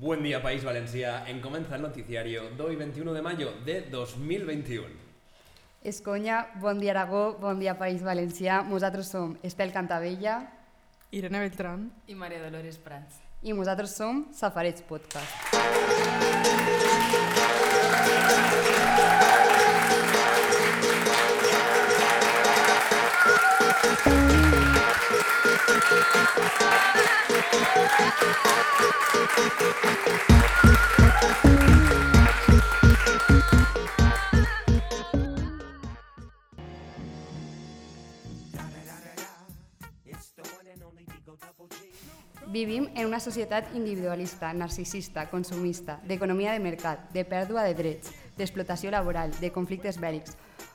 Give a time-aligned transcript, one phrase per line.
[0.00, 1.28] Buen día, País Valencia.
[1.28, 4.88] En comienza el noticiario de hoy, 21 de mayo de 2021.
[5.84, 8.62] Esconya, bon dia Aragó, bon dia País Valencià.
[8.64, 10.54] Nosaltres som Estel Cantabella
[11.10, 11.92] Irene Beltrán.
[12.06, 13.20] i Maria Dolores Prats.
[13.42, 15.28] i nosaltres som Safarets Podcast.
[42.50, 48.90] Vivim en una societat individualista, narcisista, consumista, d'economia de mercat, de pèrdua de drets, d'explotació
[48.90, 50.34] laboral, de conflictes bèl·lics,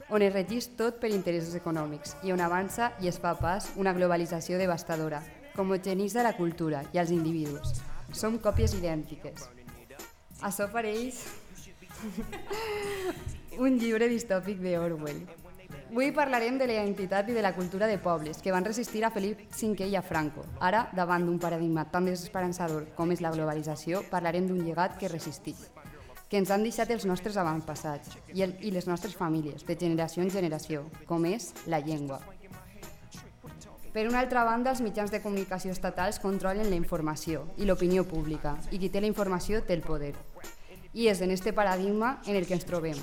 [0.09, 3.93] on es regís tot per interessos econòmics i on avança i es fa pas una
[3.93, 5.19] globalització devastadora,
[5.61, 7.79] homogenitza la cultura i els individus.
[8.13, 9.47] Som còpies idèntiques.
[10.43, 11.23] Això pareix
[13.65, 15.25] un llibre distòpic d'Orwell.
[15.95, 19.11] Avui parlarem de la identitat i de la cultura de pobles que van resistir a
[19.15, 20.43] Felip V i a Franco.
[20.59, 25.69] Ara, davant d'un paradigma tan desesperançador com és la globalització, parlarem d'un llegat que resisteix,
[26.27, 30.25] que ens han deixat els nostres avantpassats i, el, i les nostres famílies, de generació
[30.25, 32.19] en generació, com és la llengua.
[33.95, 38.57] Per una altra banda, els mitjans de comunicació estatals controlen la informació i l'opinió pública,
[38.67, 40.09] i qui té la informació té el poder.
[40.91, 42.99] I és en este paradigma en el que ens trobem,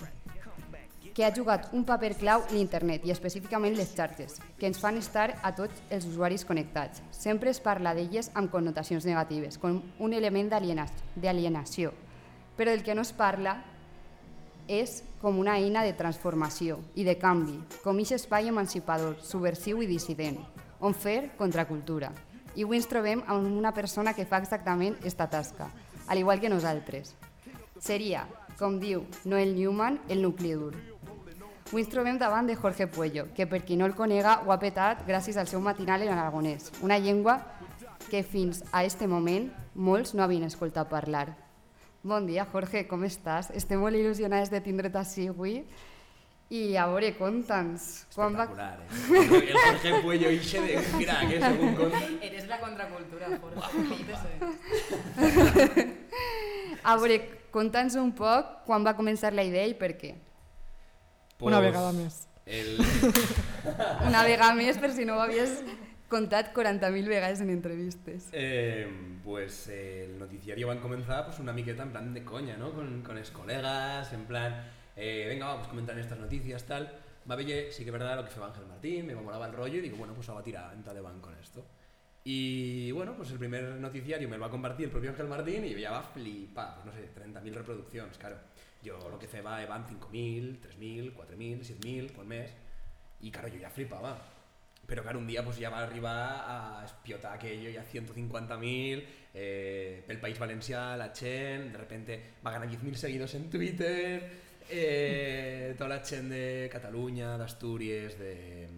[1.17, 5.31] que ha jugat un paper clau l'internet i específicament les xarxes, que ens fan estar
[5.41, 7.01] a tots els usuaris connectats.
[7.09, 11.95] Sempre es parla d'elles amb connotacions negatives, com un element d'aliena- d'alienació,
[12.59, 13.63] però del que no es parla
[14.69, 19.89] és com una eina de transformació i de canvi, com aquest espai emancipador, subversiu i
[19.89, 20.37] dissident,
[20.83, 22.11] on fer contracultura.
[22.53, 25.71] I avui ens trobem amb una persona que fa exactament esta tasca,
[26.07, 27.15] al igual que nosaltres.
[27.81, 28.27] Seria,
[28.59, 30.75] com diu Noel Newman, el nucli dur.
[31.71, 34.61] Avui ens trobem davant de Jorge Puello, que per qui no el conega ho ha
[34.61, 37.39] petat gràcies al seu matinal en aragonès, una llengua
[38.11, 41.31] que fins a este moment molts no havien escoltat parlar.
[42.03, 43.49] Bon dia, Jorge, com estàs?
[43.55, 45.61] Estem molt il·lusionats de tindre't així avui.
[46.53, 47.85] I a veure, conta'ns.
[48.13, 48.45] Quan va...
[48.45, 49.49] Espectacular, eh?
[49.49, 50.75] El Jorge Puello ixe de...
[50.99, 52.01] Mira, que según conta...
[52.21, 53.63] Eres la contracultura, Jorge.
[56.83, 57.17] A veure,
[57.55, 60.11] conta'ns un poc quan va començar la idea i per què.
[61.41, 62.15] Una Pues, vegada més.
[62.45, 62.77] El...
[64.11, 65.63] Una vegada més, per si no ho havies
[66.13, 68.29] contat 40.000 vegades en entrevistes.
[68.33, 68.87] Eh,
[69.25, 72.73] pues eh, el noticiario van a comenzar pues una miqueta en plan de coña, ¿no?
[72.75, 74.53] Con, con los colegas, en plan,
[74.97, 76.93] eh, venga, vamos a comentar estas noticias, tal.
[77.31, 79.79] Va ver, sí que es verdad lo que fue Ángel Martín, me molaba el rollo
[79.79, 81.65] y digo, bueno, pues va a tirar en Taleban con esto.
[82.25, 85.65] Y bueno, pues el primer noticiario me lo va a compartir el propio Ángel Martín
[85.65, 88.37] y ya va a flipar, no sé, 30.000 reproduccions, claro.
[88.85, 92.51] Jo lo que feba van 5.000, 3.000, 4.000, 7.000 por mes
[93.21, 94.19] y claro, yo ya flipaba.
[94.87, 99.05] Pero claro, un día pues ya va a arribar a explotar aquello ya 150.000,
[99.35, 104.31] eh, el país valencià, la gent, de repente va a ganar 10.000 seguidors en Twitter,
[104.73, 108.69] eh, toda la gent de Catalunya, d'Astúries, de,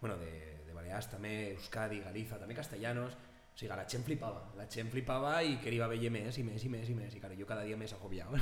[0.00, 4.68] bueno, de, de Balears també, Euskadi, Galiza, també castellanos, o sigui, la gent flipava, la
[4.70, 7.46] gent flipava i queria veure més i més i més i més, i claro, jo
[7.46, 8.38] cada dia més agobiado.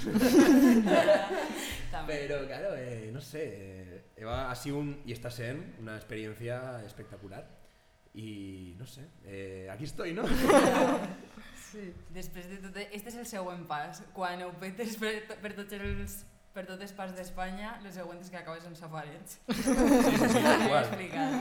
[1.95, 2.19] També.
[2.27, 6.83] Pero claro, eh, no sé, eh, Eva ha sido un, y está sent una experiencia
[6.85, 7.47] espectacular.
[8.13, 10.23] Y no sé, eh, aquí estoy, ¿no?
[11.67, 11.93] Sí.
[12.15, 12.77] Després de tot...
[12.79, 14.01] Este és el següent pas.
[14.17, 16.15] Quan ho petes per, per, tots els,
[16.57, 19.41] per totes parts d'Espanya, el següent és que acabes en safarets.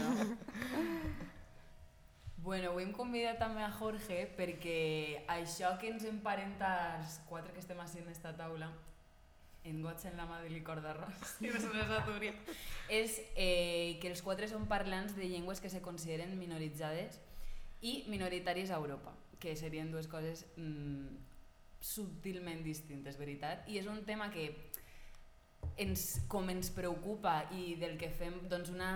[0.03, 0.35] no?
[2.43, 7.63] Bueno, avui hem convidat també a Jorge perquè això que ens emparenta els quatre que
[7.63, 8.67] estem així en esta taula
[9.65, 11.49] en goig en la mà de licor d'arròs i
[12.93, 17.17] és eh, que els quatre són parlants de llengües que se consideren minoritzades
[17.81, 21.17] i minoritàries a Europa que serien dues coses mm,
[21.81, 23.65] subtilment distintes, veritat?
[23.69, 24.51] I és un tema que
[25.77, 28.91] ens, com ens preocupa i del que fem doncs, una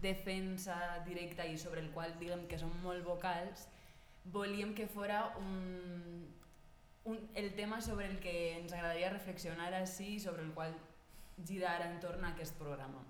[0.00, 0.76] defensa
[1.06, 3.68] directa i sobre el qual diguem que som molt vocals,
[4.32, 6.26] volíem que fora un,
[7.04, 10.74] un, el tema sobre el que ens agradaria reflexionar així i sobre el qual
[11.46, 13.04] girar entorn a aquest programa.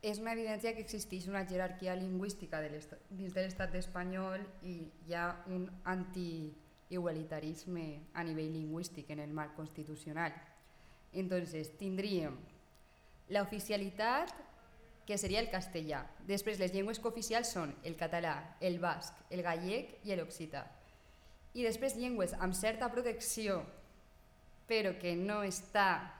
[0.00, 5.14] És una evidència que existeix una jerarquia lingüística de dins de l'estat espanyol i hi
[5.14, 10.32] ha un anti-igualitarisme a nivell lingüístic en el marc constitucional.
[11.12, 12.36] Entonces, tindríem
[13.28, 14.30] la oficialitat,
[15.06, 16.04] que seria el castellà.
[16.28, 20.66] Després, les llengües cooficials són el català, el basc, el gallec i l'occità.
[21.58, 23.64] I després llengües amb certa protecció,
[24.70, 26.12] però que no està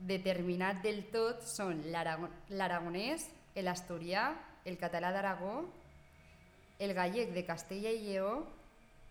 [0.00, 4.32] determinat del tot, són l'arago- l'aragonès, l'asturià,
[4.64, 5.68] el català d'Aragó,
[6.80, 8.46] el gallec de Castella i Lleó,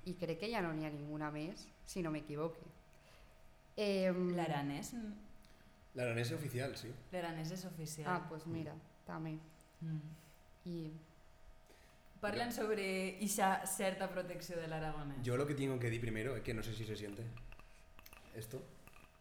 [0.06, 2.79] i crec que ja no n'hi ha ninguna més, si no m'equivoque.
[3.80, 4.94] Eh, L'aranès...
[5.96, 6.90] L'aranès oficial, sí.
[7.14, 8.08] L'aranès és oficial.
[8.12, 8.76] Ah, pues mira,
[9.08, 9.38] també.
[9.82, 10.18] Mm.
[10.70, 10.92] I
[12.20, 15.24] Parlen sobre esa certa protecció de l'aragonès.
[15.24, 17.24] Yo lo que tengo que decir primero es que no sé si se siente
[18.36, 18.62] esto.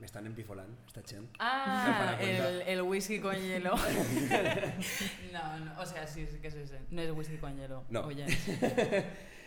[0.00, 1.28] Me están empifolando, esta chen.
[1.38, 3.74] Ah, el, el whisky con hielo.
[5.32, 6.74] no, no, o sea, sí, sí que sí, sí.
[6.90, 7.84] No es whisky con hielo.
[7.88, 8.02] No.
[8.02, 8.26] Oye.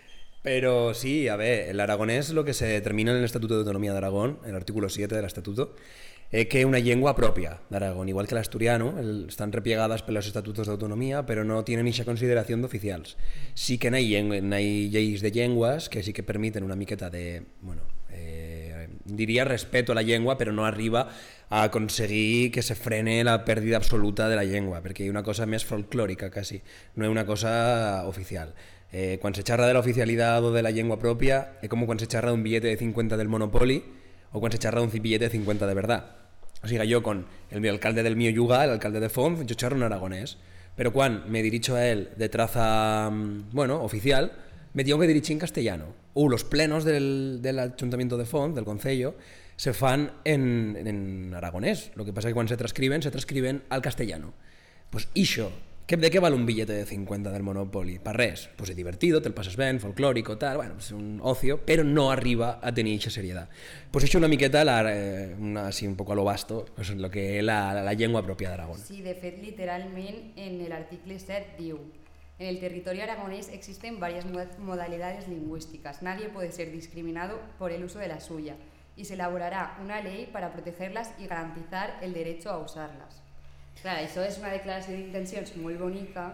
[0.42, 3.92] Pero sí, a ver, el aragonés lo que se determina en el Estatuto de Autonomía
[3.92, 5.76] de Aragón, el artículo 7 del Estatuto,
[6.32, 10.66] es que una lengua propia de Aragón, igual que el, están repiegadas por los estatutos
[10.66, 13.18] de autonomía, pero no tienen esa consideración de oficials.
[13.54, 14.08] Sí que hay
[14.90, 19.96] lleis de llengües que sí que permiten una miqueta de, bueno, eh, diria respeto a
[19.96, 21.10] la llengua, però no arriba
[21.50, 25.24] a aconseguir que se frene la pèrdua absoluta de la llengua, perquè hi ha una
[25.24, 26.62] cosa més folclòrica, quasi,
[26.96, 28.56] no és una cosa oficial.
[28.92, 32.08] Eh, se xerra de la oficialitat o de la llengua pròpia, és com quan se
[32.12, 33.80] xerra d'un billete de 50 del Monopoly
[34.32, 36.22] o quan se xerra d'un billete de 50 de verdad.
[36.64, 39.78] O sigui, jo con el alcalde del mío Yuga, el alcalde de Font, yo xerro
[39.78, 40.38] en aragonés.
[40.76, 44.32] Pero quan me dirijo a él de traza, mm, bueno, oficial,
[44.74, 45.86] me tengo que dirigir en castellano.
[46.14, 49.16] Uh, los plenos del, del Ayuntamiento de Font, del Concello,
[49.56, 51.92] se fan en, en aragonés.
[51.96, 54.34] Lo que pasa es que cuando se transcriben, se transcriben al castellano.
[54.90, 55.50] Pues ¿qué,
[56.00, 58.00] ¿de qué vale un billete de 50 del Monopoly?
[58.00, 58.50] Para res.
[58.56, 62.12] Pues es divertido, te el pasas bien, folclórico, tal, bueno, pues un ocio, pero no
[62.12, 63.50] arriba a tenir esa seriedad.
[63.92, 67.40] Pues hecho una miqueta, la, eh, una, un poco a lo vasto, pues lo que
[67.40, 68.80] es la, la, llengua propia d'Aragón.
[68.80, 71.78] Sí, de fet, literalment, en el article 7 diu
[72.40, 76.02] En el territorio aragonés existen varias mo- modalidades lingüísticas.
[76.02, 78.56] Nadie puede ser discriminado por el uso de la suya
[78.96, 83.22] y se elaborará una ley para protegerlas y garantizar el derecho a usarlas.
[83.80, 86.28] Clar, això és una declaració d'intencions molt bonica,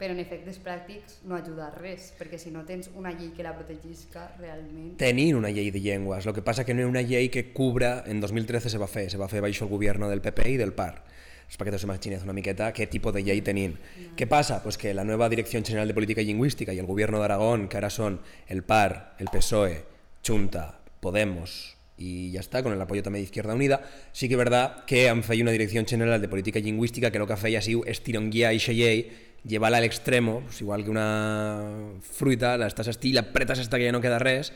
[0.00, 3.46] però en efectes pràctics no ajuda a res, perquè si no tens una llei que
[3.46, 4.96] la protegisca realment...
[4.98, 8.00] Tenim una llei de llengües, lo que passa que no és una llei que cubra,
[8.10, 10.74] en 2013 se va fer, se va fer baixo el govern del PP i del
[10.74, 11.04] PAR.
[11.44, 13.76] És perquè te imagines una miqueta què tipus de llei tenim.
[14.18, 14.62] Què passa?
[14.64, 17.78] Pues que la nueva Dirección General de Política Lingüística i el Gobierno de Aragón, que
[17.78, 18.18] ara són
[18.48, 19.84] el PAR, el PSOE,
[20.26, 20.72] Junta,
[21.04, 23.82] Podemos y ya está, con el apoyo también de Izquierda Unida,
[24.12, 27.26] sí que es verdad que han feia una Dirección General de Política Lingüística que lo
[27.26, 29.06] que feia siu estironguiar eixa llei,
[29.44, 33.86] llevar-la a l'extremo, pues igual que una fruita, la estàs estir, la apretes hasta que
[33.86, 34.50] ja no queda res,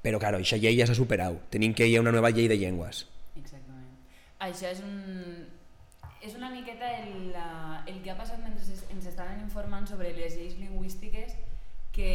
[0.00, 1.36] però claro, eixa llei ja s'ha superat.
[1.52, 3.04] Tenim que hi ha una nova llei de llengües.
[3.36, 3.90] Exactament.
[4.40, 5.48] Això és un...
[6.20, 7.32] És una miqueta el,
[7.88, 8.60] el que ha passat mentre
[8.92, 11.32] ens estaven informant sobre les lleis lingüístiques
[11.92, 12.10] que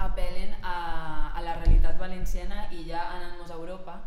[0.00, 0.74] apel·len a,
[1.36, 3.98] a la realitat valenciana i ja anant-nos a Europa,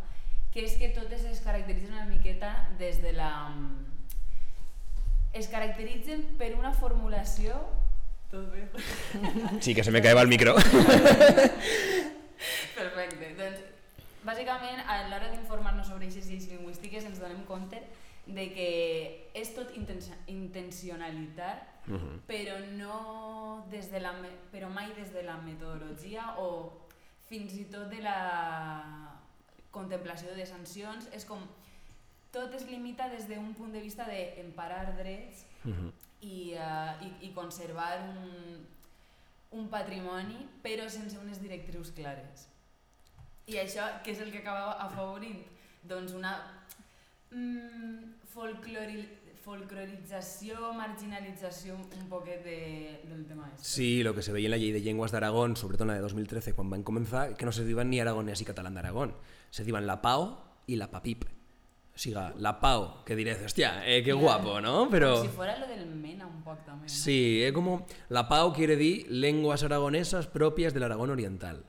[0.52, 3.30] que és que totes es caracteritzen una miqueta des de la...
[5.34, 7.56] Es caracteritzen per una formulació...
[8.30, 8.68] Tot bé?
[9.64, 10.54] Sí, que se me caeva el micro.
[12.74, 13.34] Perfecte.
[13.38, 13.60] Doncs,
[14.26, 17.82] bàsicament, a l'hora d'informar-nos sobre aquestes lleis lingüístiques ens donem compte
[18.26, 18.68] de que
[19.36, 22.20] és tot intencio- intencionalitat, Uh -huh.
[22.26, 24.14] però no des de la,
[24.50, 26.72] però mai des de la metodologia o
[27.28, 29.20] fins i tot de la
[29.70, 31.08] contemplació de sancions.
[31.12, 31.40] És com
[32.30, 35.92] tot es limita des d'un punt de vista d'emparar drets Uh -huh.
[36.20, 38.66] i, uh, i, i conservar un,
[39.50, 42.48] un patrimoni però sense unes directrius clares.
[43.46, 45.42] I això, què és el que acaba afavorint?
[45.82, 46.32] Doncs una
[47.30, 49.08] mm, folclori,
[49.44, 53.68] folclorització, marginalització un poquet de, del tema este.
[53.68, 55.88] Sí, lo que se veía en la ley de lenguas de Aragón, sobre todo en
[55.88, 58.74] la de 2013, cuando van a comenzar, que no se diban ni aragonés y catalán
[58.74, 59.14] de Aragón.
[59.50, 61.24] Se diban la PAO y la PAPIP.
[61.24, 64.88] O siga, la PAO, que diréis, hostia, eh, qué guapo, ¿no?
[64.90, 65.18] Pero...
[65.18, 66.90] Com si fuera lo del MENA un poc també, no?
[66.90, 71.66] Sí, es como la PAO quiere decir lenguas aragonesas propias del Aragón Oriental.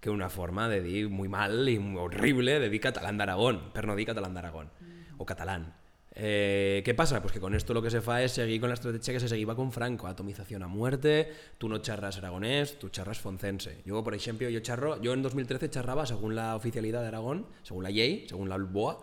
[0.00, 3.70] Que una forma de decir muy mal y muy horrible de decir catalán de Aragón,
[3.72, 4.70] pero no decir catalán de Aragón,
[5.16, 5.74] o catalán.
[6.18, 7.20] Eh, ¿Qué pasa?
[7.20, 9.28] Pues que con esto lo que se fa es seguir con la estrategia que se
[9.28, 13.82] seguía con Franco, atomización a muerte, tú no charras aragonés, tú charras foncense.
[13.84, 17.84] Yo, por ejemplo, yo charro, yo en 2013 charraba, según la oficialidad de Aragón, según
[17.84, 18.98] la ley, según la BOA,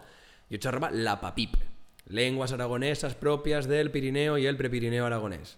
[0.50, 1.54] yo charraba la PAPIP,
[2.08, 5.58] lenguas aragonesas propias del Pirineo y el prepirineo aragonés.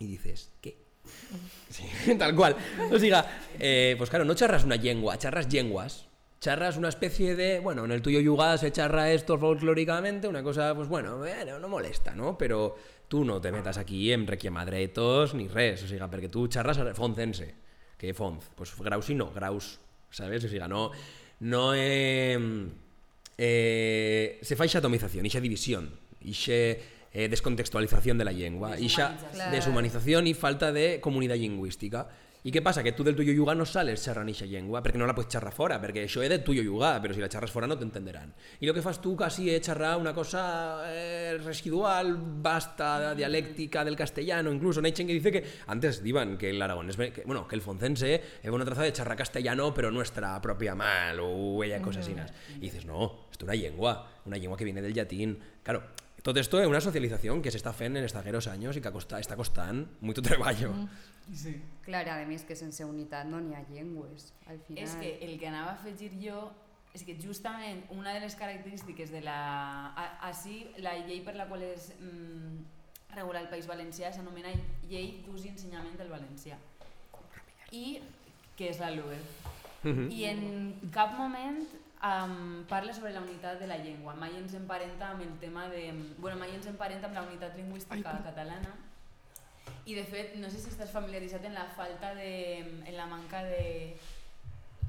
[0.00, 0.76] Y dices, ¿qué?
[1.70, 1.84] Sí,
[2.18, 2.54] tal cual.
[2.90, 6.06] O sea, eh, pues claro, no charras una lengua, charras lenguas.
[6.42, 10.74] Charras una especie de, bueno, en el tuyo yuga se charra esto folclóricamente, una cosa,
[10.74, 12.36] pues bueno, bueno, no molesta, ¿no?
[12.36, 12.74] Pero
[13.06, 17.54] tú no te metas aquí en requiemadretos ni res, o sea, porque tú charras foncense,
[17.96, 18.50] que Fonz.
[18.56, 19.78] Pues graus y no, graus,
[20.10, 20.42] ¿sabes?
[20.42, 20.90] O sea, no,
[21.38, 22.36] no eh,
[23.38, 29.50] eh, se fa atomización, ixa división, ixa eh, descontextualización de la llengua, ixa Deshumanització.
[29.52, 32.08] deshumanitzación y falta de comunidad lingüística.
[32.42, 32.82] I què passa?
[32.82, 35.52] Que tu del tuyo yuga no sales xerrant eixa llengua, perquè no la pots xerrar
[35.54, 38.32] fora, perquè això és de tuyo yuga, però si la xerres fora no t'entenderan.
[38.58, 40.42] I el que fas tu quasi és xerrar una cosa
[40.90, 44.82] eh, residual, basta, dialéctica del castellano, incluso.
[44.82, 48.50] Gent que dice que antes diban que el aragonés, que, bueno, que el foncense es
[48.50, 52.16] una traza de xerrar castellano, pero nuestra propia mal, o ella cosas así.
[52.56, 55.38] Y dices, no, esto es una lengua, una lengua que viene del llatín.
[55.62, 55.84] Claro,
[56.22, 59.34] tot esto es una socialización que s'està fent en estagueros anys i que costa, està
[59.34, 60.70] costant molt treballo.
[61.30, 61.54] Sí.
[61.86, 64.84] Clar, a més que sense unitat no n'hi ha llengües, al final.
[64.84, 66.50] És que el que anava a afegir jo
[66.92, 69.36] és que justament una de les característiques de la...
[70.28, 72.58] Així, la llei per la qual es mm,
[73.16, 74.52] regula el País Valencià s'anomena
[74.90, 76.58] Llei d'ús i ensenyament del valencià.
[77.72, 78.02] I
[78.58, 79.16] que és la LUE.
[80.12, 80.42] I en
[80.94, 81.62] cap moment
[82.04, 84.14] um, parla sobre la unitat de la llengua.
[84.20, 85.88] Mai ens emparenta amb el tema de...
[86.18, 88.76] Bueno, mai ens emparenta amb la unitat lingüística Ai, catalana.
[89.86, 92.32] I de fet, no sé si estàs familiaritzat en la falta de...
[92.86, 93.96] en la manca de...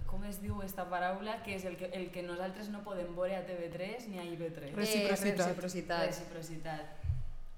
[0.06, 1.39] Com es diu esta paraula?
[1.42, 4.75] Que és el que, el que nosaltres no podem veure a TV3 ni a IB3.
[4.77, 5.39] Reciprocitat.
[5.39, 6.06] Eh, reciprocitat.
[6.06, 7.00] Reciprocitat.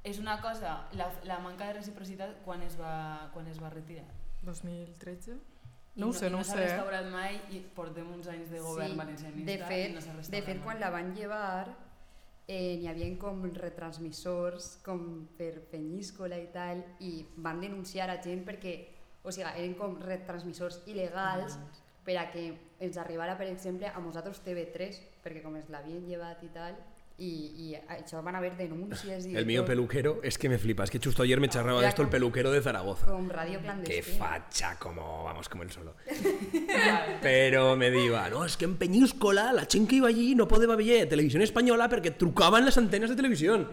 [0.08, 4.06] És una cosa, la, la manca de reciprocitat quan es va, quan es va retirar.
[4.46, 5.36] 2013?
[5.96, 6.64] I No ho sé, i no ho s'ha sé.
[6.68, 10.12] restaurat mai i portem uns anys de govern sí, valencianista de fet, i no s'ha
[10.14, 10.84] de restaurat fet, quan mai.
[10.84, 11.66] la van llevar
[12.48, 18.46] eh, n'hi havia com retransmissors com per Penyíscola i tal i van denunciar a gent
[18.48, 18.76] perquè
[19.26, 21.58] o sigui, eren com retransmissors il·legals
[22.06, 22.52] per a que
[22.86, 26.78] ens arribara, per exemple, a nosaltres TV3, perquè com es l'havien llevat i tal,
[27.18, 30.84] i, i això van haver denúncies i de El mío peluquero, es que me flipa.
[30.84, 33.06] Es que justo ayer me charraba de esto el peluquero de Zaragoza.
[33.06, 35.96] com ràdio Qué facha, como vamos, como el solo.
[37.22, 41.08] Pero me diga, no, es que en Peñíscola la que iba allí no podía ver
[41.08, 43.70] televisión española porque trucaban las antenas de televisión.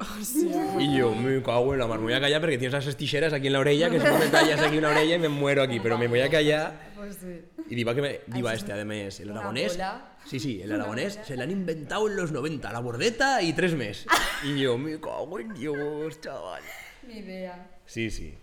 [0.78, 3.32] y yo, me cago en la mar, me voy a callar porque tienes esas tijeras
[3.32, 5.62] aquí en la orella que si no me tallas aquí una orella y me muero
[5.62, 6.91] aquí, pero me voy a callar.
[7.02, 7.40] Pues sí.
[7.68, 9.72] Y diva que me, diva este, además, el aragonés.
[9.72, 10.14] bola.
[10.24, 13.74] Sí, sí, el aragonés se lo han inventado en los 90, la bordeta y tres
[13.74, 14.06] meses.
[14.44, 16.62] Y yo, me cago en Dios, chaval.
[17.06, 17.70] Ni idea.
[17.86, 18.34] Sí, sí.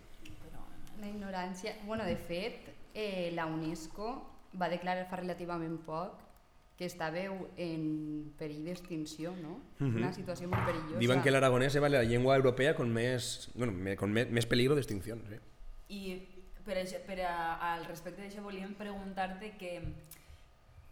[0.99, 1.75] La ignorància...
[1.85, 4.07] Bueno, de fet, eh, la UNESCO
[4.59, 6.17] va declarar fa relativament poc
[6.79, 7.19] que estava
[7.59, 9.57] en perill d'extinció, no?
[9.83, 10.99] Una situació molt perillosa.
[10.99, 14.75] Diuen que el aragonés es la lengua europea con más, bueno, con me- més peligro
[14.75, 15.17] d'extinció.
[15.27, 15.39] Sí.
[15.89, 16.03] I
[16.69, 17.35] per, això, per a,
[17.73, 19.73] al respecte d'això volíem preguntar-te que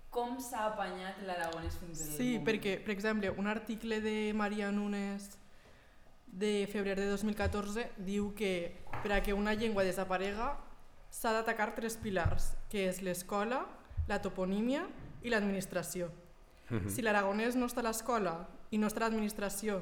[0.09, 2.45] com s'ha apanyat l'aragonès fins al Sí, moment?
[2.47, 5.35] perquè, per exemple, un article de Maria Nunes
[6.27, 8.51] de febrer de 2014 diu que
[9.03, 10.55] per a que una llengua desaparega
[11.13, 13.61] s'ha d'atacar tres pilars, que és l'escola,
[14.07, 14.87] la toponímia
[15.23, 16.09] i l'administració.
[16.91, 18.33] Si l'aragonès no està a l'escola
[18.71, 19.79] i no està a l'administració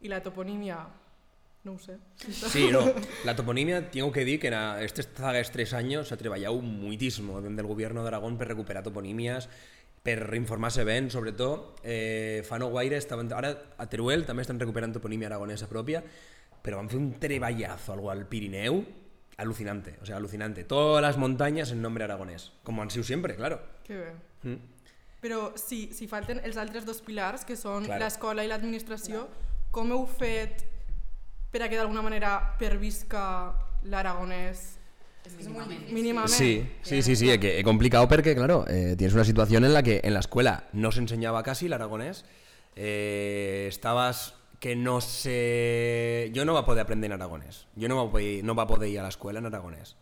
[0.00, 0.78] i la toponímia,
[1.66, 1.98] no ho sé.
[2.30, 2.80] Sí, no.
[3.24, 4.54] La toponimia, tengo que decir que en
[4.84, 8.84] estos zagues tres años se ha trabajado muchísimo desde el gobierno de Aragón per recuperar
[8.84, 9.48] toponimias,
[10.02, 11.80] per informarse ben, sobretot.
[11.82, 16.04] Eh, fa no guaire, estaven, ara a Teruel també estan recuperant toponímia aragonesa pròpia,
[16.62, 18.78] però van fer un treballazo algo al Pirineu
[19.36, 20.62] alucinante, o sea, alucinante.
[20.64, 23.60] Todas las montañas en nombre aragonés, como han sido siempre, claro.
[23.84, 24.12] Que bé.
[24.44, 24.56] Mm.
[25.20, 28.04] Però si, si falten els altres dos pilars, que són Claro.
[28.04, 29.26] l'escola i l'administració,
[29.74, 30.62] com heu fet
[31.56, 33.54] per a que d'alguna manera pervisca
[33.88, 34.74] l'aragonès
[35.38, 35.88] Mínimament.
[35.90, 36.30] mínimament?
[36.30, 39.82] Sí, sí, sí, sí, que he complicado porque, claro, eh, tienes una situación en la
[39.82, 42.26] que en la escuela no se enseñaba casi el aragonés,
[42.76, 46.30] eh, estabas que no sé...
[46.34, 48.64] Yo no va a poder aprender en aragonés, yo no va a poder, no va
[48.64, 49.96] a poder ir a la escuela en aragonés.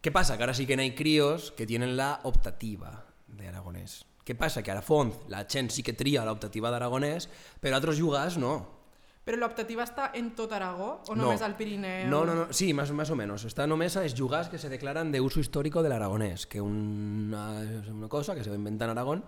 [0.00, 0.36] ¿Qué pasa?
[0.36, 4.06] Que ahora sí que hay críos que tienen la optativa de aragonés.
[4.24, 4.62] ¿Qué pasa?
[4.62, 4.84] Que a la
[5.28, 7.28] la gent sí que tria la optativa d'aragonès,
[7.60, 8.83] però altres jugars no.
[9.24, 11.22] Però l'optativa està en tot Aragó o No.
[11.24, 12.10] només al Pirineu?
[12.10, 13.44] No, no, no, sí, más, más o menos.
[13.44, 18.08] Está només es jugars que se declaran de uso histórico del aragonés, que una, una
[18.08, 19.24] cosa que se inventa en Aragón,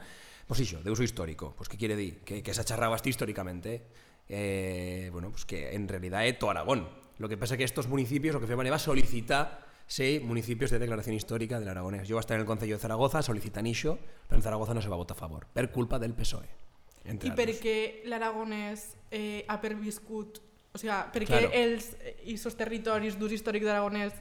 [0.46, 1.54] pues eso, de uso histórico.
[1.56, 2.20] Pues ¿qué quiere decir?
[2.24, 3.86] Que, que se ha charrado hasta históricamente.
[4.28, 6.88] Eh, bueno, pues que en realidad es todo Aragón.
[7.18, 10.78] Lo que pasa es que estos municipios lo que feban era solicitar ser municipios de
[10.78, 12.06] declaración histórica del aragonés.
[12.06, 13.96] Yo voy a estar en el Concello de Zaragoza, solicitan això,
[14.28, 16.65] pero en Zaragoza no se va a votar a favor, per culpa del PSOE.
[17.06, 17.60] Entre I per altres.
[17.62, 20.40] què l'aragonès eh, ha perviscut,
[20.74, 21.50] o sigui, per què Claro.
[21.52, 21.96] els
[22.26, 24.12] i sos territoris d'ús històric d'aragonès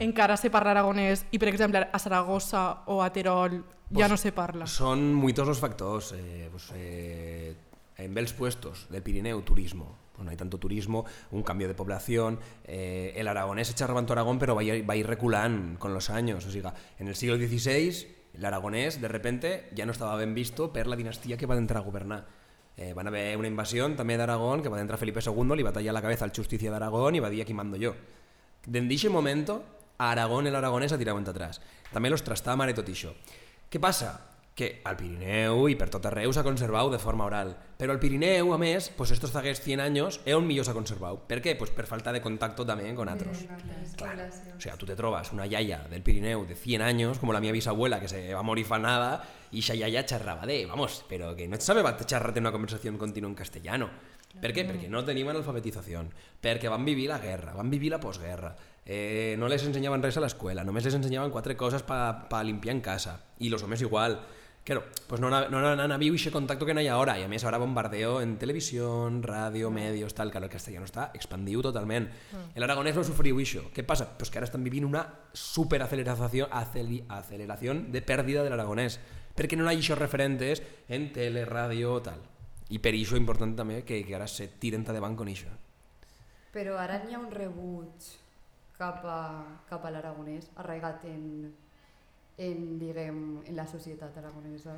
[0.00, 4.32] encara se parla aragonès i, per exemple, a Saragossa o a Terol Pues no se
[4.32, 4.66] parla?
[4.66, 6.12] Son muchos los factores.
[6.16, 7.54] eh, pues, eh,
[7.98, 9.96] en bells puestos del Pirineu, turismo.
[10.16, 14.10] pues no hay tanto turismo, un cambio de población, eh, el aragonés se charraba en
[14.10, 17.06] Aragón, pero va a, ir, va a ir reculando con los años, o sea, en
[17.08, 21.36] el siglo XVI el aragonés de repente ya no estaba bien visto per la dinastía
[21.36, 22.26] que va a entrar a gobernar.
[22.76, 25.72] Eh, van a haver una invasió també d'Aragón que va entrar Felipe II, li va
[25.72, 27.94] tallar la cabeza al Justicia d'Aragón i va dir aquí mando jo.
[28.66, 29.46] D'en d'aquest moment,
[29.96, 31.60] a Aragón el aragonès ha tirat atrás.
[31.92, 33.14] També los trastava mare tot això.
[33.70, 34.35] Què passa?
[34.56, 37.50] Que al Pirineu i per tot arreu s'ha conservat de forma oral.
[37.76, 41.26] Però al Pirineu, a més, pues estos zaguers 100 anys és on millor s'ha conservat.
[41.28, 41.52] Per què?
[41.60, 43.44] Pues per falta de contacto també con otros.
[44.00, 44.24] Claro.
[44.56, 47.52] O sea, tú te trobas una yaya del Pirineu de 100 años, como la mía
[47.52, 51.60] bisabuela, que se va morir fanada, y esa yaya charraba de, vamos, pero que no
[51.60, 53.90] sabe xerrar una conversación continua en castellano.
[54.40, 54.66] Per què?
[54.68, 56.02] Perquè no tenien alfabetització,
[56.44, 60.24] perquè van vivir la guerra, van vivir la postguerra, eh, no les ensenyaven res a
[60.24, 64.18] l'escola, només les ensenyaven quatre coses per pa limpiar en casa, i los homes igual.
[64.66, 67.28] Claro, pues no, no, no, no habido ese contacto que no hay ahora, y a
[67.28, 72.10] mí ahora bombardeo en televisión, radio, medios, tal, que el castellano está expandido totalmente.
[72.32, 72.56] Mm.
[72.56, 73.70] El aragonés no sufrió eso.
[73.72, 74.18] ¿Qué pasa?
[74.18, 78.98] Pues que ahora están viviendo una superaceleración aceleración de pérdida del aragonés,
[79.36, 82.18] porque no hay esos referentes en tele, radio, tal.
[82.66, 85.52] I per això és important també que, que ara se tiren de banc con això.
[86.50, 88.08] Però ara n'hi ha un rebuig
[88.74, 89.20] cap a,
[89.70, 91.52] cap a l'aragonès, arraigat en,
[92.38, 94.76] en, diguem, en la societat aragonesa?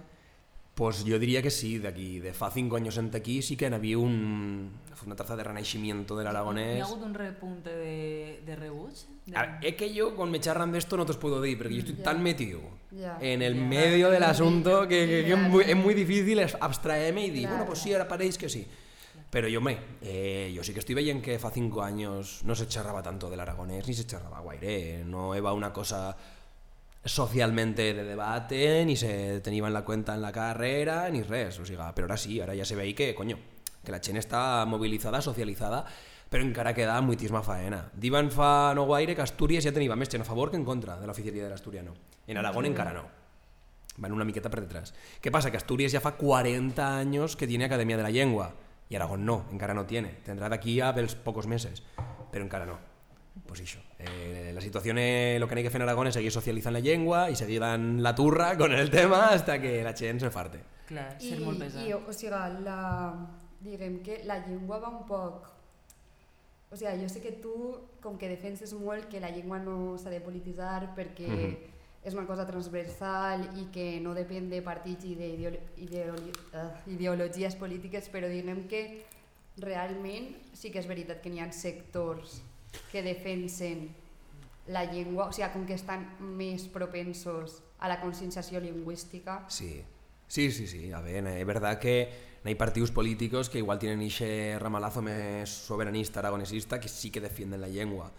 [0.79, 3.67] Pues yo diría que sí, de aquí, de fa cinco años en aquí sí que
[3.67, 4.71] había un,
[5.05, 6.77] una traza de renacimiento del aragonés.
[6.77, 8.95] ¿Hi ha hagut un repunte de, de rebuig?
[9.27, 9.35] De...
[9.69, 11.81] Es que yo con me charran de esto no te os puedo decir, porque yo
[11.81, 12.05] estoy yeah.
[12.05, 12.61] tan metido
[12.93, 13.19] yeah.
[13.21, 13.65] en el yeah.
[13.65, 17.67] medio del asunto que, que, que es, muy, es, muy, difícil abstraerme y decir, bueno,
[17.67, 18.65] pues sí, ahora paréis que sí.
[19.31, 22.69] Pero yo me, eh, yo sí que estoy veient que fa cinco años no se
[22.69, 26.17] charraba tanto del aragonés ni se charraba guaire, no eva una cosa
[27.05, 31.59] socialmente de debate, ni se tenía en la cuenta en la carrera, ni res.
[31.59, 33.39] O sea, pero ahora sí, ahora ya se ve ahí que, coño,
[33.85, 35.87] que la Chen está movilizada, socializada,
[36.29, 37.89] però encara queda moltíssima faena.
[37.97, 40.99] Diuen fa no guaire que Astúries ja tenia més gent a favor que en contra
[41.01, 41.95] de l'oficialia de l'Asturiano.
[42.27, 42.73] En Aragón mm.
[42.73, 43.07] encara no.
[43.99, 44.93] Van una miqueta per detrás.
[45.23, 45.51] Què passa?
[45.51, 48.53] Que Astúries ja fa 40 anys que tiene Academia de la Llengua
[48.89, 50.21] i Aragón no, encara no tiene.
[50.25, 51.83] Tendrá de aquí a pels pocos meses,
[52.31, 52.79] però encara no.
[53.47, 53.79] Pues eso.
[53.99, 56.85] Eh, la situación es, lo que hay que hacer en Aragón es seguir socializando la
[56.85, 60.61] lengua y seguir dando la turra con el tema hasta que la gent se farte.
[60.87, 61.85] Clar, ser I, molt pesat.
[61.85, 62.31] I, o sigui,
[62.65, 63.13] la,
[63.61, 65.49] diguem que la llengua va un poc...
[66.71, 67.55] O sigui, jo sé que tu,
[68.05, 71.57] com que defenses molt que la llengua no s'ha de polititzar perquè mm -hmm.
[72.05, 78.69] és una cosa transversal i que no depèn de partits i d'ideologies polítiques, però diguem
[78.69, 79.05] que
[79.57, 82.43] realment sí que és veritat que n'hi ha sectors
[82.93, 83.89] que defensen
[84.69, 89.45] la llengua, o sigui, com que estan més propensos a la conscienciació lingüística.
[89.49, 89.83] Sí,
[90.27, 90.93] sí, sí, sí.
[90.93, 92.09] A ver, es verdad que
[92.45, 97.61] hay partidos políticos que igual tienen ese ramalazo más soberanista, aragonesista, que sí que defienden
[97.61, 98.13] la lengua.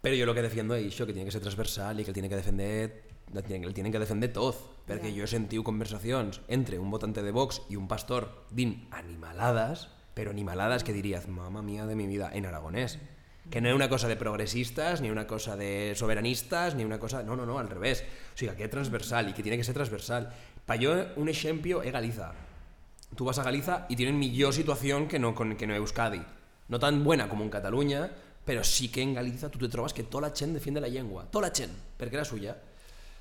[0.00, 2.28] Pero yo lo que defiendo es eso, que tiene que ser transversal y que tiene
[2.28, 5.22] que defender el tienen que defender todos, perquè yeah.
[5.22, 10.34] jo he sentit conversacions entre un votante de Vox i un pastor din animalades, però
[10.34, 12.98] animalades que diries, mama mía de mi vida, en aragonès
[13.50, 17.22] que no es una cosa de progresistas, ni una cosa de soberanistas, ni una cosa...
[17.22, 18.04] No, no, no, al revés.
[18.34, 20.32] O sea, que es transversal y que tiene que ser transversal.
[20.64, 22.32] Para yo, un ejemplo es Galiza.
[23.16, 26.22] Tú vas a Galiza y tienen millor situación que no, que no Euskadi.
[26.68, 28.10] No tan buena como en Cataluña,
[28.44, 31.26] pero sí que en Galiza tú te trobas que toda la chen defiende la lengua.
[31.30, 32.56] Toda la chen, porque era suya.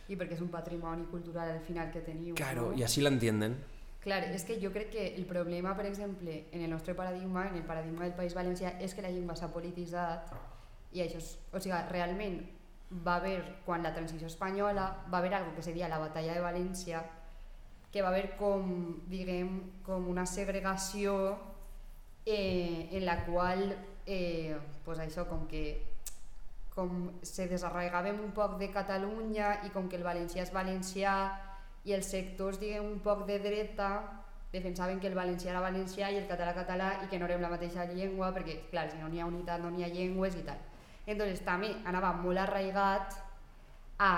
[0.08, 2.34] Y porque es un patrimonio cultural al final que tenía.
[2.36, 3.58] Claro, y así la entienden.
[4.02, 7.60] Clar, és que jo crec que el problema, per exemple, en el nostre paradigma, en
[7.60, 10.32] el paradigma del País Valencià, és que la llengua s'ha polititzat
[10.98, 12.40] i això és, o sigui, realment
[13.06, 17.04] va haver, quan la transició espanyola, va haver algo que seria la batalla de València,
[17.92, 19.54] que va haver com, diguem,
[19.86, 21.38] com una segregació
[22.26, 23.76] eh, en la qual,
[24.08, 25.64] eh, pues això, com que
[26.72, 31.16] com se desarraigàvem un poc de Catalunya i com que el valencià és valencià
[31.86, 33.92] i els sectors diguem, un poc de dreta
[34.52, 37.50] defensaven que el valencià era valencià i el català català i que no érem la
[37.54, 40.60] mateixa llengua perquè, clar, si no n'hi ha unitat no n'hi ha llengües i tal.
[41.08, 43.16] Entonces també anava molt arraigat
[43.98, 44.12] a,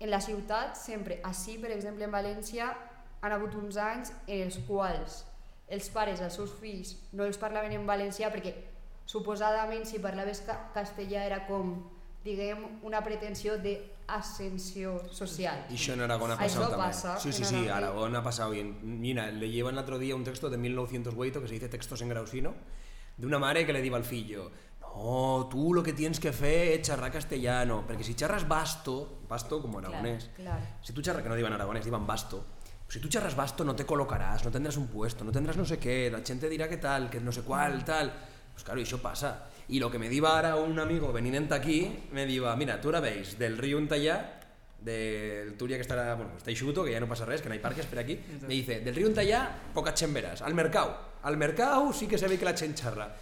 [0.00, 2.72] en la ciutat sempre, així per exemple en València
[3.20, 5.22] han hagut uns anys en els quals
[5.70, 8.54] els pares als seus fills no els parlaven en valencià perquè
[9.06, 10.42] suposadament si parlaves
[10.74, 11.76] castellà era com
[12.24, 13.76] diguem una pretensió de
[14.14, 15.66] ascensió social.
[15.70, 16.90] Y eso en Aragón ha pasado también.
[16.90, 19.00] Pasa sí, sí, sí, Aragón ha pasado bien.
[19.00, 22.08] Mira, le llevan el otro día un texto de 1908 que se dice Textos en
[22.08, 22.54] Grausino,
[23.16, 26.68] de una madre que le diga al fillo, no, tú lo que tienes que hacer
[26.72, 30.74] es charrar castellano, porque si charras basto, basto como aragonés, claro, claro.
[30.82, 32.44] si tú charras, que no digan aragonés, digan basto,
[32.88, 35.78] si tú charras basto no te colocarás, no tendrás un puesto, no tendrás no sé
[35.78, 38.12] qué, la gente dirá que tal, que no sé cuál, tal
[38.52, 39.46] Pues claro, eso pasa.
[39.70, 43.00] Y lo que me diva ahora un amigo veniendo aquí, me diva, mira, tú ahora
[43.00, 44.40] veis del río Untallá,
[44.80, 47.60] del Turia que estará, bueno, está Ixuto, que ya no pasa res, que no hay
[47.60, 52.06] parques por aquí, me dice, del río Untallá, pocas chemberas, al mercado, al mercado sí
[52.08, 53.14] que se ve que la chen charra,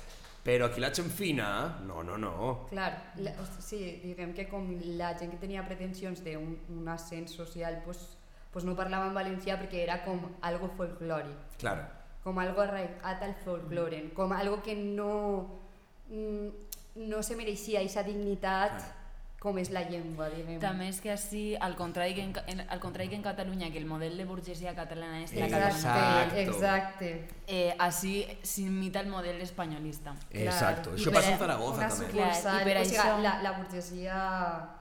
[0.44, 2.66] però aquí la chen fina, no, no, no.
[2.70, 7.34] Clar, la, o sigui, diguem que com la gent que tenia pretensions d'un un ascens
[7.36, 8.16] social pues,
[8.54, 11.84] pues no parlava en valencià perquè era com algo folclòric, Claro.
[12.24, 15.67] com algo arraigat al folclore, com algo que no,
[16.10, 18.94] no se mereixia aquesta dignitat
[19.38, 20.56] com és la llengua, diguem.
[20.58, 23.78] També és que així, al contrari que en, en, al contrari que en Catalunya, que
[23.78, 26.56] el model de burgesia catalana és la Exacte, catalana, Exacto.
[26.56, 27.28] exacte.
[27.46, 30.16] eh, així s'imita el model espanyolista.
[30.32, 30.90] Exacto.
[30.90, 30.98] Clar.
[30.98, 32.08] Això passa en Zaragoza Una també.
[32.10, 34.18] Clar, sucursal, i per o sigui, això- la, la, burgesia,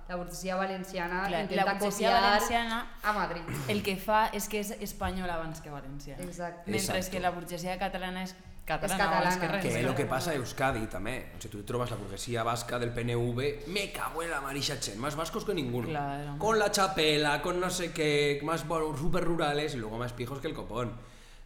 [0.09, 3.43] la burgesia valenciana Clar, intenta la burgesia copiar valenciana a Madrid.
[3.69, 6.17] el que fa és que és espanyol abans que valencià.
[6.17, 6.65] Exacte.
[6.71, 7.11] Mentre Exacto.
[7.11, 8.33] que la burgesia catalana és
[8.67, 9.39] catalana, És catalana.
[9.39, 9.63] que res.
[9.63, 11.15] Que és el que passa a Euskadi també.
[11.37, 14.99] O sigui, tu trobes la burguesia vasca del PNV, me cago en la marixa chen,
[14.99, 15.87] más vascos que ninguno.
[15.87, 16.37] Claro.
[16.37, 20.39] Con la chapela, con no sé qué, más bueno, súper rurales y luego más pijos
[20.39, 20.91] que el copón.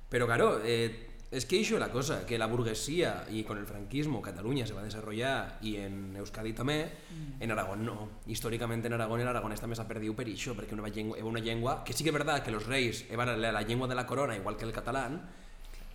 [0.10, 4.22] Pero claro, eh, es que hizo la cosa, que la burguesía y con el franquismo
[4.22, 6.92] Cataluña se va a desarrollar y en Euskadi también,
[7.40, 8.10] en Aragón no.
[8.28, 11.40] Históricamente en Aragón el aragonés també s'ha perdut per això, perquè una llengua, era una
[11.40, 14.06] llengua que sí que es verdad que los reis eran la, la llengua de la
[14.06, 15.22] corona igual que el catalán,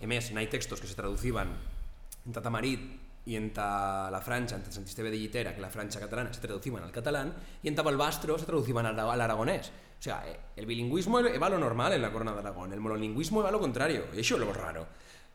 [0.05, 1.53] a més, n'hi ha textos que se traduciven
[2.27, 2.83] en Tatamarit
[3.27, 6.41] i en ta la França, en Sant Esteve de Llitera, que la França catalana se
[6.43, 9.71] traduciban al catalán, y en Tabalbastro se traduciban al, aragonés.
[9.99, 13.43] O sea, eh, el bilingüismo va lo normal en la corona de Aragón, el monolingüismo
[13.43, 14.87] va lo contrario, y eso es lo raro.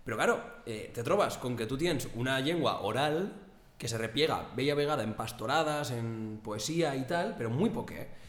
[0.04, 3.32] Pero claro, eh, te trobas con que tú tienes una lengua oral
[3.76, 8.21] que se repliega bella vegada en pastoradas, en poesía y tal, pero muy poqué.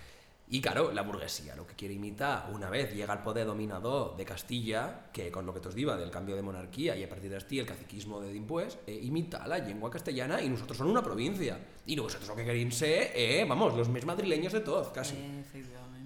[0.54, 4.24] Y claro, la burguesía lo que quiere imitar, una vez llega al poder dominador de
[4.24, 7.32] Castilla, que con lo que te os diva del cambio de monarquía y a partir
[7.32, 11.02] de aquí el caciquismo de Dimpués, eh, imita la lengua castellana y nosotros son una
[11.02, 11.58] provincia.
[11.88, 15.16] Y nosotros lo que queréis ser, eh, vamos, los más madrileños de todos, casi.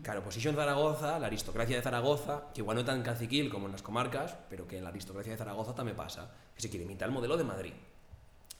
[0.02, 3.66] Claro, pues eso en Zaragoza, la aristocracia de Zaragoza, que igual no tan caciquil como
[3.66, 6.86] en las comarcas, pero que en la aristocracia de Zaragoza también pasa, que se quiere
[6.86, 7.74] imitar el modelo de Madrid.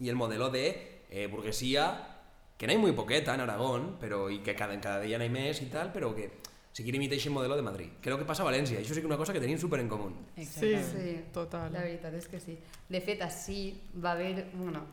[0.02, 2.17] Y el modelo de eh, burguesía,
[2.58, 5.24] que no hay muy poqueta en Aragón, pero y que cada, en cada día no
[5.24, 6.32] hay mes y tal, pero que
[6.72, 7.90] se quiere imitar ese modelo de Madrid.
[8.02, 9.88] Que que pasa a Valencia, eso sí que es una cosa que tenéis súper en
[9.90, 10.16] común.
[10.36, 10.76] Sí.
[10.78, 11.72] Sí, total.
[11.74, 12.58] La veritat és que sí.
[12.90, 14.50] De fet, així va haver...
[14.54, 14.84] Bueno,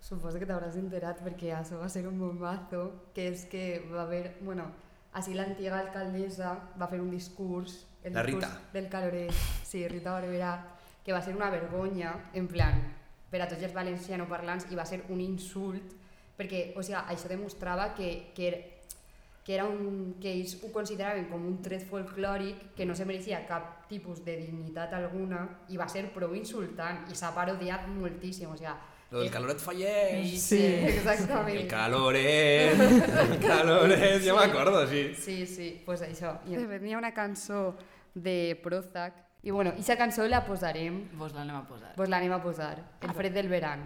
[0.00, 4.36] suposo que t'hauràs enterat perquè això va ser un bombazo, que és que va haver...
[4.40, 4.68] Bueno,
[5.18, 8.70] així l'antiga alcaldessa va fer un discurs, el La discurs Rita.
[8.72, 9.26] del caloré,
[9.66, 10.52] sí, Rita Barberà,
[11.02, 12.82] que va ser una vergonya, en plan,
[13.30, 15.94] per a tots els valencianoparlants, i va ser un insult,
[16.36, 18.58] perquè, o sigui, això demostrava que, que era,
[19.46, 23.44] que, era un, que ells ho consideraven com un tret folclòric que no se mereixia
[23.46, 28.56] cap tipus de dignitat alguna i va ser prou insultant i s'ha parodiat moltíssim, o
[28.58, 28.74] sigui...
[29.08, 30.32] Lo del eh, caloret fallés.
[30.42, 30.58] Sí,
[30.90, 31.60] exactament.
[31.60, 32.80] El caloret.
[33.22, 35.12] El caloret, ja m'acordo, sí.
[35.14, 36.40] Sí, sí, pues això.
[36.50, 37.76] I de fet, n'hi ha una cançó
[38.16, 41.92] de Prozac i bueno, aquesta cançó la posarem, Vos l'anem a posar.
[41.94, 43.84] pues l'anem a posar, El fred del veran.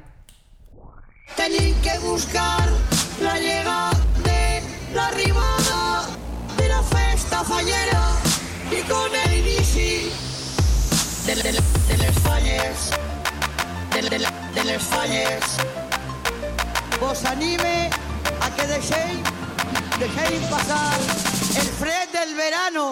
[1.37, 2.69] Tenim que buscar
[3.21, 3.91] la llegada
[4.25, 4.63] de
[4.95, 6.07] l'arribada
[6.57, 8.03] de la festa fallera
[8.71, 10.13] i con el inici
[11.27, 11.53] de, de,
[11.89, 12.91] de les falles
[13.95, 14.19] de, de,
[14.55, 15.45] de les falles.
[17.01, 17.91] Vos anime
[18.41, 19.23] a que deixeu
[19.99, 20.97] deixeu passar
[21.61, 22.87] el fred del verano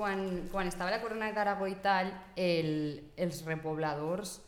[0.00, 2.08] quan, quan estava la corona d'Aragó i tal,
[2.40, 2.70] el,
[3.20, 4.38] els repobladors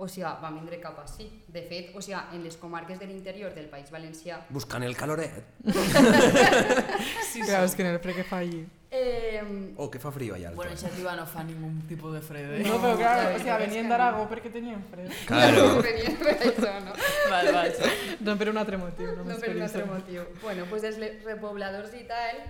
[0.00, 1.26] o sigui, van vindre cap així.
[1.52, 5.42] De fet, o sigui, en les comarques de l'interior del País Valencià Buscant el caloret.
[7.30, 8.62] sí Clar, és que en el fred que fa allí.
[8.90, 9.42] eh,
[9.76, 10.48] Oh, que fa frío allà.
[10.48, 10.88] al Bueno, Toro.
[10.88, 12.62] Xativa no fa ningún tipus de fred, eh?
[12.64, 15.12] No, però clar, la o és venien que d'Aragó perquè tenien fred.
[15.28, 15.66] Claro.
[15.84, 16.96] venien per això, no?
[17.30, 17.76] Val, val.
[18.24, 20.24] No per un altre motiu, No només per un altre motiu.
[20.40, 22.40] Bueno, doncs els repobladors i tal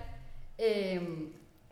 [0.57, 1.01] eh,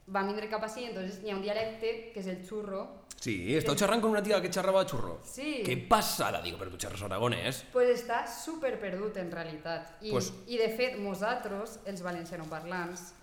[0.10, 2.88] van vindre cap així, entonces hi ha un dialecte que és el xurro.
[3.19, 5.19] Sí, estaba charrando con una tía que charraba churro.
[5.26, 5.62] Sí.
[5.65, 7.65] Qué pasada, digo, pero tú charras aragonés.
[7.74, 9.98] pues està super perdut en realitat.
[10.02, 13.13] I, Pues- I de fet, nosaltres, els valencianoparlants,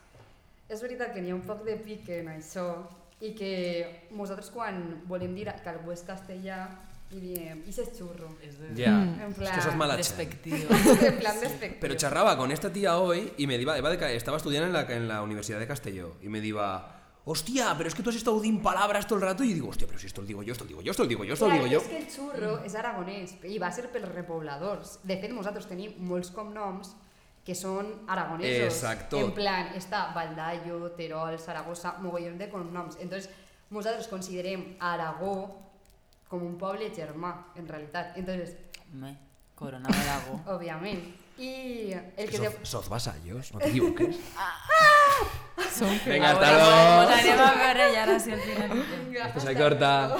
[0.69, 2.87] és veritat que n'hi ha un poc de pique en això
[3.21, 6.69] i que nosaltres quan volem dir que algú és castellà
[7.15, 8.33] i diem, i és xurro.
[8.43, 8.73] És de...
[8.75, 9.97] Ya, En es que sos mala.
[9.97, 10.75] Despectivo.
[11.11, 11.81] en plan despectiu.
[11.81, 14.83] Pero charraba con esta tía hoy y me iba, iba de, estaba estudiando en la,
[14.93, 18.41] en la Universidad de Castelló y me iba, hostia, pero es que tú has estado
[18.41, 20.65] din palabras todo el rato y digo, hostia, pero si esto lo digo yo, esto
[20.65, 21.79] lo digo yo, esto lo digo yo, esto lo digo yo.
[21.79, 24.99] és que el xurro és aragonès i va ser pels repobladors.
[25.07, 26.97] De fet, nosaltres tenim molts cognoms
[27.47, 28.75] que són aragonesos.
[28.75, 29.21] Exacto.
[29.23, 32.99] En plan, està Valdallo, Terol, Saragossa, mogollon de cognoms.
[32.99, 33.31] Entonces,
[33.71, 35.66] nosaltres considerem Aragó
[36.29, 38.17] com un poble germà, en realitat.
[38.17, 38.57] Entonces,
[38.93, 39.17] Home,
[39.55, 40.41] Corona de Lago.
[40.57, 41.05] òbviament.
[41.39, 42.51] I el que...
[42.65, 44.17] Soz vasallos, no te equivoques.
[45.77, 46.11] Som que...
[46.11, 47.43] Venga, Ahora hasta Nos luego.
[47.43, 48.73] anem a veure i ara sí al final.
[49.05, 50.17] Vinga, Esto se corta.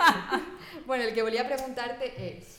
[0.86, 2.56] bueno, el que volia preguntar-te és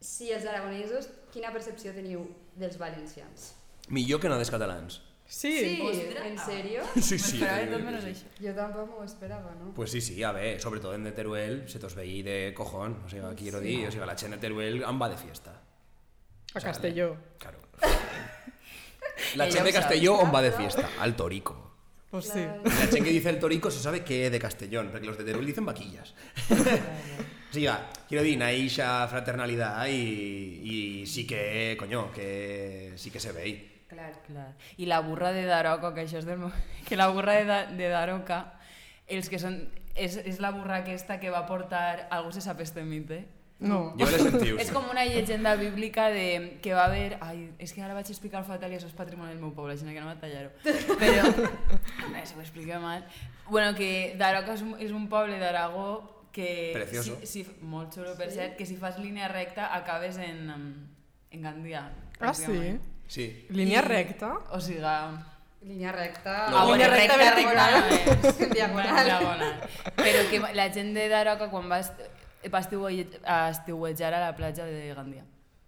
[0.00, 2.22] si els aragonesos, quina percepció teniu
[2.56, 3.50] dels valencians?
[3.90, 5.00] Millor que no dels catalans.
[5.30, 6.26] Sí, Ostres.
[6.26, 6.82] ¿en serio?
[7.00, 7.38] Sí, sí.
[7.38, 8.10] Menys sí.
[8.10, 8.26] això.
[8.40, 9.72] Yo tampoco me esperaba, ¿no?
[9.74, 12.98] Pues sí, sí, a ver, sobre todo en de Teruel se tos veí de cojón,
[13.06, 15.62] o sea, quiero decir, o sea, la chen de Teruel amba de fiesta.
[16.52, 17.16] a Castelló.
[17.38, 17.60] Claro.
[19.36, 19.72] La chen de.
[19.72, 21.76] Castelló on va de fiesta, al Torico.
[22.10, 22.40] Pues sí.
[22.64, 25.22] La chen que dice el Torico se sabe que es de Castellón, porque los de
[25.22, 26.12] Teruel dicen vaquillas.
[27.50, 33.18] O sea, quiero decir, hay esa fraternalidad y, y sí que, coño, que sí que
[33.18, 33.79] se ve ahí.
[33.90, 34.14] Claro.
[34.26, 34.54] Clar.
[34.78, 36.54] I la burra de Daroca, que això és del meu...
[36.86, 38.40] Que la burra de, da de Daroca,
[39.10, 39.60] els que són...
[39.98, 42.06] És, és la burra aquesta que va portar...
[42.14, 43.24] Algú se sap este mite?
[43.60, 43.94] No.
[43.98, 44.52] Yo me lo sentí.
[44.62, 47.18] És com una llegenda bíblica de que va haver...
[47.20, 49.84] Ai, és que ara vaig explicar fatal i això és patrimoni del meu poble, així
[49.84, 50.54] que no m'ha tallar-ho.
[51.02, 51.26] Però...
[52.14, 53.04] No, si ho expliqué mal.
[53.50, 55.90] Bueno, que Daroca és un, és un poble d'Aragó
[56.32, 56.70] que...
[56.78, 57.18] Precioso.
[57.20, 60.48] Si, si, molt xulo, per cert, que si fas línia recta acabes en,
[61.30, 61.90] en Gandia.
[62.20, 62.78] Ah, sí?
[63.10, 63.26] Sí.
[63.50, 64.36] Línia I- recta?
[64.54, 64.80] O sigui...
[65.62, 66.46] Línea recta.
[66.48, 66.56] No.
[66.58, 67.74] Ah, Línia recta vertical.
[68.46, 68.98] En diagonal.
[68.98, 69.50] En diagonal.
[69.98, 74.64] Però que la gent de Daroca quan va, va estiuejar, a estiuejar a la platja
[74.64, 75.26] de Gandia.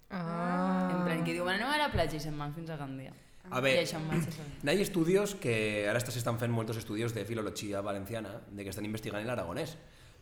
[0.09, 0.89] Ah.
[0.95, 3.13] En plan, que diu, bueno, anem a la platja i se'n van fins a Gandia.
[3.51, 4.71] A ver, I això em vaig a saber.
[4.73, 8.87] Hay estudios que ahora se están haciendo muchos estudios de filología valenciana de que están
[8.87, 9.37] investigando el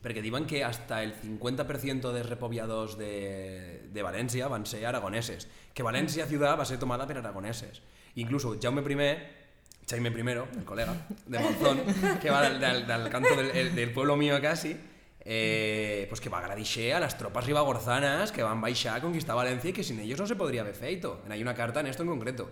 [0.02, 5.48] Porque digan que hasta el 50% de repobiados de, de Valencia van ser aragoneses.
[5.74, 7.82] Que Valencia ciudad va ser tomada por aragoneses.
[8.14, 10.20] Incluso Jaume I, Jaime I,
[10.58, 10.94] el colega
[11.26, 11.80] de Monzón,
[12.20, 14.74] que va del, del- del canto del, el- del pueblo mío casi,
[15.22, 19.68] eh, pues que va agradecer a las tropas ribagorzanas que van baixar a conquistar Valencia
[19.70, 21.22] y que sin ellos no se podría haber feito.
[21.28, 22.48] Hay una carta en esto en concreto.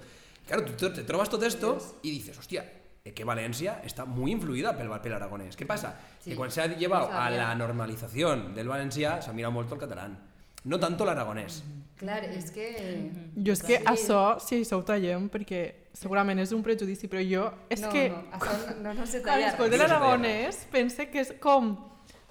[0.46, 2.70] Claro, tú te, te trobas todo esto y dices, hostia,
[3.14, 5.56] que Valencia está muy influida pel, pel aragonés.
[5.56, 5.98] ¿Qué pasa?
[6.20, 6.30] Sí.
[6.30, 9.74] Que cuando se ha llevado No a la normalización del valencià se ha mirado mucho
[9.74, 10.18] el catalán.
[10.64, 11.62] No tanto el aragonés.
[11.96, 13.10] Clar, és que...
[13.34, 13.84] Jo és que Sí.
[13.84, 18.08] això, si això ho tallem, perquè segurament és un prejudici, però jo és no, que
[18.10, 19.78] no, això no, no se quan talla escolto res.
[19.80, 21.72] no se talla l'aragonès pense que és com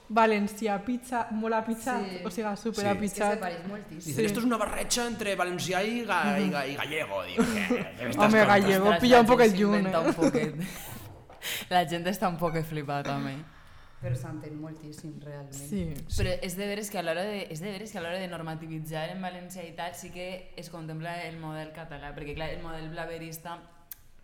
[0.09, 2.21] valencià, pizza, molt apitxat, Sí.
[2.25, 3.05] o sigui, super Sí.
[3.05, 4.15] És que se pareix moltíssim.
[4.15, 4.25] Sí.
[4.25, 7.23] esto es una barrecha entre valencià y, ga- y ga- y gallego.
[7.23, 7.67] Digo, ¿qué?
[7.97, 9.97] ¿Qué me estás Home, gallego, pilla la un poc el llum, eh?
[9.97, 10.55] un poquet.
[11.69, 13.35] La gent està un poc flipada també.
[14.01, 15.53] Però s'entén moltíssim, realment.
[15.53, 15.93] Sí.
[16.17, 18.27] Però és de veres que a l'hora de, és de, veres que a l'hora de
[18.27, 22.61] normativitzar en valencià i tal sí que es contempla el model català, perquè clar, el
[22.61, 23.57] model blaverista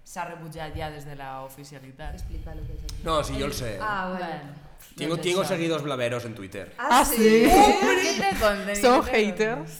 [0.04, 2.14] s'ha rebutjat ja des de la oficialitat.
[2.14, 3.04] Explica lo que és.
[3.04, 3.78] No, sí, yo lo sé.
[3.82, 4.26] Ah, vale.
[4.26, 4.54] Bueno,
[4.96, 6.74] tengo, tengo seguidos blaveros en Twitter.
[6.78, 7.48] Ah, sí?
[7.48, 8.76] Te?
[8.82, 9.80] Són Què te haters.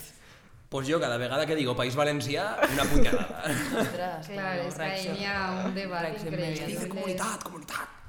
[0.74, 3.44] Pues yo cada vegada que digo País Valencià, una puñalada.
[3.46, 3.78] conten?
[3.78, 4.78] Ostres, Clar, és
[5.20, 6.88] que ha un debat increïble.
[6.90, 8.00] Comunitat, comunitat.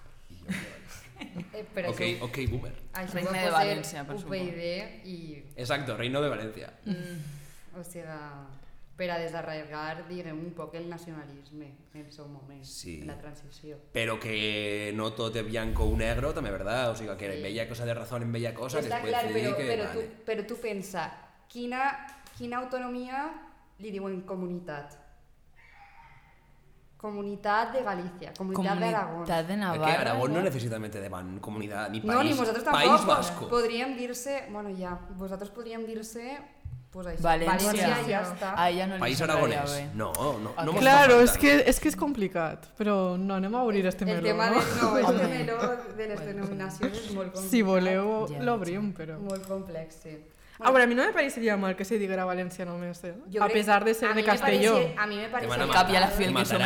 [1.55, 2.73] Eh, però Ok, ok, boomer.
[2.95, 4.61] això Regne va de València, per UPyD
[5.05, 5.19] i,
[5.57, 6.73] Exacto, Reino de Valencia.
[7.77, 8.07] o sigui,
[8.97, 13.01] per a desarraigar, diguem, un poc el nacionalisme en el seu moment, Sí.
[13.01, 13.77] en la transició.
[13.93, 16.91] Pero que no todo es blanco o negro, también verdad.
[16.91, 17.43] O sea, que en Sí.
[17.43, 19.67] bella cosa de razón, en bella cosa, Està clar, però, que...
[19.67, 20.03] però, vale.
[20.07, 21.11] tu, però tu pensa,
[21.49, 22.07] quina,
[22.39, 23.33] quina autonomia
[23.79, 25.01] li diuen comunitat?
[26.97, 29.11] Comunidad de Galicia, Comunidad de Aragón.
[29.13, 29.85] Comunitat de Navarra.
[29.85, 32.15] que Aragón no necesariamente de van comunidad ni país.
[32.15, 32.83] No, ni vosaltres tampoc.
[32.83, 33.49] País Vasco.
[33.49, 34.47] Podríem dir-se...
[34.51, 36.39] Bueno, ja, vosaltres podríem dir-se...
[36.95, 37.73] Pues això, València.
[37.73, 38.53] València ja està.
[38.55, 39.73] A ella no li País aragonès.
[39.75, 39.81] bé.
[39.99, 41.39] No, no, no mos Claro, falta.
[41.43, 44.61] que, es que és complicat, però no, anem a obrir este El meló, tema no?
[44.63, 45.27] de, no, el Home.
[45.33, 45.59] meló
[45.99, 47.51] de les denominacions és molt complicat.
[47.51, 49.19] Si voleu, l'obrim, però...
[49.19, 50.15] Molt complex, sí.
[50.61, 53.15] A veure, a mi no me pareixeria mal que se diguera València només, eh?
[53.33, 54.75] Jo A pesar de ser a de Castelló.
[54.75, 55.67] parece- A mi me parecería...
[55.73, 56.63] Cap i a la matar, fi el te que som.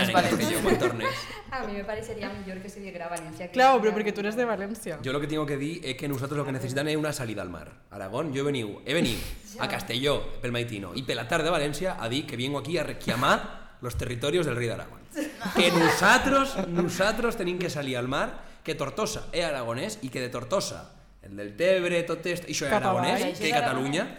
[1.50, 3.46] A mí me parecería mejor que se diera Valencia.
[3.46, 4.98] que Claro, diera perquè tu eres de València.
[5.00, 7.40] Yo lo que tengo que decir es que nosotros lo que necesitan es una salida
[7.40, 7.72] al mar.
[7.90, 9.20] Aragón, yo he venido, he venido
[9.58, 12.82] a Castelló, pel Maitino, y pel tarde de Valencia a dir que vengo aquí a
[12.84, 14.98] reclamar los territorios del rey de Aragón.
[15.56, 20.28] Que nosotros, nosotros tenim que salir al mar, que Tortosa es aragonés y que de
[20.28, 20.92] Tortosa,
[21.28, 23.38] el del Tebre, tot es Cap aragonés, avall.
[23.38, 24.18] que Cataluña,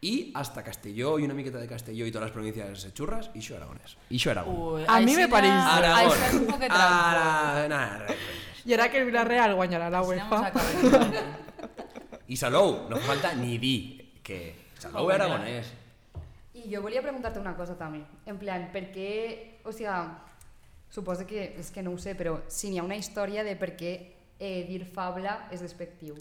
[0.00, 3.56] y hasta Castelló y una miqueta de Castelló y todas las provincias churras, y eso
[3.56, 3.96] Aragonés.
[4.10, 4.56] Y eso Aragón.
[4.80, 6.12] Ui, A mi me així pareix- na- Aragón.
[6.12, 7.64] Això és un poquet trampa.
[7.64, 7.98] Ara...
[8.06, 8.16] Res.
[8.66, 10.52] I ara que el Villarreal guanyarà la mos UEFA.
[12.28, 15.72] Y Salou, no falta ni dir que Salou es aragonés.
[16.54, 18.00] Y yo volia preguntarte una cosa també.
[18.26, 19.60] En plan, per què...
[19.64, 20.24] O sea,
[20.90, 21.54] suposo que...
[21.58, 23.92] És que no ho sé, però si n'hi ha una història de per què
[24.40, 26.16] eh, dir fabla és despectiu.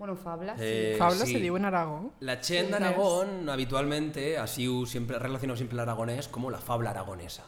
[0.00, 0.62] Bueno, fabla, sí.
[0.64, 1.32] Eh, Fabla sí.
[1.34, 2.10] se diu en Aragó.
[2.20, 6.88] La Chen de Aragón habitualmente ha sido siempre relacionado siempre el aragonés como la fabla
[6.90, 7.44] aragonesa.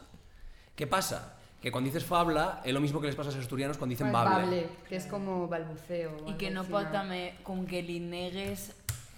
[0.75, 1.33] ¿Qué pasa?
[1.59, 4.11] Que cuando dices fabla es lo mismo que les pasa a los asturianos cuando dicen
[4.11, 4.67] Pues bable.
[4.87, 6.11] que és com balbuceo.
[6.29, 8.69] I que no pot també, com que li negues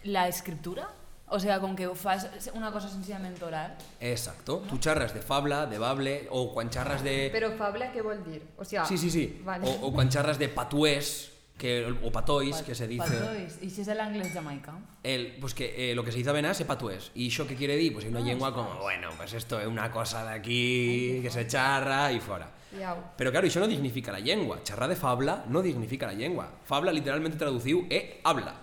[0.05, 0.87] la escriptura?
[1.27, 3.75] O sea, com que fas una cosa senzillament oral.
[3.99, 4.61] Exacto.
[4.69, 7.31] Tú charras de fabla, de bable, o cuando charras de...
[7.33, 8.43] Però fabla què vol dir?
[8.57, 9.41] O sea, Sí, sí, sí.
[9.43, 9.67] Vale.
[9.67, 13.03] O, o cuando charras de patués, que, o patois, que se dice...
[13.07, 13.57] Patois.
[13.63, 14.73] I si és l'anglès jamaicà?
[15.03, 17.11] El, pues que eh, lo que se dice a venas es patués.
[17.15, 17.93] ¿Y eso qué quiere decir?
[17.93, 21.47] Pues es una lengua como, bueno, pues esto es una cosa de aquí que se
[21.47, 22.49] charra y fuera.
[22.77, 22.97] Iau.
[23.15, 24.59] Pero claro, eso no dignifica la lengua.
[24.63, 26.49] Charra de fabla no dignifica la lengua.
[26.65, 28.53] Fabla literalmente traducido es habla.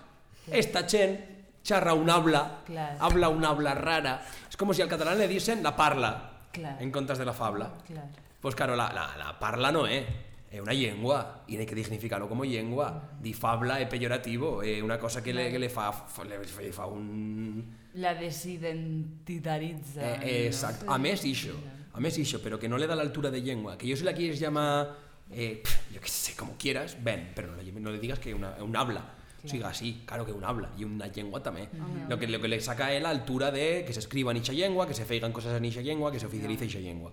[0.51, 2.97] Esta chen charra un habla, Claro.
[2.99, 4.23] habla una habla rara.
[4.49, 6.77] Es como si al catalán le dicen la parla Claro.
[6.79, 7.71] en contas de la fabla.
[7.87, 8.05] Clar.
[8.39, 10.05] Pues claro, la, la, la parla no es.
[10.53, 13.09] Es una lengua y hay que dignificarlo como lengua.
[13.19, 16.85] Di fabla es peyorativo, es una cosa que le, que le fa, le, le fa
[16.85, 17.75] un...
[17.95, 20.21] La desidentitaritza.
[20.21, 20.85] Eh, exacto.
[20.93, 21.57] A més ixo,
[21.93, 23.79] a més ixo, pero que no le da la altura de lengua.
[23.79, 24.93] Que yo si la quieres llamar,
[25.31, 28.53] eh, yo qué sé, como quieras, ven, pero no le, no le digas que una,
[28.61, 29.01] un habla.
[29.45, 31.67] Siga así, claro que un habla, y una lengua también.
[32.07, 34.53] Lo que, lo que le saca es la altura de que se escriba en ixa
[34.53, 37.11] lengua, que se feigan cosas en ixa lengua, que se oficialice ixa lengua.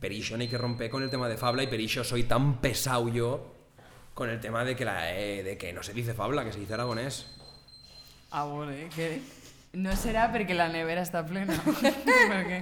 [0.00, 2.24] Pero iso no hay que romper con el tema de fabla, y per iso soy
[2.24, 3.54] tan pesado yo
[4.14, 6.60] con el tema de que, la, eh, de que no se dice fabla, que se
[6.60, 7.26] dice aragonés.
[8.30, 9.20] A veure, que...
[9.70, 11.54] No serà perquè la nevera està plena.
[12.50, 12.56] què?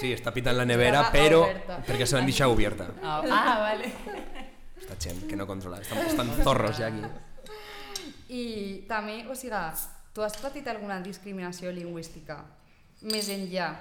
[0.00, 1.46] Sí, está pita en la nevera, Estaba pero
[1.86, 2.88] porque se lo han dicho abierta.
[3.04, 3.92] Ah, ah, vale.
[4.80, 7.06] Esta chen que no controla, están, están zorros ya aquí.
[8.30, 8.42] I
[8.86, 9.58] també, o sigui,
[10.14, 12.40] tu has patit alguna discriminació lingüística
[13.02, 13.72] més enllà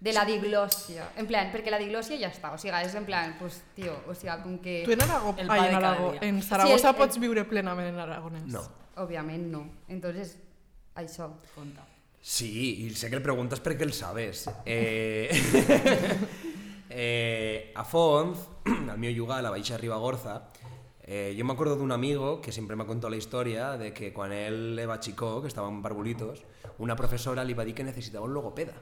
[0.00, 1.10] de la diglòssia?
[1.16, 4.14] En plan, perquè la diglòssia ja està, o sigui, és en plan, pues, tio, o
[4.14, 4.82] sigui, com que...
[4.84, 6.20] Tu en Aragó, El ai, pa en cada Aragó, dia.
[6.28, 8.46] en Saragossa Sí, el- pots viure plenament en aragonès.
[8.46, 8.62] No.
[8.96, 9.64] Òbviament no.
[9.88, 10.36] Entonces,
[10.94, 11.30] això.
[11.54, 11.84] Conta.
[12.20, 14.50] Sí, y sé que le preguntas porque él sabes.
[14.64, 15.30] Eh,
[16.90, 18.38] eh, a Fonz,
[18.90, 20.48] al mío yugal, a la Baixa Ribagorza,
[21.02, 23.92] eh, yo me acuerdo de un amigo que siempre me ha contado la historia de
[23.92, 26.42] que cuando él era chico, que estaba en Barbulitos,
[26.78, 28.74] una profesora le iba a decir que necesitaba un logopeda.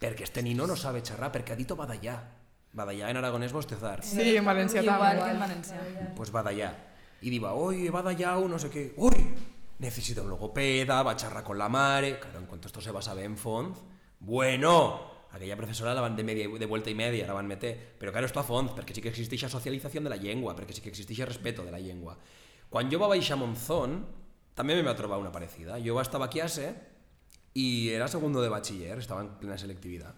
[0.00, 2.32] Porque este nino no sabe charrar, porque ha dito badallá.
[2.72, 4.02] Badallá en aragonés bostezar.
[4.02, 5.24] Sí, en València Igual també.
[5.24, 6.14] que en valencià.
[6.16, 6.74] Pues badallá.
[7.20, 8.94] Y diva, oye, badallao, no sé qué.
[8.96, 9.34] Uy,
[9.78, 12.18] necesito un logopeda, va a charrar con la mare.
[12.18, 13.78] Claro, en cuanto esto se va a saber en Fonz,
[14.20, 17.96] bueno, aquella profesora la van de, media, de vuelta y media, la van meter.
[17.98, 20.72] Pero claro, esto a Fonz, porque sí que existe esa socialización de la lengua, porque
[20.72, 22.16] sí que existe ese respeto de la lengua.
[22.70, 24.06] Cuando yo va a baixar a Monzón,
[24.54, 25.78] también me va trobar una parecida.
[25.78, 26.89] Yo estaba a clase
[27.54, 30.14] y era segundo de bachiller, estaba en plena selectividad.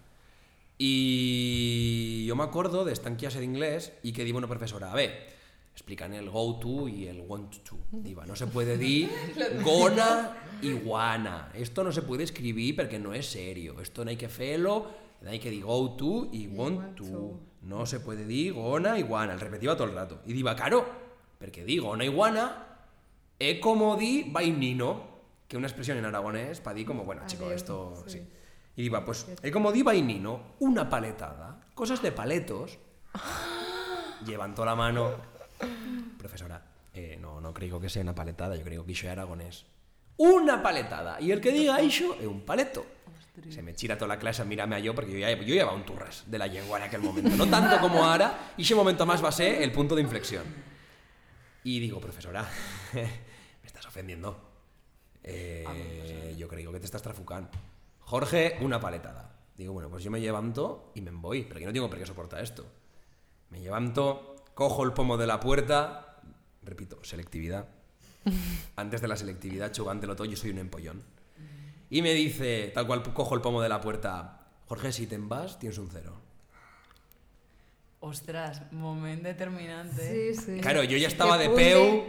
[0.77, 4.91] Y yo me acuerdo de estar en clase de inglés y que digo una profesora,
[4.91, 5.33] a ver,
[5.71, 7.77] explican el go to y el want to.
[7.91, 9.09] Diva, no se puede decir
[9.63, 11.51] gona y guana.
[11.55, 13.79] Esto no se puede escribir porque no es serio.
[13.81, 14.87] Esto no hay que hacerlo,
[15.25, 17.39] hay que decir go to y want to.
[17.61, 19.33] No se puede decir gona y guana.
[19.33, 20.21] El repetía todo el rato.
[20.25, 20.85] Y diva, claro,
[21.39, 22.67] porque di gona y guana
[23.39, 25.12] es como di vainino,
[25.53, 28.17] que una expresión en aragonés para di como, bueno, chico, Adeu, esto sí.
[28.17, 28.27] sí.
[28.75, 32.79] Y diva, pues, es como di vainino, una paletada, cosas de paletos,
[34.25, 35.11] levantó la mano.
[36.17, 36.59] Profesora,
[36.91, 39.67] eh, no, no creo que sea una paletada, yo creo que iso es aragonés.
[40.17, 41.21] Una paletada.
[41.21, 42.83] Y el que diga iso es un paleto.
[43.51, 45.77] Se me gira toda la clase a mirarme a yo porque yo ya, yo llevaba
[45.77, 47.29] un turras de la lengua en aquel momento.
[47.35, 50.45] No tanto como ahora, y ese momento más va a ser el punto de inflexión.
[51.63, 52.43] Y digo, profesora,
[52.93, 54.52] me estás ofendiendo.
[55.23, 57.49] Eh, yo creo que te estás trafucando.
[57.99, 59.33] Jorge, una paletada.
[59.55, 62.43] Digo, bueno, pues yo me levanto y me voy, porque no tengo por qué soportar
[62.43, 62.65] esto.
[63.49, 66.19] Me levanto, cojo el pomo de la puerta,
[66.63, 67.67] repito, selectividad.
[68.75, 71.03] Antes de la selectividad, chugántelo todo, yo soy un empollón.
[71.89, 75.59] Y me dice, tal cual cojo el pomo de la puerta, Jorge, si te vas,
[75.59, 76.22] tienes un cero.
[78.05, 80.33] Ostras, moment determinante.
[80.35, 80.59] Sí, sí.
[80.59, 82.03] Claro, yo ya estaba de peu,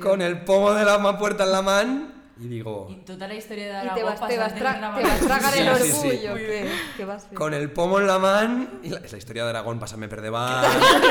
[0.00, 2.08] con el pomo de la puerta en la mano,
[2.40, 5.02] y digo, Y tota la història I d'Aragó te vas, te vas, tra la te
[5.02, 6.08] vas tragar el Sí, sí, sí.
[6.26, 6.34] orgullo.
[6.36, 7.36] ¿Qué, ¿Qué vas a hacer?
[7.36, 10.22] con el pomo en la mano, y la, es la historia de Aragón, pásame per
[10.22, 10.64] davant,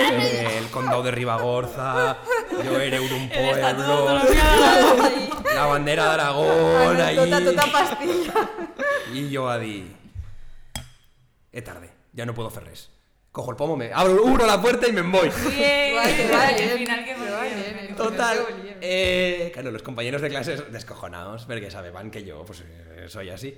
[0.09, 2.17] eh, el condado de Ribagorza,
[2.63, 4.19] yo era un pueblo,
[5.53, 8.33] la bandera de Aragón, ahí, Tota, tota pastilla.
[9.13, 9.95] y yo a dir,
[11.51, 12.89] es tarde, ya no puedo hacer res.
[13.35, 15.29] Cojo el pomo, me abro abro la puerta y me voy.
[15.53, 16.71] Bien, Vale, vale.
[16.71, 17.75] al final que Pero volvieron.
[17.75, 18.37] vale, Total.
[18.79, 23.53] Eh, claro, los compañeros de clases descojonados, porque saben que yo pues, eh, soy así.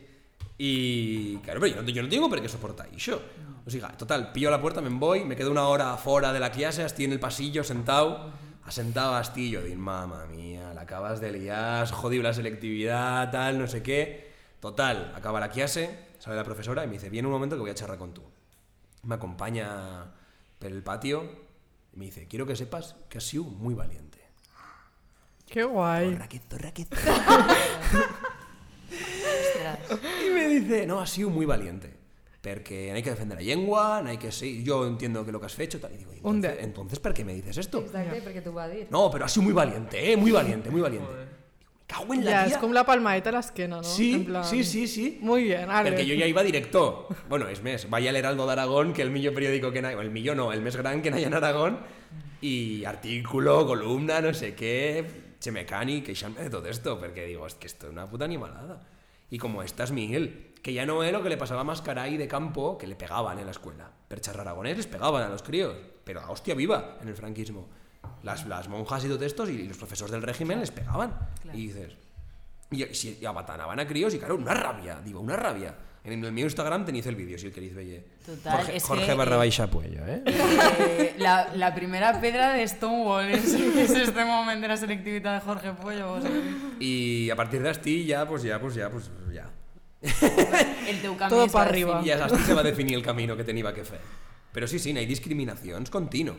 [0.58, 3.22] Y claro, pero yo no, yo no tengo por qué soportar eso.
[3.68, 6.50] O sea, total, pillo la puerta, me voy, me quedo una hora fuera de la
[6.52, 8.32] clase, estoy en el pasillo sentado,
[8.66, 13.68] asentado así, yo digo, mamá mía, la acabas de liar, jodido la selectividad, tal, no
[13.68, 14.32] sé qué.
[14.60, 17.70] Total, acaba la clase, sale la profesora y me dice, viene un momento que voy
[17.70, 18.24] a charlar con tú.
[19.04, 20.14] Me acompaña
[20.60, 21.30] por el patio
[21.94, 24.18] y me dice, quiero que sepas que has sido muy valiente.
[25.46, 26.12] Que guai.
[26.14, 26.88] Zorra, que zorra, que.
[30.26, 31.96] Y me dice, no, has sido muy valiente.
[32.42, 34.64] Porque hay que defender la lengua, no hay que ser...
[34.64, 35.94] Yo entiendo que lo que has hecho, tal.
[35.94, 37.80] Y digo, entonces, entonces ¿por qué me dices esto?
[37.80, 38.88] Exacte, perquè t'ho va dir.
[38.90, 40.16] No, pero has sido muy valiente, ¿eh?
[40.16, 41.12] Muy valiente, muy valiente.
[41.88, 42.56] Cago en la Ja, tía.
[42.56, 43.84] és com la palmadeta a l'esquena, no?
[43.84, 44.44] Sí, En plan...
[44.44, 45.18] sí, sí, sí.
[45.22, 45.92] Muy bien, ale.
[45.94, 47.08] Perquè jo ja iba director.
[47.30, 50.36] Bueno, és més, vaya al Heraldo d'Aragón, que el millor periòdico que ha, el millor
[50.36, 51.80] no, el més gran que n'hi en Aragón,
[52.42, 55.06] i artículo, columna, no sé què,
[55.40, 58.82] che mecànic, queixant-me de tot esto, perquè digo, es que esto es una puta animalada.
[59.30, 62.28] Y como estás Miguel, que ya no es lo que le pasaba a Mascaray de
[62.28, 63.90] campo, que le pegaban en la escuela.
[64.08, 67.68] Per charrar aragonés les pegaban a los críos, pero a hostia viva en el franquismo.
[68.28, 71.10] Las, las monjas y todo esto y los profesores del régimen les pegaban.
[71.42, 71.58] Claro.
[71.58, 71.94] Y dices,
[72.72, 75.74] y, y, si- y abatanaban a críos y claro, una rabia, digo, una rabia.
[76.04, 78.04] En el mío Instagram tenéis el vídeo, si el queréis ver.
[78.26, 80.22] Total, Jorge, es Jorge que, barra eh, baixa puello, ¿eh?
[80.26, 85.42] Eh, la, la primera pedra de Stonewall és, és este moment de la selectivitat de
[85.48, 86.14] Jorge Pollo.
[86.14, 89.50] O sigui, Y a partir de Asti ya, pues ya, pues ya, pues ya.
[90.88, 92.02] el teu camí Todo es pa' va arriba.
[92.06, 94.00] Y así se va a definir el camino que tenía que hacer.
[94.54, 96.36] Pero sí, sí, no hay discriminacions continuo.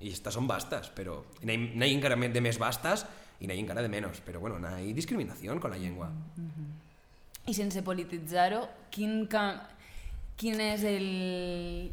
[0.00, 3.06] Y estas son bastas, hay, no hay encara de més bastas
[3.40, 4.22] y no hay encara de menos.
[4.24, 6.10] Pero bueno, no hay discriminación con la lengua.
[7.46, 9.68] I sense polititzar-ho, quin, ca...
[10.36, 11.90] quin és el...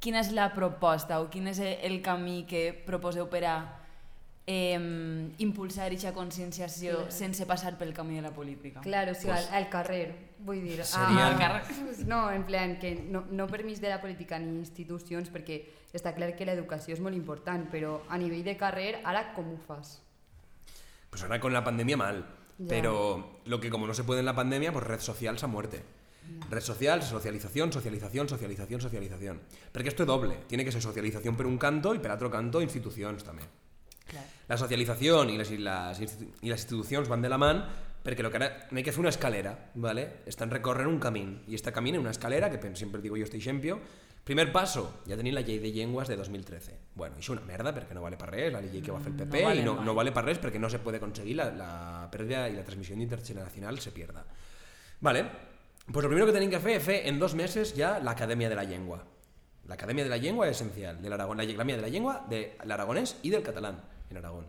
[0.00, 3.56] quina és la proposta o quin és el camí que proposeu per a
[4.46, 8.80] eh, impulsar aquesta conscienciació sense passar pel camí de la política?
[8.80, 10.84] Claro, sí, al, al carrer, vull dir.
[10.84, 11.62] Seria- a- Al carrer.
[12.06, 15.64] No, en plan, que no, no permís de la política ni institucions, perquè
[15.96, 19.58] està clar que l'educació és molt important, però a nivell de carrer, ara com ho
[19.58, 20.00] fas?
[21.10, 22.24] Pues ahora con la pandemia mal.
[22.58, 22.68] Ya.
[22.68, 25.82] Pero lo que como no se puede en la pandemia, pues red social se muerte.
[26.50, 29.40] Red social, socialización, socialización, socialización, socialización.
[29.72, 30.38] Porque esto es doble.
[30.48, 33.48] Tiene que ser socialización por un canto y por otro canto instituciones también.
[34.06, 34.24] Clar.
[34.48, 37.64] La socialización y las, y las, institu- y las institucions van de la mano
[38.06, 40.22] perquè lo que ara no hay que fer una escalera, ¿vale?
[40.26, 43.80] Estan recorrent un camí, i este camí una escalera, que sempre digo jo este ejemplo,
[44.22, 46.78] primer paso, ja tenim la llei de llengües de 2013.
[46.94, 49.10] Bueno, això és una merda perquè no vale per res, la llei que va fer
[49.10, 51.34] el PP, No vale i no, no vale per res perquè no se puede conseguir
[51.34, 54.22] la, la pérdida y la transmisión intergeneracional se pierda.
[55.00, 55.26] Vale,
[55.90, 58.48] pues lo primero que tenéis que hacer es hacer en dos meses ya la Academia
[58.48, 59.02] de la Lengua.
[59.66, 62.52] La Academia de la Lengua es esencial, del Aragón, la Academia de la Lengua del
[62.70, 64.46] aragonés y del catalán en Aragón.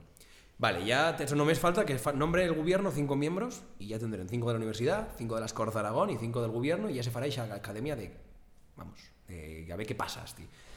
[0.60, 4.28] Vale, ya eso no me falta que nombre el gobierno cinco miembros y ya tendrán
[4.28, 6.96] cinco de la universidad, cinco de las Corts de Aragón y cinco del gobierno y
[6.96, 8.12] ya se fará esa academia de,
[8.76, 10.26] vamos, de a ver qué pasa.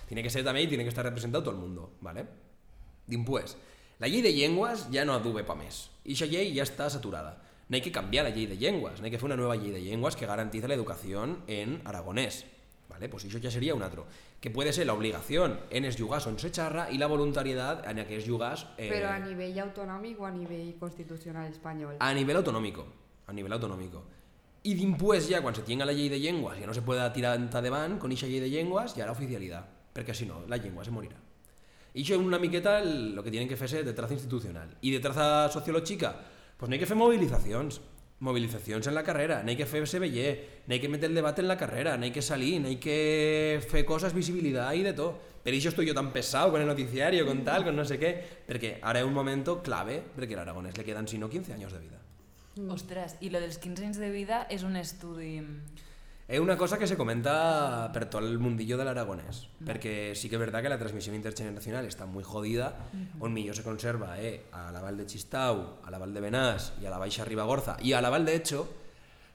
[0.06, 2.26] Tiene que ser también y tiene que estar representado todo el mundo, ¿vale?
[3.06, 3.56] Dimpués,
[4.00, 5.90] la llei de llengües ja no adube pa més.
[6.08, 7.34] I aquesta llei ja està saturada.
[7.68, 9.70] No hay que cambiar la llei de llengües, no hay que fer una nueva llei
[9.74, 12.46] de llengües que garantice la educación en aragonés.
[13.00, 13.08] ¿Vale?
[13.08, 14.06] Pues eso ya sería un otro.
[14.40, 17.98] Que puede ser la obligación en es llugars on se xarra y la voluntariedad en
[17.98, 21.96] aquells llugars eh, Però a nivell autonòmic o a nivell constitucional espanyol?
[21.98, 22.84] a nivel autonómico.
[23.26, 24.04] A nivel autonómico.
[24.62, 27.40] Y después ya, cuando se tenga la ley de lenguas, ya no se pueda tirar
[27.40, 29.64] de van con esa ley de lenguas, ya la oficialidad.
[29.94, 31.16] Porque si no, la lengua se morirá.
[31.94, 34.76] Y eso es una miqueta el- lo que tienen que hacerse de traza institucional.
[34.82, 36.14] Y de traza sociológica,
[36.58, 37.80] pues no hay que hacer movilizaciones.
[38.20, 40.32] Mobilitzacions en la carrera, n'hi que fer-se veller,
[40.68, 44.14] n'hi que metre el debat en la carrera, n'hi que salir, n'hi que fer coses,
[44.16, 45.26] visibilitat i de tot.
[45.40, 48.12] Per això estoy yo tan pesado con el noticiario, con tal, con no sé qué,
[48.46, 51.72] perquè ara és un moment clave, perquè a l'Aragonès le quedan, si no, 15 anys
[51.72, 52.00] de vida.
[52.68, 55.38] Ostres, i lo dels 15 anys de vida és un estudi...
[56.30, 60.36] És una cosa que se comenta per tot el mundillo de l'aragonès, perquè sí que
[60.38, 62.68] és verdad que la transmissió intergeneracional està muy jodida,
[63.18, 66.70] on millor se conserva eh, a la Val de Chistau, a la Val de Benàs
[66.78, 68.62] i a la Baixa Ribagorza i a la Val de Echo,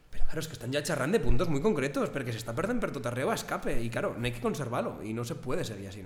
[0.09, 2.93] però claro, és que estan ja xerrant de puntos muy concretos, perquè s'està perdent per
[2.95, 5.91] tot arreu a escape, i claro, no hay que conservar-lo, i no se puede seguir
[5.91, 6.05] així.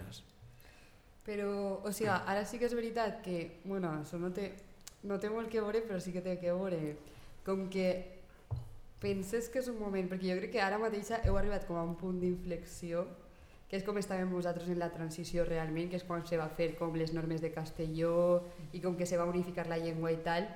[1.29, 1.51] Però,
[1.85, 4.55] o sigui, ara sí que és veritat que, bueno, això no té,
[5.05, 6.97] no té molt que veure, però sí que té que veure.
[7.45, 8.18] Com que
[8.99, 11.83] penses que és un moment, perquè jo crec que ara mateix heu arribat com a
[11.87, 13.05] un punt d'inflexió,
[13.69, 16.73] que és com estàvem vosaltres en la transició realment, que és quan se va fer
[16.79, 18.41] com les normes de Castelló
[18.73, 20.47] i com que se va unificar la llengua i tal,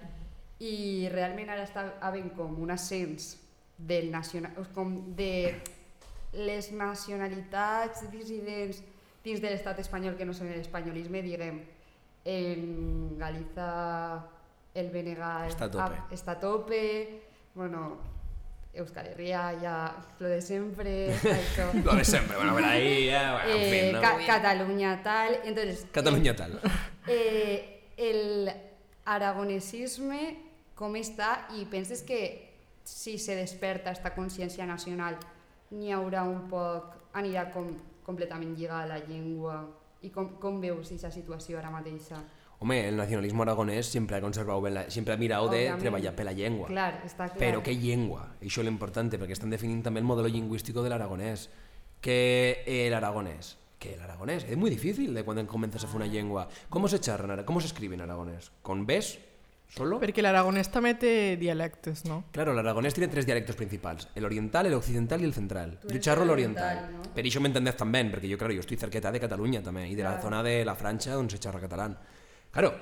[0.59, 3.35] i realment ara està havent com un ascens
[3.77, 5.53] del nacional, com de
[6.33, 8.81] les nacionalitats dissidents
[9.23, 11.61] dins de l'estat espanyol que no són l'espanyolisme, diguem,
[12.25, 13.69] en Galiza
[14.73, 15.21] el BNG
[15.51, 15.83] Està a tope.
[15.85, 16.81] ah, està a tope,
[17.53, 17.83] bueno,
[18.73, 19.75] Euskal Herria ja
[20.19, 21.67] lo de sempre, això.
[21.85, 24.01] Lo de sempre, bueno, per ahí, eh, bueno, en Eh, fin, no?
[24.01, 26.59] Ca- Catalunya tal, entonces Catalunya tal.
[27.07, 28.49] eh, el
[29.05, 30.21] aragonesisme
[30.75, 32.19] com està i penses que
[32.83, 35.15] si se desperta esta consciència nacional
[35.71, 37.69] n'hi haurà un poc, anirà com
[38.03, 39.61] completament lligada a la llengua
[40.03, 42.19] i com, com veus aquesta situació ara mateixa?
[42.63, 45.79] Home, el nacionalismo aragonès sempre ha la, sempre ha mirat de Òbviament.
[45.81, 46.67] treballar per la llengua.
[46.67, 47.37] Clar, està clar.
[47.37, 48.37] Però què llengua?
[48.41, 51.49] Això és l'important, perquè estan definint també el modelo lingüístico del aragonès.
[51.99, 56.05] Que el aragonès, que el aragonès, es muy difícil de cuando comienzas a hacer una
[56.07, 56.47] lengua.
[56.69, 58.51] ¿Cómo se charra, en ara- cómo se escribe en aragonés?
[58.61, 59.19] ¿Con Bs?
[59.73, 59.99] ¿Solo?
[59.99, 62.25] Perquè l'aragonès també té dialectes, no?
[62.31, 65.79] Claro, el aragonés tiene tres dialectos principals, el oriental, el occidental y el central.
[65.81, 66.77] Tú Yo charro el el oriental.
[66.77, 67.11] oriental, ¿no?
[67.15, 69.95] Pero eso me entendés también, porque yo, claro, yo estoy cerqueta de Cataluña también, y
[69.95, 70.23] de la Claro.
[70.23, 71.97] zona de la Francia donde se charra catalán.
[72.53, 72.73] Claro,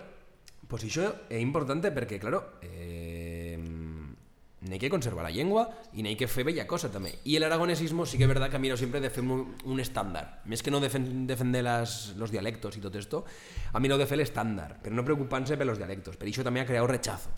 [0.67, 3.55] pues això és importante perquè, claro, eh,
[4.61, 5.63] n'hi que conservar la llengua
[5.97, 7.13] i n'hi que fer bella cosa també.
[7.25, 10.41] I l'aragonesismo sí que és verdad que miro siempre de fer un, un estándar.
[10.45, 13.23] Més que no defen, defender las, los dialectos y todo esto,
[13.73, 16.19] a mí no de fer l'estándar, però no preocupant-se los dialectos.
[16.19, 17.31] Per això també ha creat rechazo.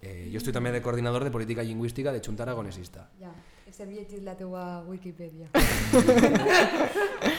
[0.00, 3.08] Eh, jo estic també de coordinador de política lingüística de Junta Aragonesista.
[3.18, 3.32] Ja,
[3.76, 5.46] estem llegint la teua Wikipedia.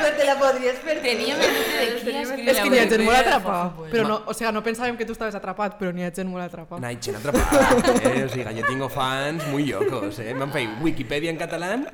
[0.00, 1.04] Però te la podries fer tu.
[1.04, 3.76] Tenia mente de qui escriure És que n'hi ha gent molt Wikipedia, atrapat.
[3.76, 3.90] pues.
[3.92, 6.44] Però no, o sigui, no pensàvem que tu estaves atrapat, però n'hi ha gent molt
[6.44, 6.82] atrapat.
[6.84, 8.24] Hay gent atrapada, eh?
[8.26, 10.34] O sigui, yo tengo fans muy locos, eh?
[10.34, 11.86] M'han fet Wikipedia en catalán,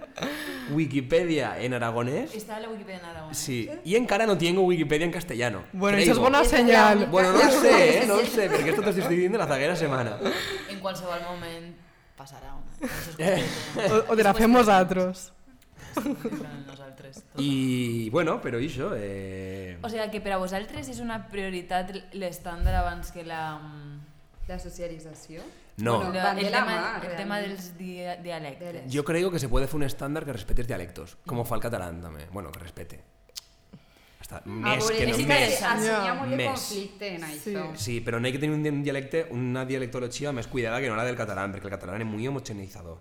[0.72, 3.36] Wikipedia en aragonès, Està a la Wikipedia en aragonès.
[3.38, 5.62] sí, i encara no tengo Wikipedia en castellano.
[5.72, 6.12] Bueno, Creigo.
[6.12, 6.96] això és bona És la senyal.
[6.96, 8.04] única- Bueno, no ho sé, eh?
[8.08, 10.16] No ho sé, perquè esto t'estic dient de la zaguera setmana.
[10.70, 11.72] En qualsevol moment
[12.16, 12.90] passarà una.
[13.18, 13.42] Eh.
[13.90, 15.32] O, o de la fem nosaltres.
[16.66, 17.22] nosaltres.
[17.38, 19.78] I, bueno, però això, eh...
[19.82, 23.56] O sigui que per a vosaltres és una prioritat l'estàndard abans que la...
[23.58, 23.94] mm,
[24.46, 25.42] La socialització?
[25.82, 25.96] No.
[25.98, 28.84] Bueno, la- el, tema, mà, el tema dels dia, dialectes.
[28.92, 31.60] Yo creo que se puede hacer un estándar que respete els dialectos, como fa el
[31.64, 32.28] catalán també.
[32.30, 33.00] Bueno, que respete.
[34.26, 35.60] Hasta A més que no és més.
[36.18, 36.48] molt de Més.
[36.50, 37.52] conflicte en Sí.
[37.54, 37.76] això.
[37.76, 41.04] Sí, però no hay que tenir un dialecte, una dialectologia més cuidada que no la
[41.04, 42.98] del catalán, perquè el catalán és muy homogeneizador.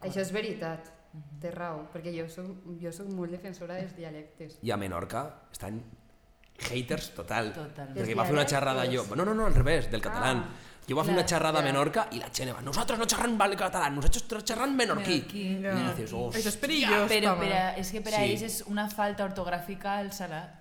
[0.00, 0.92] Això és veritat,
[1.40, 2.46] té raó, perquè jo soc,
[2.80, 4.58] jo soc molt defensora dels dialectes.
[4.62, 5.82] I a Menorca estan
[6.70, 7.52] haters total.
[7.52, 7.88] Total.
[7.94, 9.04] Perquè va fer una xerrada jo...
[9.16, 10.38] No, no, no, al revés, del catalán.
[10.38, 11.62] Ah, jo va fer una xerrada a.
[11.62, 15.18] Menorca i la gent va, nosotros no xerran el catalán, nosotros xerran menorquí.
[15.28, 15.62] Menorquí.
[15.62, 15.74] Ja.
[15.74, 18.22] I dices, oh, Això és perillós, Però per a, és que per a Sí.
[18.32, 20.54] ells és una falta ortogràfica el salat.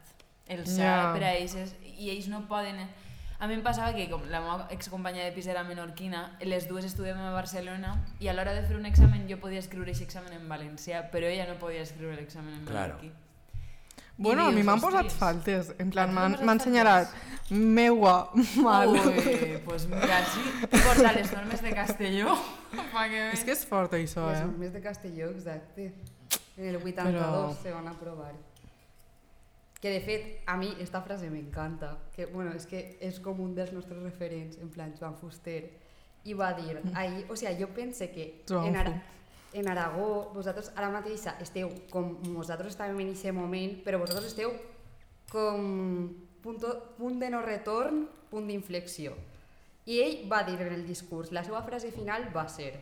[0.47, 0.71] El Ja.
[0.75, 1.75] salat per a ells és...
[1.97, 2.87] I ells no poden...
[3.39, 6.85] A mi em passava que com la meva excompanya de pis era menorquina, les dues
[6.85, 10.33] estudiem a Barcelona i a l'hora de fer un examen jo podia escriure aquest examen
[10.33, 12.95] en valencià, però ella no podia escriure l'examen en Claro.
[12.97, 13.11] menorquí.
[14.17, 15.73] Bueno, I a mi dius, m'han posat faltes.
[15.77, 17.11] En plan, m'han assenyalat
[17.49, 18.31] meua,
[18.63, 18.89] mal.
[18.89, 22.35] Ui, pues mira, sí, porta les normes de Castelló.
[23.09, 24.45] que És que és fort això, Les eh?
[24.45, 25.93] normes de Castelló, exacte.
[26.57, 28.33] En el 82 Però- se van aprovar.
[29.79, 33.53] Que de fet, a mi esta frase m'encanta, que bueno, és que és com un
[33.53, 35.69] dels nostres referents, en plan Joan Fuster,
[36.25, 38.95] i va dir, ahir, o sigui, jo pense que Joan en, Ara.
[39.53, 44.53] En Aragó vosaltres ara mateix esteu com vosaltres estàvem en aquest moment, però vosaltres esteu
[45.31, 46.09] com
[46.43, 49.15] punto, punt de no retorn, punt d'inflexió.
[49.87, 52.73] I ell va dir en el discurs, la seva frase final va ser,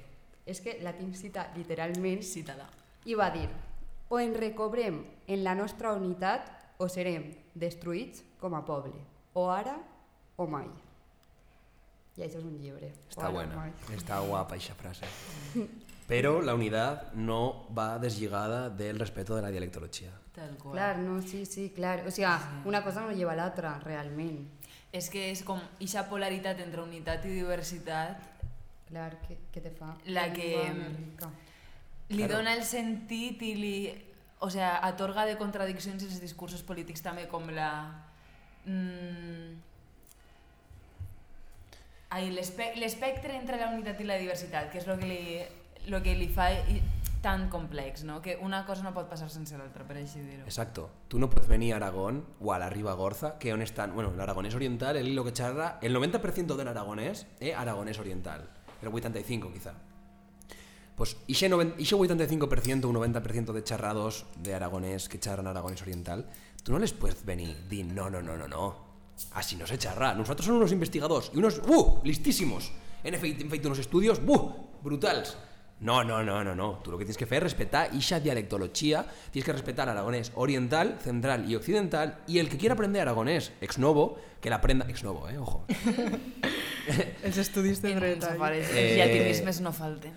[0.45, 2.68] és que la tinc cita literalment, Citada.
[3.05, 3.47] i va dir
[4.09, 8.97] o ens recobrem en la nostra unitat o serem destruïts com a poble.
[9.34, 9.76] O ara
[10.38, 10.68] o mai.
[12.16, 12.93] I això és un llibre.
[13.18, 13.74] Buena, mai.
[13.95, 15.09] está guapa esa frase.
[16.08, 20.12] Pero la unidad no va desligada del respeto de la dialectología.
[20.36, 20.74] Tal qual.
[20.74, 22.06] Clar, no, sí, sí, clar.
[22.06, 22.28] O sigui,
[22.66, 24.43] una cosa no lleva a l'altra, realment.
[24.93, 28.32] És que és com ixa polaritat entre unitat i diversitat
[28.86, 29.95] Clar, què, què te fa?
[30.06, 31.30] La que- més rica.
[32.10, 32.36] li Claro.
[32.38, 33.76] dona el sentit i li...
[34.39, 37.72] O sea, atorga de contradiccions els discursos polítics també com la...
[38.66, 39.56] Mm,
[42.78, 45.41] l'espectre entre la unitat i la diversitat, que és el que li,
[45.88, 46.49] lo que li fa
[47.21, 48.21] tan complex, no?
[48.21, 50.43] Que una cosa no pot passar sense l'altra, per així dir-ho.
[50.45, 50.89] Exacto.
[51.07, 54.21] Tú no puedes venir a Aragón o a la Ribagorza, que on están, bueno, el
[54.21, 58.47] aragonés oriental, el hilo que charra, el 90% del aragonés es aragonés oriental,
[58.81, 59.73] el 85 quizá.
[60.95, 66.29] Pues ese, noven- ese 85% o 90% de charrados de aragonés que charran aragonés oriental,
[66.63, 68.86] tú no les puedes venir y no, no, no, no, no.
[69.33, 70.13] Así no se charra.
[70.13, 71.99] Nosotros somos unos investigadores y unos, ¡uh!
[72.03, 72.71] Listísimos.
[73.03, 74.53] En efecto, unos estudios, ¡buh!
[74.83, 75.38] Brutals.
[75.82, 76.80] No, no, no, no, no.
[76.84, 80.97] Tú lo que tienes que hacer es respetar esa dialectología, tienes que respetar aragonés oriental,
[81.01, 85.03] central y occidental, y el que quiera aprender aragonés ex novo, que la aprenda ex
[85.03, 85.65] novo, eh, ojo.
[87.23, 88.23] Els estudis de dret.
[88.23, 90.13] afares, Eh, els llatinismes no falten.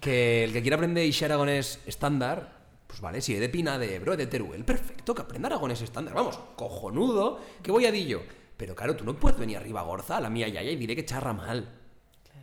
[0.00, 3.96] que el que quiera aprender ese aragonés estándar, pues vale, si es de Pina, de
[3.96, 8.22] Ebro, de Teruel, perfecto, que aprenda aragonés estándar, vamos, cojonudo, que voy a dir yo.
[8.56, 10.94] Pero claro, tú no puedes venir arriba a Gorza, a la mía yaya, y diré
[10.96, 11.68] que charra mal.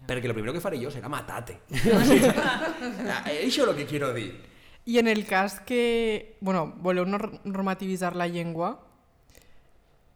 [0.10, 1.60] Pero que lo primero que faré yo será matate.
[1.70, 4.42] Eso es lo que quiero decir.
[4.86, 8.82] I en el cas que bueno, voleu nor- normativitzar la llengua,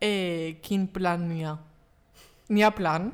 [0.02, 1.60] eh, quin plan n'hi ha?
[2.50, 3.14] N'hi ha plan?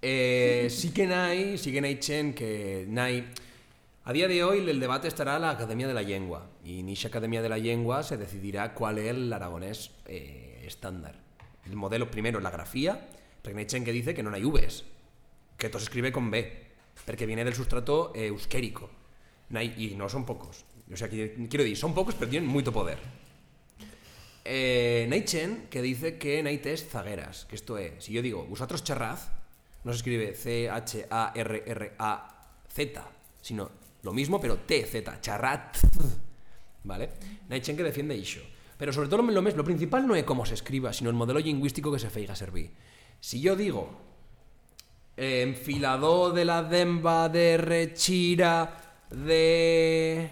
[0.00, 3.26] Eh, sí que hay, sí que hay chen que hay.
[4.04, 6.88] A día de hoy el debate estará en la Academia de la Lengua y en
[6.88, 11.16] esa Academia de la Lengua se decidirá cuál es el aragonés eh, estándar.
[11.66, 13.08] El modelo primero es la grafía,
[13.42, 14.84] porque hay chen que dice que no hay Vs,
[15.60, 16.72] que todo se escribe con B,
[17.06, 18.90] porque viene del sustrato eh, euskérico.
[19.76, 20.64] Y no son pocos.
[20.92, 22.98] O sea, quiero decir, son pocos, pero tienen mucho poder.
[24.44, 25.06] Eh,
[25.70, 29.30] que dice que n'hai test zagueras, que esto es, si yo digo, vosotros charraz,
[29.84, 31.12] no se escribe C-H-A-R-R-A-Z,
[33.42, 33.70] sino
[34.02, 35.76] lo mismo, pero T-Z, charrat,
[36.84, 37.10] ¿vale?
[37.48, 38.40] N'hai chen que defiende iso.
[38.78, 41.92] Pero sobre todo lo, lo, principal no es cómo se escriba, sino el modelo lingüístico
[41.92, 42.72] que se feiga servir.
[43.20, 44.09] Si yo digo,
[45.16, 48.76] enfilador de la demba de rechira
[49.10, 50.28] de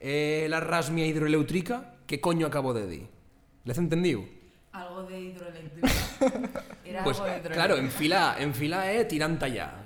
[0.00, 3.08] eh, la rasmia hidroeléctrica, ¿qué coño acabo de decir?
[3.64, 4.24] ¿Les entendido?
[4.72, 5.88] Algo de hidroeléctrica.
[6.84, 7.54] Era Pues algo de hidroeléctrica.
[7.54, 9.84] claro, enfila, enfila es tiranta ya.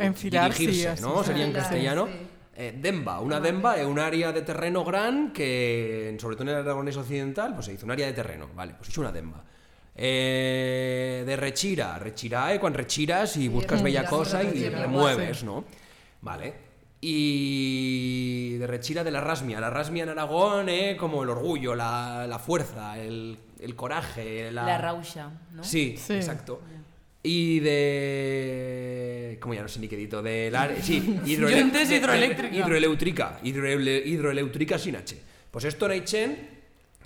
[0.00, 1.20] Enfilar, sí, dirigirse, así ¿no?
[1.22, 2.06] se Sería en castellano.
[2.06, 2.12] Sí.
[2.60, 6.62] Eh, demba, una demba es un área de terreno gran que, sobre todo en el
[6.62, 9.44] aragonés occidental, pues se dice un área de terreno, vale, pues es una demba.
[10.00, 15.64] Eh, de rechira, rechira es cuando rechiras y buscas bella cosa y remueves, ¿no?
[16.22, 16.54] Vale.
[17.00, 19.60] Y de rechira de la rasmia.
[19.60, 24.64] La rasmia en Aragón es como el orgullo, la, la fuerza, el, el coraje, la...
[24.64, 25.64] La rauxa, ¿no?
[25.64, 26.14] Sí, Sí.
[26.14, 26.60] exacto.
[27.22, 29.38] Y de...
[29.40, 30.22] ¿Cómo ya no sé ni qué dito?
[30.22, 30.70] De la...
[30.80, 32.52] Sí, hidroeléctrica.
[32.52, 33.40] Hidroeléctrica.
[33.42, 35.18] Hidroeléctrica sin H.
[35.50, 36.57] Pues esto Naichen,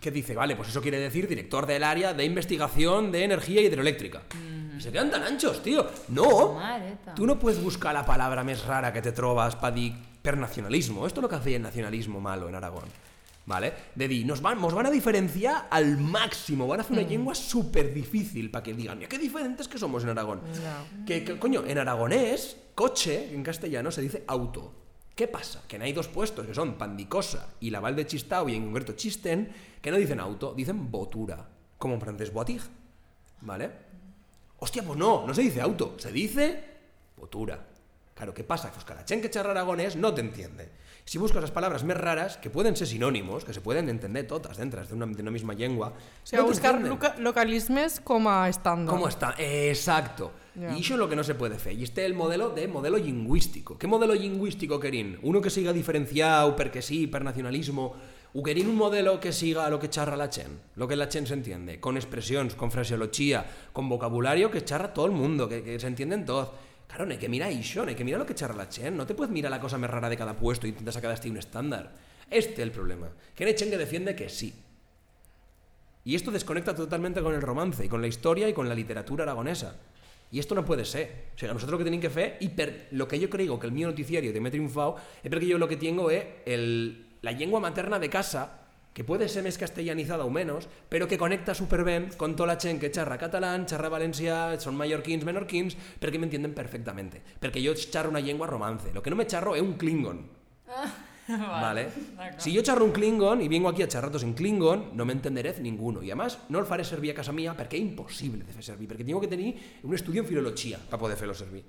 [0.03, 4.23] que dice, vale, pues eso quiere decir director del área de investigación de energía hidroeléctrica.
[4.77, 5.87] Y se quedan tan anchos, tío.
[6.09, 6.55] No.
[6.55, 7.15] Mareta.
[7.15, 11.07] Tú no puedes buscar la palabra más rara que te trobas para dir per nacionalismo.
[11.07, 12.85] Esto es lo que hacía el nacionalismo malo en Aragón.
[13.47, 13.73] ¿Vale?
[13.95, 16.67] De dir, nos van, nos van a diferenciar al máximo.
[16.67, 20.03] Van a hacer una lengua súper difícil para que digan, mira qué diferentes que somos
[20.03, 20.41] en Aragón.
[21.07, 24.82] Que, coño, en aragonés, coche, en castellano, se dice auto.
[25.23, 25.63] ¿Qué pasa?
[25.69, 28.65] Que no hay dos puestos, que son Pandicosa y la Val de Chistau, y en
[28.65, 31.49] concreto Chisten, que no dicen auto, dicen botura.
[31.79, 32.65] Como en francés, boiture.
[33.43, 33.71] ¿Vale?
[34.59, 36.65] Hostia, pues no, no se dice auto, se dice
[37.17, 37.65] botura.
[38.17, 38.73] Claro, ¿qué pasa?
[38.73, 40.73] Pues que la chen que charra aragonés no te entiende.
[41.05, 44.57] Si buscas las palabras más raras, que pueden ser sinónimos, que se pueden entender todas
[44.57, 48.49] dentro de una, de una misma lengua, O sigui, no buscar loca localismes com a
[48.49, 48.91] estàndard.
[48.91, 49.37] ¿Cómo está?
[49.39, 50.33] Exacto.
[50.55, 50.77] Ya.
[50.77, 51.73] Y eso es lo que no se puede hacer.
[51.73, 53.79] Y este es el modelo de modelo lingüístico.
[53.79, 55.19] ¿Qué modelo lingüístico querín?
[55.23, 57.95] Uno que siga diferenciado, porque sí, per nacionalismo,
[58.35, 61.27] o querín un modelo que siga lo que charra la chen, lo que la chen
[61.27, 65.81] se entiende, con expresiones, con fraseología, con vocabulario que charra todo el mundo, que, que
[65.81, 66.51] se entienden todos.
[66.87, 68.97] Claro, no hay que mirar eso, no hay que mirar lo que charra la chen.
[68.97, 71.31] No te puedes mirar la cosa más rara de cada puesto y intentas sacar este
[71.31, 71.93] un estándar.
[72.31, 73.09] Este es el problema.
[73.35, 74.53] Que chen que defiende que sí,
[76.05, 79.23] y esto desconecta totalmente con el romance y con la historia y con la literatura
[79.23, 79.77] aragonesa.
[80.33, 81.27] Y esto no puede ser.
[81.37, 83.67] O sea, nosotros lo que tenéis que hacer, y per lo que yo creo que
[83.67, 87.33] el mío noticiario te me triunfado, es porque yo lo que tengo es el, la
[87.33, 88.59] lengua materna de casa
[88.95, 92.81] que puede ser més castellanizada o menos, però que connecta superben con tota la gent
[92.81, 97.23] que xerra català, xerra valencià, són mallorquins, menorquins, perquè m'entienden perfectamente.
[97.41, 98.93] Perquè jo xerro una llengua romance.
[98.93, 100.27] Lo que no me xerro es un klingon.
[101.29, 101.89] ¿Vale?
[102.39, 105.55] Si yo charro un Klingon y vengo aquí a charratos en Klingon, no me entenderé
[105.61, 106.03] ninguno.
[106.03, 108.89] Y además no el faré servir a casa mía porque es imposible de fer servir,
[108.89, 111.65] perquè tengo que tenir un estudio en filología para poder fer-lo servir.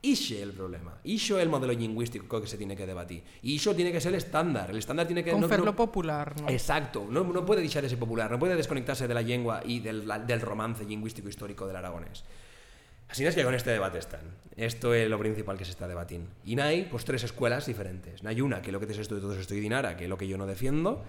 [0.00, 0.94] Ixe el problema.
[1.02, 3.24] Es el modelo lingüístico que se tiene que debatir.
[3.42, 4.70] Y eso tiene que ser el estándar.
[4.70, 5.32] El estándar tiene que...
[5.32, 6.48] Com no- fer-lo no- popular, no?
[6.48, 9.80] Exacto, no, no puede deixar de ser popular, no puede desconectarse de la lengua y
[9.80, 12.22] del, la- del romance lingüístico histórico del aragonés.
[13.08, 14.20] Así es que con este debate están.
[14.56, 16.30] Esto es lo principal que se está debatiendo.
[16.44, 18.24] Y hay pues tres escuelas diferentes.
[18.24, 20.28] Hay una que es lo que te estoy todos estoy dinara, que es lo que
[20.28, 21.04] yo no defiendo.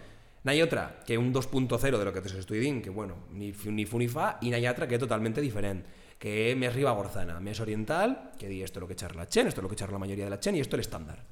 [0.45, 3.53] Hay otra que es un 2.0 de lo que te estoy din, que bueno, ni,
[3.65, 7.39] ni fu ni fa, y hay otra que es totalmente diferente, que es més ribagorzana,
[7.39, 9.75] més oriental, que di esto es lo que charla la chen, esto es lo que
[9.75, 11.23] charla la mayoría de la chen y esto es el estándar.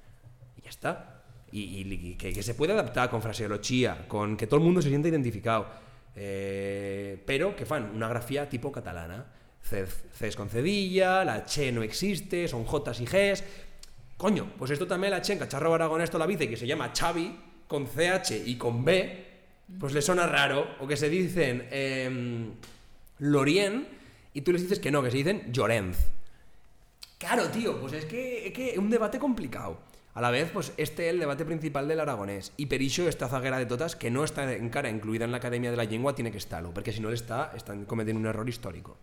[0.58, 1.24] Y ya está.
[1.52, 5.68] Y, que se puede adaptar con fraseología, con que todo el mundo se sienta identificado.
[6.16, 9.26] Eh, pero que fan una grafía tipo catalana.
[9.68, 13.44] C, Cs con cedilla, la che no existe, son J y Gs.
[14.18, 17.38] Coño, pues esto también la chen, cacharro aragonés la y que se llama Xavi,
[17.68, 19.26] con CH y con B,
[19.80, 20.68] pues le suena raro.
[20.80, 22.54] O que se dicen em,
[23.20, 23.88] Lorien
[24.34, 25.98] y tú les dices que no, que se dicen Llorenz.
[27.18, 29.80] Claro, tío, pues es que es que es un debate complicado.
[30.14, 32.52] A la vez, pues este es el debate principal del aragonés.
[32.58, 35.70] Y per iso esta zaguera de totas, que no está encara incluida en la Academia
[35.70, 38.50] de la Lengua, tiene que estarlo, porque si no lo está, están cometiendo un error
[38.50, 38.98] histórico.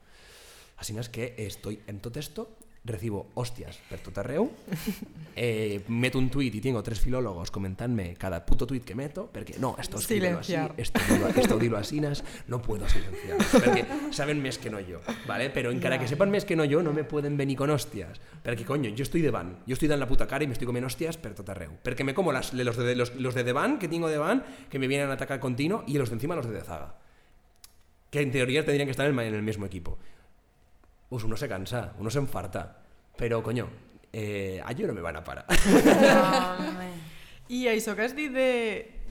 [0.76, 4.44] Así es que estoy en todo esto, recibo hostias per tot arreu,
[5.36, 9.56] eh, meto un tuit y tengo tres filólogos comentándome cada puto tuit que meto, porque
[9.58, 10.74] no, esto es así, Silenciar.
[10.76, 15.48] esto dilo, esto dilo asinas, no puedo silenciar, porque saben més que no yo, ¿vale?
[15.48, 18.68] Pero encara que sepan més que no yo, no me pueden venir con hostias, perquè
[18.68, 20.92] coño, yo estoy de van, yo estoy dando la puta cara y me estoy comiendo
[20.92, 23.88] hostias per tot arreu, perquè me como las, los, de, los, los de van que
[23.88, 26.52] tengo de van, que me vienen a atacar continuo, y los de encima los de
[26.52, 27.00] Dezaga,
[28.12, 29.98] que en teoría tendrían que estar en el mismo equipo.
[31.08, 32.78] Pues uno se cansa, uno se enfarta,
[33.16, 33.68] pero coño,
[34.12, 35.46] eh, no me van a parar.
[37.48, 38.48] I això que has dit de,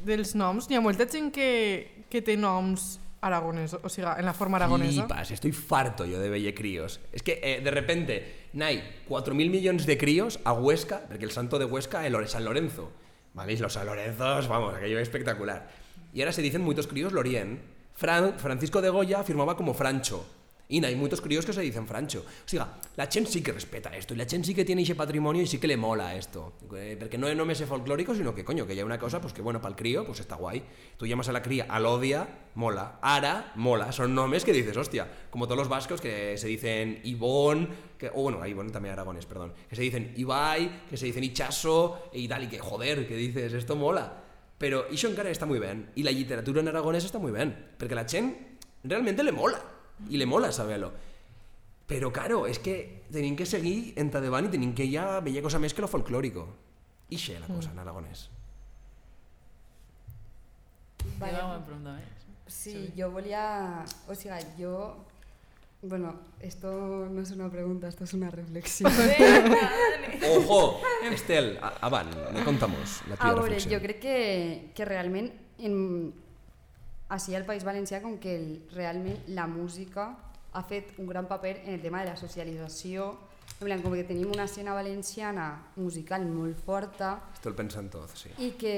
[0.04, 4.34] dels noms, n'hi ha molta gent que, que té noms aragonesos, o sigui, en la
[4.34, 5.04] forma aragonesa.
[5.06, 7.00] Flipas, estoy farto yo de velle críos.
[7.14, 11.60] Es que eh, de repente, hay 4.000 millones de críos a Huesca, porque el santo
[11.60, 12.92] de Huesca es San Lorenzo.
[13.34, 13.58] ¿Vale?
[13.58, 15.70] Los San Lorenzos, vamos, aquello es espectacular.
[16.14, 17.62] Y ahora se dicen muchos críos Lorien.
[17.98, 20.26] Fran- Francisco de Goya firmaba como Francho.
[20.70, 22.20] Y hay muchos críos que se dicen Francho.
[22.22, 24.14] O sea, la Chen sí que respeta esto.
[24.14, 26.54] Y la Chen sí que tiene ese patrimonio y sí que le mola esto.
[26.76, 29.34] Eh, porque no es no me folclórico, sino que, coño, que ya una cosa, pues
[29.34, 30.64] que bueno, para el crío, pues está guay.
[30.98, 33.00] Tú llamas a la cría Alodia, mola.
[33.02, 33.92] Ara, mola.
[33.92, 38.24] Son nombres que dices, hostia, como todos los vascos que se dicen Ibón, que, o
[38.24, 39.54] bueno, Ibón también aragones, perdón.
[39.70, 43.54] Que se dicen Ibai, que se dicen Ichaso y tal, y que joder, que dices,
[43.54, 44.24] esto mola.
[44.58, 45.92] Pero encara está muy bien.
[45.96, 47.74] Y la literatura en aragonés está muy bien.
[47.78, 49.73] Porque la Chen realmente le mola.
[50.10, 50.92] Y le mola saberlo.
[51.88, 55.60] Pero claro, es que tenían que seguir en Tadeván y tenían que ya veía cosa
[55.60, 56.48] més que lo folclórico.
[57.10, 58.30] Y sé la cosa en aragonés.
[61.20, 61.38] Vale.
[61.66, 62.08] Pregunta més.
[62.48, 63.84] Sí, yo volia...
[64.08, 64.98] O sea, yo...
[65.82, 68.90] Bueno, esto no es una pregunta, esto es una reflexión.
[70.38, 70.80] Ojo!
[71.12, 73.78] Estel, avant, me contamos la A tuya veure, reflexió.
[73.78, 76.14] jo crec que, que realment en,
[77.14, 80.10] així al País Valencià com que el, realment la música
[80.54, 83.14] ha fet un gran paper en el tema de la socialització
[83.60, 88.12] en plan, com que tenim una escena valenciana musical molt forta Esto el pensan todos,
[88.18, 88.34] sí.
[88.40, 88.76] i que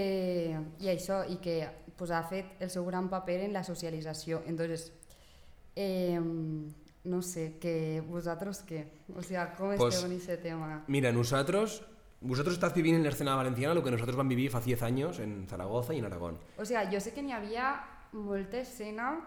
[0.84, 1.60] i això i que
[1.96, 4.92] pues, ha fet el seu gran paper en la socialització entonces
[5.76, 6.20] eh,
[7.06, 8.86] no sé, que vosaltres què?
[9.16, 10.84] O sea, com Pues, esteu en aquest tema?
[10.88, 11.84] Mira, nosotros...
[12.22, 14.82] Vosotros estáis viviendo en la escena valenciana lo que nosotros van a vivir hace 10
[14.82, 16.40] años en Zaragoza y en Aragón.
[16.58, 17.76] O sea, jo sé que n'hi havia
[18.16, 19.20] molta escena,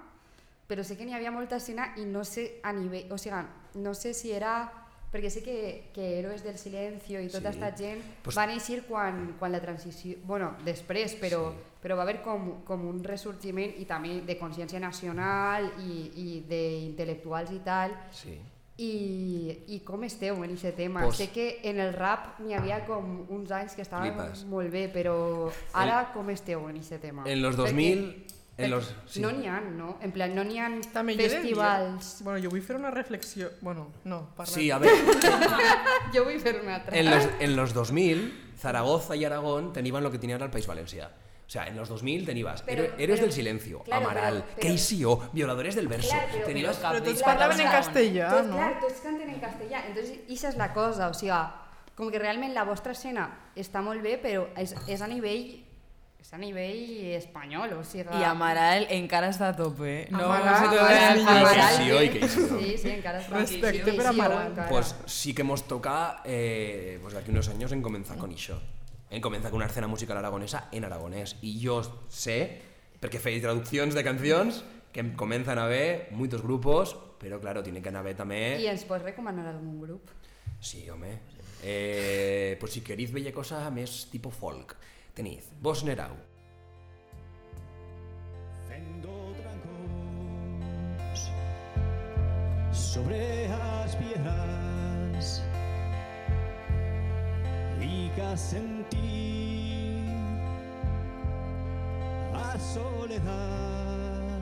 [0.69, 3.11] però sé que n'hi havia molta escena i no sé a nivell...
[3.13, 3.41] O sigui,
[3.81, 4.71] no sé si era...
[5.09, 7.57] Perquè sé que, que Héroes del Silencio i tota Sí.
[7.57, 10.19] aquesta gent Pues- van eixir quan, quan la transició...
[10.25, 11.57] bueno, després, però, Sí.
[11.57, 11.79] sí.
[11.81, 17.55] però va haver com, com un ressorgiment i també de consciència nacional i, i d'intel·lectuals
[17.57, 17.97] i tal.
[18.13, 18.37] Sí.
[18.79, 21.01] I, I com esteu en aquest tema?
[21.03, 21.17] Pues-.
[21.17, 24.45] Sé que en el rap n'hi havia com uns anys que estaven Flipes.
[24.45, 27.25] molt bé, però ara com esteu en aquest tema?
[27.27, 28.38] En los Perquè- 2000...
[28.59, 29.21] En perquè los, sí.
[29.23, 29.99] No n'hi ha, no?
[30.03, 32.09] En plan, no n'hi ha També jo festivals...
[32.27, 33.53] Bueno, jo vull fer una reflexió...
[33.61, 34.53] Bueno, no, parla.
[34.53, 34.91] Sí, a ver,
[36.13, 36.99] Jo vull fer una altra.
[36.99, 41.11] en los, en los 2000, Zaragoza y Aragón tenían lo que tenían el País Valencia.
[41.47, 45.75] O sea, en los 2000 tenías Héroes pero- del Silencio, claro, Amaral, pero- KCO, Violadores
[45.77, 46.11] del Verso.
[46.11, 48.57] Claro, pero- tenías pero- Però tots Clar, parlaven en clar, castellà, tots, no?
[48.57, 49.87] clar, tots canten en castellà.
[49.87, 51.39] Entonces, això és la cosa, o sigui,
[51.95, 55.65] com que realment la vostra escena està molt bé, però és, és a nivell
[56.19, 58.11] és a nivell espanyol, o sigui...
[58.19, 60.09] I Amaral encara està a tope.
[60.11, 60.79] No, Amaral, se te
[61.13, 61.77] el Amaral.
[61.77, 62.47] Sí, oi, que sí.
[62.49, 63.39] Sí, sí, encara està.
[63.39, 64.59] Respecte sí, per sí, Amaral.
[64.69, 68.61] Pues sí que hemos toca, eh, pues de aquí unos años en comenzar con iso.
[69.11, 71.37] En comenzar con una escena musical aragonesa en aragonés.
[71.41, 72.61] Y yo sé,
[73.01, 77.81] porque fei traduccions de cancions, que em comenzan a haver muchos grupos, pero claro, tiene
[77.81, 78.41] que haver I també...
[78.67, 80.11] ens pots recomanar algun grup?
[80.61, 81.19] Sí, home.
[81.63, 84.77] Eh, pues si queréis bella cosa més tipo folk,
[85.19, 85.83] tenéis Vos
[92.73, 95.43] sobre as piedras
[97.81, 100.05] y que sentir
[102.33, 104.41] a soledad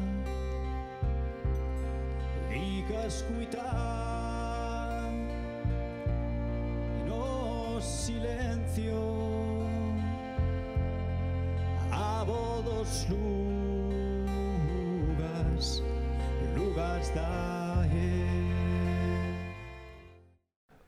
[2.54, 3.64] y que escuitar
[7.08, 9.45] no silencio
[11.96, 13.06] a vodos
[15.08, 15.82] lugas,
[16.54, 17.86] lugas da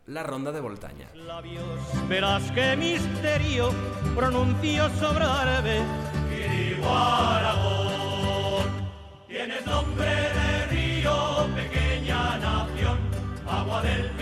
[0.07, 1.09] La Ronda de Voltaña.
[1.15, 3.71] labios verás qué misterio
[4.15, 5.83] pronuncio sobre árabe.
[9.29, 12.99] Tienes nombre de río, pequeña nación,
[13.47, 14.18] agua del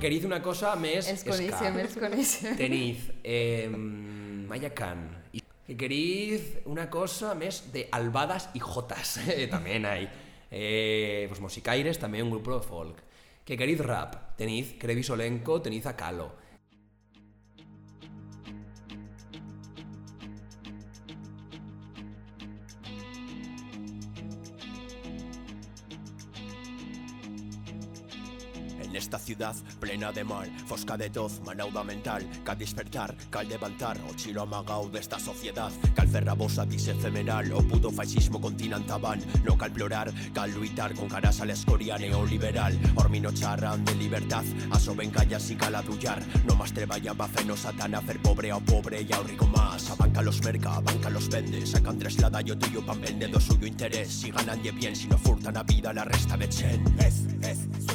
[0.00, 0.02] mar.
[0.02, 1.36] Que queréis una cosa més Els ska.
[1.36, 2.56] coneixem, els coneixem.
[2.64, 5.04] Tenéis eh, Maya Khan.
[5.32, 9.18] Y que queréis una cosa més de albadas y jotas.
[9.28, 10.08] eh, también hay.
[10.50, 12.96] Eh, pues Musicaires, también un grupo de folk.
[13.44, 14.36] Que queréis rap.
[14.36, 16.32] Tenéis Krevi Solenko, tenéis a Calo.
[29.10, 34.14] Esta ciudad plena de mal, fosca de toz, manauda mental, cal despertar, cal levantar, o
[34.14, 39.72] chilo amagao d'esta societat, cal fer rabosa dix efemeral, o puto fascismo continental no cal
[39.72, 45.10] plorar, cal lluitar con caras a l'escoria neoliberal, ormi no xarran de libertad, a soben
[45.10, 49.02] callas y cal adullar, no más treballan va fer no satana, fer pobre o pobre
[49.02, 53.00] y a rico más, abanca los merca, abanca los vende, sacan traslada yo tuyo pan
[53.00, 56.36] vende do suyo interés, si ganan ye bien, si no furtan a vida la resta
[56.36, 56.84] de chen.
[57.00, 57.89] Ez, ez,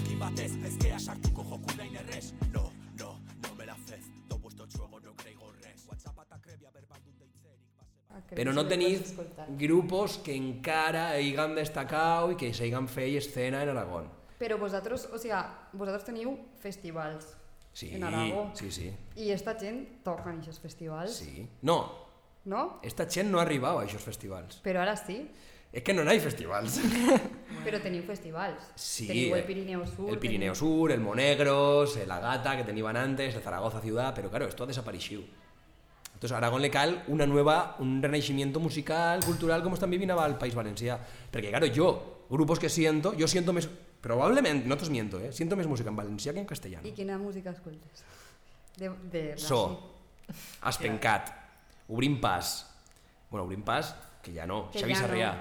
[8.36, 9.16] Pero no tenéis
[9.58, 14.10] grupos que encara hayan destacado y que se hayan feito escena en Aragón.
[14.38, 15.38] Però vosaltres, o sigui,
[15.74, 17.38] vosaltres teniu festivals
[17.72, 18.52] Sí, en Aragó.
[18.54, 21.48] sí, sí, i esta gent toca en aquests festivals, sí.
[21.62, 21.78] No,
[22.46, 22.80] no?
[22.84, 24.60] esta gent no ha arribado a esos festivals.
[24.64, 25.32] Però ara sí,
[25.76, 26.80] Es que no hay festivals.
[27.66, 28.62] però teniu festivals.
[28.76, 30.10] Sí, teniu el eh, Pirineu Sur.
[30.10, 34.30] El Pirineo teniu- Sur, el Monegros, el Agata que tenían antes, el Zaragoza ciudad, pero
[34.30, 35.24] claro, esto ha desaparecido.
[36.26, 40.40] Entonces a Aragón le cal una nueva, un renacimiento musical, cultural, como están viviendo al
[40.40, 40.98] País Valencià.
[41.30, 43.70] Porque claro, yo, grupos que siento, yo siento més,
[44.02, 46.82] probablemente, no te os miento, eh, siento més música en valencià que en castellano.
[46.82, 48.02] I quina música escoltes?
[48.74, 49.94] De, de So,
[50.66, 51.30] Aspencat,
[51.94, 52.74] Obrim Pas,
[53.30, 53.94] bueno, Obrim Pas,
[54.26, 55.36] que ya no, Que Xavi no.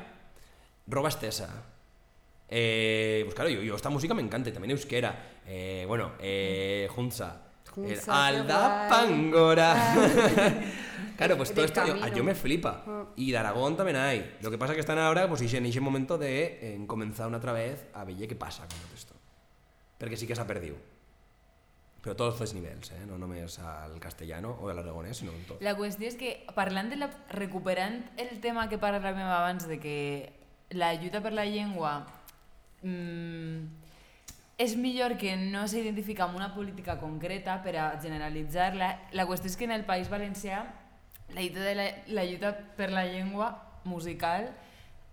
[0.86, 1.48] Roba Estesa,
[2.46, 6.88] eh, pues claro, yo, yo esta música me encanta, y también euskera, eh, bueno, eh,
[6.92, 7.40] Junza,
[7.76, 8.88] el Alda.
[8.88, 9.74] Pangora.
[11.16, 12.84] claro, pues todo esto yo, yo me flipa.
[12.86, 13.04] Ah.
[13.16, 14.36] Y de Aragón también hay.
[14.40, 17.52] Lo que pasa que están ahora, pues en ese momento de eh, comenzar una otra
[17.52, 19.14] vez a ver qué pasa con todo esto.
[19.98, 20.76] Porque sí que se ha perdido.
[22.04, 23.06] Pero todos los niveles, eh?
[23.06, 25.62] no només al castellano o al aragonès, sinó en tot.
[25.64, 27.08] La qüestió és que, parlant de la...
[27.32, 29.96] recuperant el tema que parlàvem abans de que
[30.76, 32.04] la lluita per la llengua
[32.82, 33.83] mm,
[34.58, 38.90] és millor que no s'identifica amb una política concreta per a generalitzar-la.
[39.12, 40.62] La qüestió és que en el País Valencià
[41.34, 43.50] la lluita, de la, la lluita per la llengua
[43.84, 44.52] musical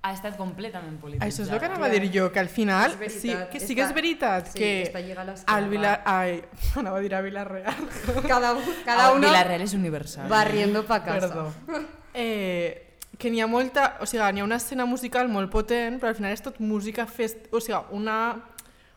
[0.02, 1.30] ha estat completament polititzada.
[1.30, 3.84] Això és el que anava a dir jo, que al final sí que, sí que
[3.86, 6.00] és veritat sí, que al Vilar...
[6.10, 6.40] Ai,
[6.82, 7.84] anava a dir a Vilareal.
[8.28, 8.56] Cada,
[8.88, 10.30] Cada uno Vilareal és universal.
[10.30, 11.30] barriendo pa casa.
[11.30, 11.84] Perdó.
[12.14, 14.00] Eh, que n'hi ha molta...
[14.02, 17.06] O sigui, n'hi ha una escena musical molt potent, però al final és tot música
[17.06, 17.46] fest...
[17.54, 18.18] O sigui, una...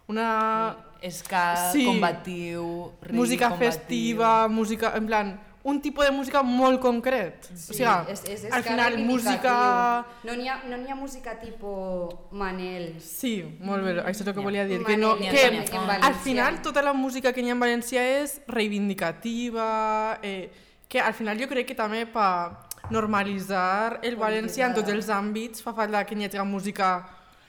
[0.08, 0.76] una
[1.10, 1.84] Ska, Sí.
[1.84, 3.70] combatiu, ric, música combatiu.
[3.70, 4.92] festiva, música...
[4.96, 7.44] En plan, un tipus de música molt concret.
[7.54, 10.06] Sí, o sigui, és, és, és al que final, música...
[10.24, 13.00] No n'hi ha, no ha música tipo Manel.
[13.00, 14.80] Sí, molt bé, això és el que volia dir.
[14.80, 18.02] Manel, Que, no, que en al final tota la música que n'hi ha en valencià
[18.20, 20.50] és reivindicativa, eh,
[20.88, 22.58] que al final jo crec que també per
[22.90, 27.06] normalitzar el valencià en tots els àmbits fa falta que n'hi hagi música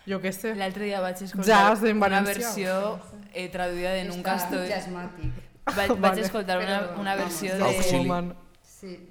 [0.07, 0.53] jo què sé.
[0.55, 2.33] L'altre dia vaig escoltar Jazz en una valencià.
[2.33, 2.99] versió
[3.33, 4.67] eh, traduïda de Nunca estoy...
[4.69, 5.31] Jasmàtic.
[5.65, 6.21] Vaig, vaig Vale.
[6.21, 7.63] escoltar una, una versió de...
[7.97, 8.35] Woman.
[8.61, 9.09] Sí.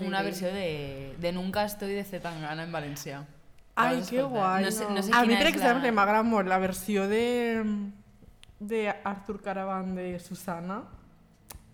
[0.00, 3.24] Una versió de, de Nunca estoy de Zetangana en valencià.
[3.76, 4.64] Ai, que guai.
[4.64, 5.92] No sé, no sé a mi, per exemple, la...
[5.96, 7.64] m'agrada molt la versió de,
[8.60, 10.82] de Arthur Caravan de Susana.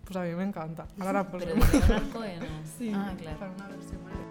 [0.05, 0.87] Pues a mi m'encanta.
[0.99, 1.45] Ara la poso.
[1.45, 2.61] Però de Leonard Cohen, no?
[2.77, 3.35] Sí, Ah, clar.
[3.37, 4.30] fa una versió molt...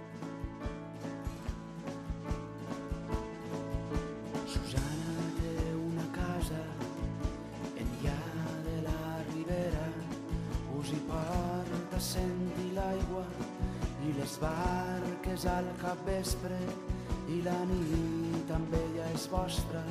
[12.00, 13.24] sentir l'aigua
[14.08, 16.56] i les barques al capvespre
[17.28, 19.82] i la nit amb ella és vostra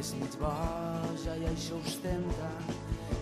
[0.00, 2.50] és mig boja i això us tempta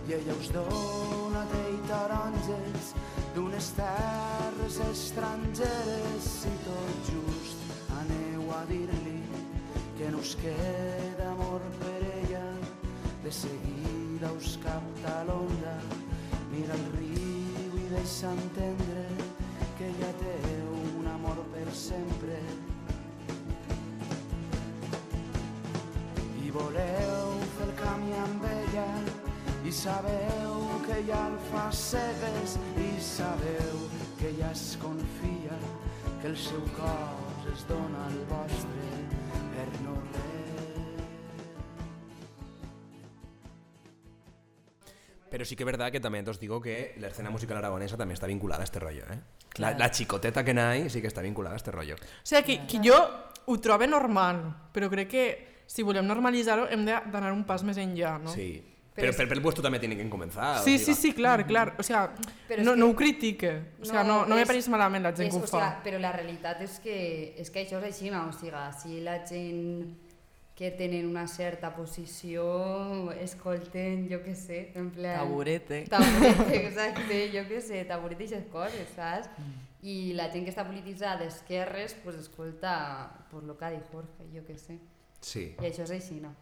[0.07, 2.93] i ella us dona i taronges
[3.35, 6.31] d'unes terres estrangeres.
[6.49, 7.59] I tot just
[8.01, 9.19] aneu a dir-li
[9.99, 12.47] que no us queda amor per ella
[13.25, 15.79] de seguida us capta l'onda
[16.53, 17.12] mira el riu
[17.93, 19.05] deixa entendre
[19.77, 20.37] que ella té
[20.99, 22.39] un amor per sempre.
[26.41, 28.89] I voleu fer el camí amb ella
[29.69, 33.87] i sabeu que ella el fa cegues i sabeu
[34.19, 35.61] que ella es confia
[36.23, 38.72] que el seu cos es dona al vostre
[45.43, 48.15] Pero sí que es verdad que también os digo que la escena musical aragonesa también
[48.15, 49.19] está vinculada a este rollo, ¿eh?
[49.57, 51.97] La, la chicoteta que hay sí que està vinculada a este rollo.
[51.97, 52.95] O sigui, que, que jo
[53.47, 55.25] ho trobo normal, però crec que
[55.67, 58.31] si volem normalitzar-ho hem de- d'anar un pas més enllà, no?
[58.31, 58.63] Sí.
[58.95, 60.63] Pero, pero, pero el puesto también tiene que comenzar.
[60.63, 61.75] Sí, o sí, sí, clar, clar.
[61.77, 61.99] O sigui,
[62.47, 63.51] Però és no, que- no ho critique.
[63.81, 65.59] O sigui, no, no, me és- pareix malament la gent és, que ho o fa.
[65.81, 68.29] Sigui, però la realitat és que, és que això és així, no?
[68.29, 69.97] o sigui, si la gent
[70.55, 72.45] que tenen una certa posició
[73.17, 75.23] escolten, jo què sé, en plan...
[75.23, 75.83] Taburete.
[75.91, 79.33] Taburete, exacte, jo què sé, taburete i aquestes coses, saps?
[79.83, 82.75] I la gent que està polititzada d'esquerres, pues escolta
[83.31, 84.79] pues, lo que ha dit Jorge, jo què sé.
[85.23, 85.49] Sí.
[85.57, 86.35] I això és així, no?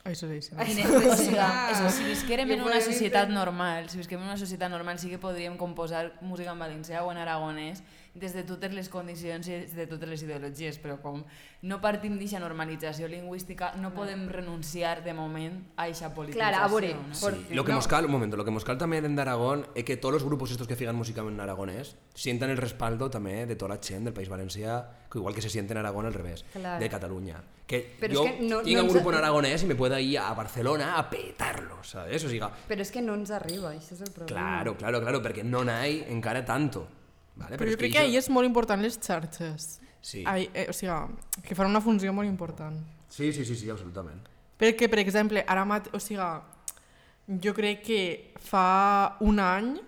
[0.00, 0.56] Això és així.
[0.56, 4.38] Ai, O sigui, és que si visquérem en una societat normal, si visquem en una
[4.40, 7.84] societat normal, sí que podríem composar música en valencià o en aragonès
[8.14, 11.22] des de totes les condicions i des de totes les ideologies, però com
[11.62, 16.50] no partim d'aquesta normalització lingüística, no podem renunciar de moment a aquesta politització.
[16.50, 17.14] Clar, a veure, no?
[17.14, 17.76] Sí, Porque lo que no.
[17.78, 20.24] mos cal, un momento, lo que mos cal también en Aragón es que todos los
[20.24, 24.04] grupos estos que fijan música en aragonés sientan el respaldo también de toda la gent
[24.04, 26.80] del País Valencià, que igual que se siente en Aragón al revés, Claro.
[26.82, 27.42] de Cataluña.
[27.66, 30.00] Que Pero yo es que no- tenga no un grupo en aragonés y me pueda
[30.00, 32.24] ir a Barcelona a petarlo, ¿sabes?
[32.24, 34.26] O sea, Però és que no ens arriba, això és el problema.
[34.26, 36.88] claro, claro, claro, porque no hay encara tanto.
[37.36, 37.56] ¿Vale?
[37.56, 39.80] Però es jo crec que això- ahir és molt important les xarxes.
[40.00, 40.22] Sí.
[40.26, 40.92] Ai, eh, o sigui,
[41.42, 42.76] que fan una funció molt important.
[43.08, 44.22] Sí, sí, sí, sí, absolutament.
[44.58, 45.88] Perquè, per exemple, ara mat...
[45.94, 46.20] O sigui,
[47.42, 49.80] jo crec que fa un any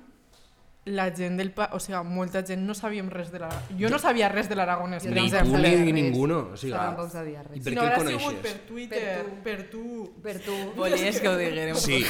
[0.85, 1.53] la gent del...
[1.55, 1.69] Pa...
[1.73, 3.49] O sigui, molta gent no sabíem res de la...
[3.79, 5.57] Jo no sabia res de l'aragonès, Ni tu
[5.87, 5.95] ni res.
[5.95, 6.39] ninguno.
[6.53, 7.63] O sigui, Jo tampoc sabia I res.
[7.63, 8.41] per Si què no el coneixes?
[8.43, 9.85] per Twitter, per tu...
[10.23, 10.57] Per tu.
[10.75, 11.77] Volies que ho diguérem.
[11.77, 12.03] Sí.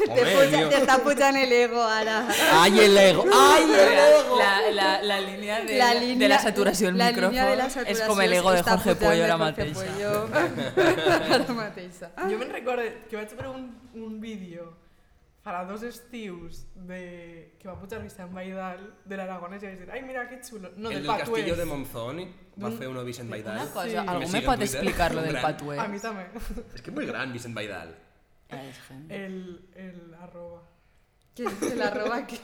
[0.00, 0.68] Te puja, tio.
[0.72, 2.18] t'està pujant l'ego ara.
[2.60, 3.24] ¡Ay, el ego!
[3.32, 4.38] ¡Ay, el ego!
[4.38, 7.66] La, la, la línia de, La de línia- la saturació del la micròfon de la
[7.86, 9.78] és com l'ego de està Jorge Pollo de ara Jorge mateix.
[9.78, 10.12] Pollo.
[11.34, 12.10] ara mateixa.
[12.28, 14.72] Jo me'n recordo que vaig veure un, un vídeo
[15.44, 17.54] farà dos estius de...
[17.58, 20.70] que va pujar Vicent Baidal de l'Aragonès i vaig dir, ai, mira que xulo.
[20.76, 21.56] No, el del del castillo Patuès.
[21.58, 22.20] de Monzón
[22.62, 23.56] va fer uno Vicent Baidal.
[23.56, 23.96] Una cosa, Sí.
[23.96, 25.42] algú Me me, pot explicar lo del gran.
[25.42, 25.78] patuès?
[25.78, 26.26] A mi també.
[26.74, 27.94] Es que muy gran Vicent Baidal.
[28.50, 29.10] És gent.
[29.10, 30.62] El, el arroba.
[31.34, 32.36] Que se la roba que...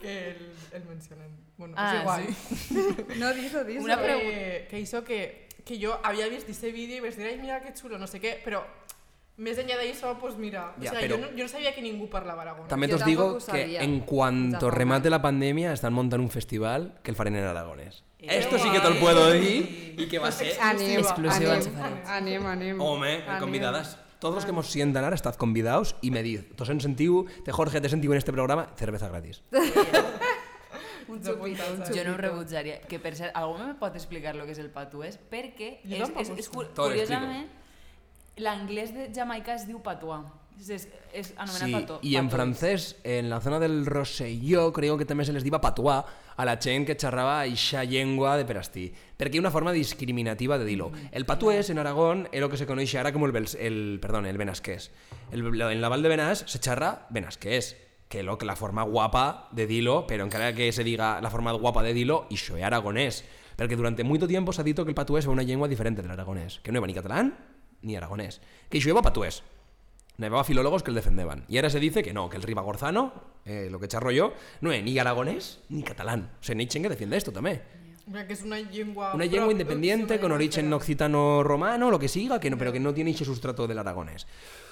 [0.00, 1.30] Que el, el mencionem.
[1.58, 3.16] Bueno, Ah, és igual.
[3.20, 3.84] No, diso, diso.
[3.84, 4.66] Una pregunta.
[4.68, 7.74] Que hizo que, que jo havia vist aquest vídeo i vaig dir, ai, mira que
[7.76, 8.64] xulo, no sé què, però
[9.38, 11.80] més enllà d'això, pues mira, Ja, o sea, però- jo, no, jo no sabia que
[11.82, 12.68] ningú parlava aragonès.
[12.68, 17.10] También Yo os digo que en cuanto remate la pandemia están montando un festival que
[17.12, 18.02] el farán en aragonés.
[18.18, 18.82] Esto sí que guay.
[18.82, 20.58] te lo puedo decir y que va a ser...
[20.60, 22.06] Anem, Exclusiva anem, farem.
[22.06, 22.80] anem, anem.
[22.80, 23.38] Home, Anem.
[23.38, 23.98] convidadas.
[24.18, 26.40] Todos los que hemos sientan ahora, estad convidados y medid.
[26.56, 29.44] Tos en sentiu, te Jorge, te sentiu en este programa, cerveza gratis.
[31.08, 32.80] Un xupito, un Jo no ho rebutjaria.
[32.84, 35.16] Que per cert, algú me pot explicar lo que és el patuès?
[35.30, 37.46] Perquè Jo és, és, és, lo curiosament,
[38.42, 40.22] l'anglès de Jamaica es diu patuà.
[40.58, 45.06] És, és, és anomenat Sí, y en francés, en la zona del Rosselló, creo que
[45.06, 46.00] també se les diva patuà
[46.34, 50.58] a la gent que xerrava eixa llengua de perastí, perquè hi ha una forma discriminativa
[50.58, 50.90] de dir-lo.
[51.12, 54.38] El patuès en Aragón és el que se coneix ara com el, el, perdón, el
[54.38, 54.90] benasquès.
[55.30, 57.76] El, en la Val de Benàs se xerra benasquès,
[58.08, 61.52] que lo que la forma guapa de dir-lo, però encara que se diga la forma
[61.52, 63.22] guapa de dir-lo, això és aragonès.
[63.58, 66.58] Perquè durante mucho tiempo s'ha dit que el patuès era una llengua diferente del aragonès,
[66.62, 67.34] que no era ni catalán
[67.82, 69.42] ni aragonès, que això era patuès.
[70.18, 71.44] Nevaba filólogos que el defendeban.
[71.48, 73.12] Y ahora se dice que no, que el ribagorzano,
[73.44, 76.32] eh, lo que charro yo, no es ni aragonés ni catalán.
[76.40, 77.62] O sea, Nietzsche que defiende esto también.
[78.04, 79.14] Mira, que es una lengua...
[79.14, 82.92] Una lengua independiente, con origen lengua occitano-romano, lo que siga, que no, pero que no
[82.92, 84.26] tiene ese sustrato del aragonés.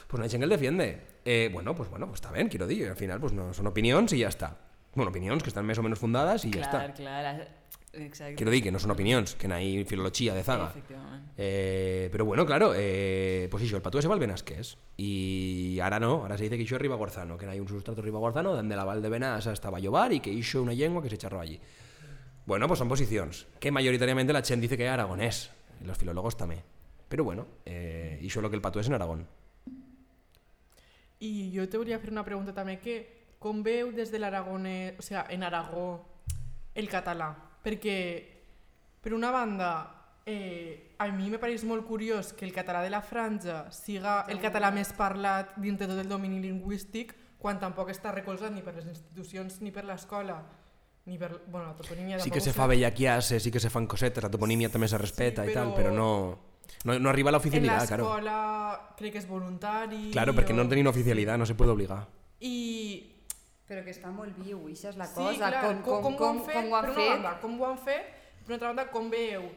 [0.08, 1.00] Pues Nietzsche que defiende.
[1.24, 2.88] Eh, bueno, pues bueno, pues está bien, quiero decir.
[2.88, 4.56] Al final, pues no, son opiniones y ya está.
[4.96, 6.92] Bueno, opiniones que están más o menos fundadas y ya está.
[6.92, 7.48] clar,
[7.98, 8.34] exacte.
[8.34, 10.68] Quiero decir que no son opiniones, que no hay filología de zaga.
[10.70, 11.32] Efectivament.
[11.36, 14.78] Eh, pero bueno, claro, eh, pues eso, el patués se va al Benasqués.
[14.96, 18.02] Y ahora no, ahora se dice que hizo es ribagorzano, que no hay un sustrato
[18.02, 21.18] ribagorzano donde la Val de Benas hasta Vallovar y que hizo una lengua que se
[21.18, 21.60] charró allí.
[22.46, 25.50] Bueno, pues son posiciones, que mayoritariamente la Chen dice que es aragonés,
[25.82, 26.62] y los filólogos también.
[27.08, 29.26] Pero bueno, eh, hizo lo que el patués en Aragón.
[31.18, 32.96] I jo te volia fer una pregunta també que
[33.40, 36.04] com veu des de l'Aragonès, o sigui, en Aragó,
[36.74, 37.30] el català?
[37.66, 37.98] Perquè,
[39.02, 39.70] per una banda,
[40.24, 44.38] eh, a mi me pareix molt curiós que el català de la franja siga el
[44.42, 48.74] català més parlat dins de tot el domini lingüístic quan tampoc està recolzat ni per
[48.78, 50.38] les institucions ni per l'escola
[51.06, 54.22] ni per bueno, la toponímia Sí que se fa bellaquiase, sí que se fan cosetes,
[54.24, 56.38] la toponimia también se respeta Sí, y tal, pero- pero no,
[56.84, 58.02] no, no arriba a la en oficialidad, claro.
[58.04, 62.06] l'escola crec que és voluntari Claro, porque no o- tienen oficialidad, no se puede obligar.
[62.40, 63.15] i
[63.66, 65.48] Però que està molt viu, això és la Sí, cosa.
[65.50, 67.08] clar, com, com, com, com, ho fet, com ho han fet.
[67.10, 68.04] banda, com ho han fet,
[68.44, 69.48] per una altra banda, com veieu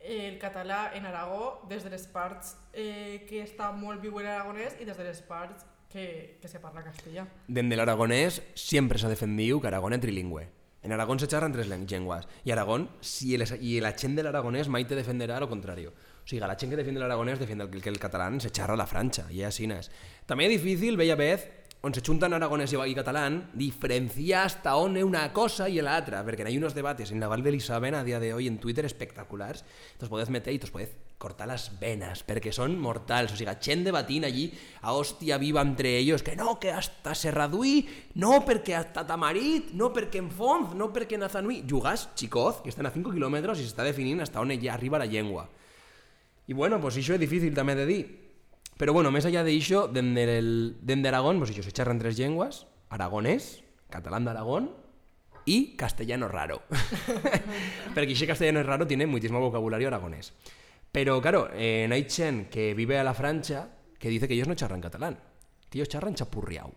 [0.00, 4.74] el català en Aragó des de les parts eh, que està molt viu en aragonès
[4.80, 7.26] i des de les parts que, que se parla castellà.
[7.46, 10.48] Desde el aragonés siempre se ha defendido que Aragón es trilingüe.
[10.82, 12.26] En Aragón se charran tres len- lenguas.
[12.44, 15.92] Y Aragón, si el, y el achén del aragonés, Maite defenderá lo contrario.
[16.24, 18.50] O sea, el achén que defiende el aragonés defiende que el, que el catalán se
[18.50, 19.30] charra a la francha.
[19.30, 19.92] Y así no es.
[20.26, 21.48] También es difícil, bella vez,
[21.82, 26.24] on se juntan aragonés y, y catalán, diferenciar hasta on una cosa y la otra.
[26.24, 28.84] Porque hay unos debates en la Val de Elisabeth a día de hoy en Twitter
[28.84, 29.64] espectaculares.
[29.98, 33.32] Te podés meter y te podés cortar las venas, porque son mortals.
[33.32, 37.88] O sea, chen debatín allí a hostia viva entre ellos, que no, que hasta Serraduí,
[38.14, 41.64] no, porque hasta Tamarit, no, porque en Fonz, no, porque en Azanui.
[41.66, 45.06] Yugas, chicoz, que están a 5 kilómetros y se está definiendo hasta on arriba la
[45.06, 45.48] lengua.
[46.46, 48.31] Y bueno, pues eso es difícil también de dir.
[48.76, 52.18] Pero bueno, más allá de eso, dende, el, dende Aragón, pues eso, se charran tres
[52.18, 54.72] lenguas, aragonés, catalán de Aragón
[55.44, 56.62] y castellano raro.
[57.94, 60.32] Porque ese castellano raro tiene muchísimo vocabulario aragonés.
[60.90, 62.06] Pero claro, eh,
[62.50, 63.68] que vive a la francha
[63.98, 65.18] que dice que ellos no charran catalán,
[65.70, 66.72] que ellos charran chapurriau.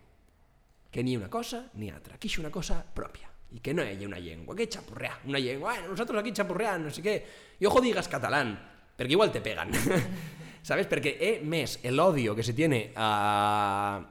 [0.90, 3.28] Que ni una cosa ni otra, que es una cosa propia.
[3.50, 7.02] Y que no hay una lengua, que chapurrea, una lengua, nosotros aquí chapurrean, no sé
[7.02, 7.26] qué.
[7.60, 8.58] Y ojo digas catalán,
[8.96, 9.70] porque igual te pegan.
[10.66, 10.88] ¿Sabes?
[10.88, 14.04] Porque es mes el odio que se tiene a,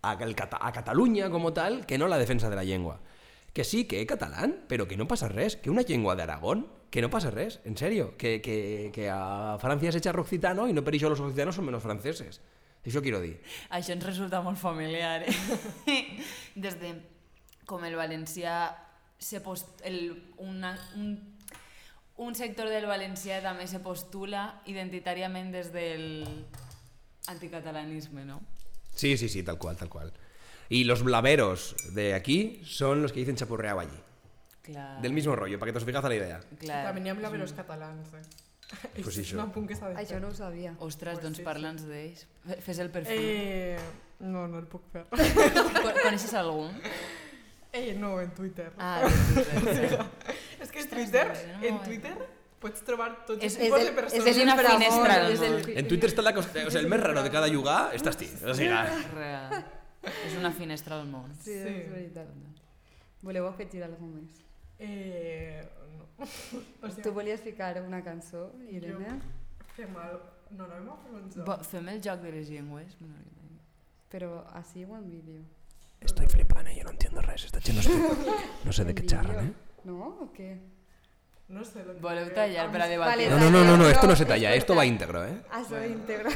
[0.00, 3.00] a, el a Cataluña como tal que no la defensa de la lengua.
[3.52, 6.68] Que sí, que es catalán, pero que no pasa res, que una lengua de Aragón,
[6.88, 10.72] que no pasa res, en serio, que, que, que a Francia se echa occitano y
[10.72, 12.40] no per los occitanos son menos franceses.
[12.86, 13.42] Això quiero dir.
[13.74, 15.26] Això ens resulta molt familiar.
[15.26, 15.34] Eh?
[16.54, 16.94] Des de
[17.66, 18.70] com el valencià
[19.18, 21.31] se post, el, una, un,
[22.16, 26.26] un sector del valencià també se postula identitàriament des del
[27.26, 28.40] anticatalanisme, no?
[28.94, 30.12] Sí, sí, sí, tal cual, tal cual.
[30.68, 33.98] Y los blaveros de aquí son los que dicen chapurreado allí.
[34.62, 36.40] Clar, Del mismo rollo, para que te os fijas a la idea.
[36.60, 36.84] clar.
[36.86, 38.22] També n'hi ha blaveros catalans, eh?
[39.02, 39.40] Pues això.
[39.42, 40.04] apunt que s'ha de fer.
[40.06, 40.74] Això no ho sabia.
[40.78, 42.26] Ostres, Pues doncs sí, parla'ns d'ells.
[42.46, 43.18] Fe- Fes el perfil.
[43.20, 43.78] Eh,
[44.20, 45.04] no, no el puc fer.
[45.10, 46.70] Con- Coneixes algun?
[47.72, 48.72] Eh, no, en Twitter.
[48.78, 49.98] Ah, de Twitter.
[50.60, 52.14] És que en Ostres, Twitter, en Twitter
[52.62, 54.36] pots trobar tots És- els És tipus el, de és persones.
[54.36, 55.54] el una finestra és el...
[55.56, 55.78] món.
[55.78, 58.28] En Twitter está la cosa, o sea, el más raro de cada yuga estás ti.
[58.46, 58.84] O sea,
[59.14, 59.64] Real.
[60.26, 61.32] És una finestra al món.
[61.34, 61.58] Sí, Sí.
[61.68, 62.26] és veritat.
[63.22, 64.40] Voleu afegir alguna més?
[64.78, 65.62] Eh,
[65.96, 66.08] no.
[66.82, 69.20] O sigui, Tu volies ficar una cançó, Irene?
[69.76, 70.18] fem el...
[70.52, 71.46] No, no, hem fer un joc.
[71.46, 72.96] Bo, fem el joc de les llengües?
[74.12, 75.42] Però així o en vídeo?
[76.04, 77.44] Estoy flipando, yo no entiendo res.
[77.44, 77.90] Esta gent no sé,
[78.64, 79.52] no sé de qué charran, ¿eh?
[79.84, 80.06] No?
[80.20, 80.58] O què?
[81.48, 82.00] No sé lo que...
[82.00, 83.28] Voleu tallar per a Vale, debatir?
[83.30, 85.34] No, no, no, no, no, esto no se talla, esto va íntegro, ¿eh?
[85.52, 85.98] Això bueno.
[85.98, 86.30] íntegre.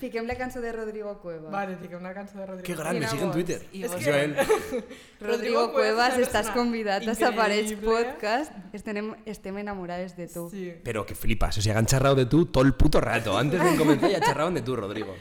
[0.00, 1.50] Fiquem la cançó de Rodrigo Cueva.
[1.50, 2.64] Vale, fiquem una cançó de Rodrigo.
[2.64, 3.32] Qué grande, Quina sigue en.
[3.32, 3.66] Twitter.
[3.82, 4.36] Vos- Joel.
[5.20, 7.84] Rodrigo Cuevas Cuevas, estàs persona convidat a increïble.
[7.84, 8.52] Podcast.
[8.72, 10.48] Estem, estem enamorades de tu.
[10.48, 10.72] Sí.
[10.82, 13.36] Pero que flipas, o sea, han charrado de tú todo el puto rato.
[13.36, 15.14] Antes de comenzar ya charraban de tú, Rodrigo.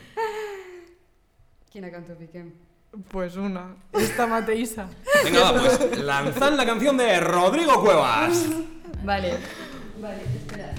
[1.69, 2.53] Quina cançó fiquem?
[3.09, 3.75] Pues una.
[3.93, 4.87] Esta mateixa.
[5.23, 8.45] Venga, va, pues lanzad la canción de Rodrigo Cuevas.
[9.03, 9.37] Vale.
[10.01, 10.73] Vale, espera.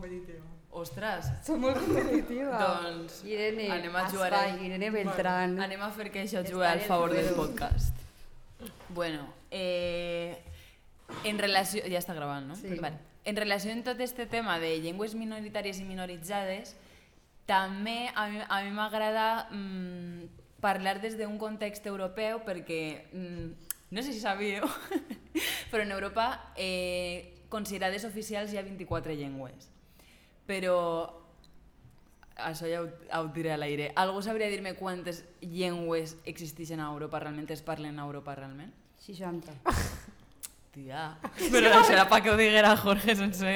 [0.00, 0.46] Competitiva.
[0.72, 2.58] Ostres, Soc molt competitiva.
[2.62, 5.58] Doncs, Irene, anem a jugar Asfai, a- Irene Beltrán.
[5.60, 7.96] anem a fer que això jugui al favor del podcast.
[8.88, 10.38] Bueno, eh,
[11.24, 11.82] en relació...
[11.90, 12.56] Ja està gravant, no?
[12.56, 12.76] Sí.
[12.78, 12.98] Vale.
[13.24, 16.76] En relació amb tot este tema de llengües minoritàries i minoritzades,
[17.46, 20.22] també a mi a mi m'agrada mm,
[20.62, 23.50] parlar des d'un context europeu perquè, mm,
[23.90, 24.64] no sé si sabíeu,
[25.72, 29.68] però en Europa eh, considerades oficials hi ha 24 llengües.
[30.50, 30.76] Però
[32.40, 33.92] això ja ho, ho diré a l'aire.
[34.00, 38.72] Algú sabria dir-me quantes llengües existeixen a Europa realment, es parlen a Europa realment?
[39.04, 39.54] 60.
[40.70, 41.04] Tia,
[41.52, 43.54] però això era pa que ho diguera Jorge sense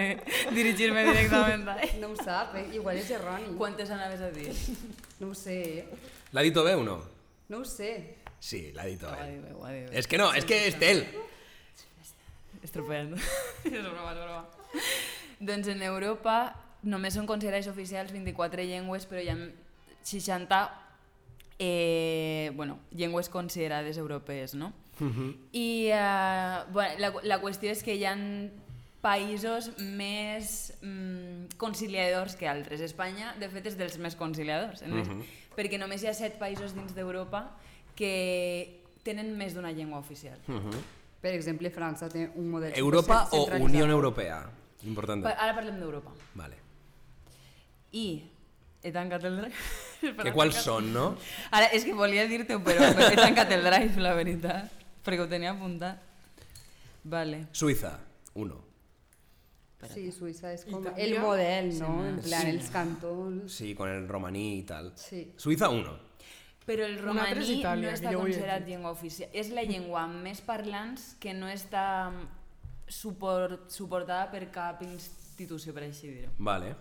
[0.50, 1.92] dirigir-me directament ell.
[2.02, 2.64] No ho sap, eh?
[2.74, 3.52] igual és erroni.
[3.58, 4.50] Quantes anaves a dir?
[5.20, 5.84] No ho sé, eh?
[6.32, 6.96] ¿La ha dicho bé o no?
[7.48, 8.16] No ho sé.
[8.42, 9.30] Sí, la ha dicho Ho ha bé.
[9.30, 9.94] dit bé, dit.
[9.94, 11.04] Es que no, es que es Tel.
[12.66, 13.14] Estropeant.
[13.14, 14.42] és broma, és broma.
[15.38, 16.34] doncs en Europa
[16.84, 19.36] només són considerades oficials 24 llengües, però hi ha
[20.04, 20.62] 60
[21.58, 24.72] eh, bueno, llengües considerades europees, no?
[25.52, 28.14] I eh, bueno, la, la qüestió és que hi ha
[29.04, 32.80] països més mm, conciliadors que altres.
[32.80, 35.10] Espanya, de fet, és dels més conciliadors, en més,
[35.56, 37.48] perquè només hi ha set països dins d'Europa
[37.98, 40.38] que tenen més d'una llengua oficial.
[41.20, 43.46] Per exemple, França té un model ¿Europa o.
[43.60, 44.42] Unión Europea?
[44.84, 45.24] Importante.
[45.28, 46.12] Pa- Ara parlem d'Europa.
[46.34, 46.56] Vale.
[47.94, 48.06] I
[48.84, 49.54] he tancat el drive.
[50.22, 51.14] ¿Que cuáles son, no?
[51.54, 54.68] Ara, és que volia dir-te-ho, però drive, la veritat,
[55.06, 56.02] perquè ho tenia apuntat.
[57.04, 57.46] Vale.
[57.52, 57.96] Suiza,
[58.34, 58.60] uno.
[59.92, 61.90] Sí, Suïssa és com el model, no?
[62.00, 63.52] Sí, en plan, els cantons...
[63.52, 64.92] Sí, con el romaní y tal.
[64.96, 65.26] Sí.
[65.36, 65.98] Suiza, uno.
[66.64, 69.28] Però el altre és romaní Itàlia, no està considerat llengua oficial.
[69.36, 71.84] És la llengua amb més parlants que no està
[72.88, 76.32] suport, suportada per cap institució, per així dir-ho.
[76.38, 76.72] Vale.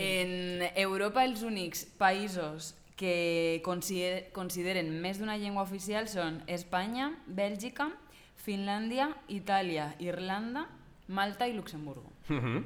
[0.00, 7.90] En Europa els únics països que consider consideren més d'una llengua oficial són Espanya, Bèlgica,
[8.40, 10.66] Finlàndia, Itàlia, Irlanda,
[11.08, 12.12] Malta i Luxemburgo.
[12.28, 12.64] Mhm.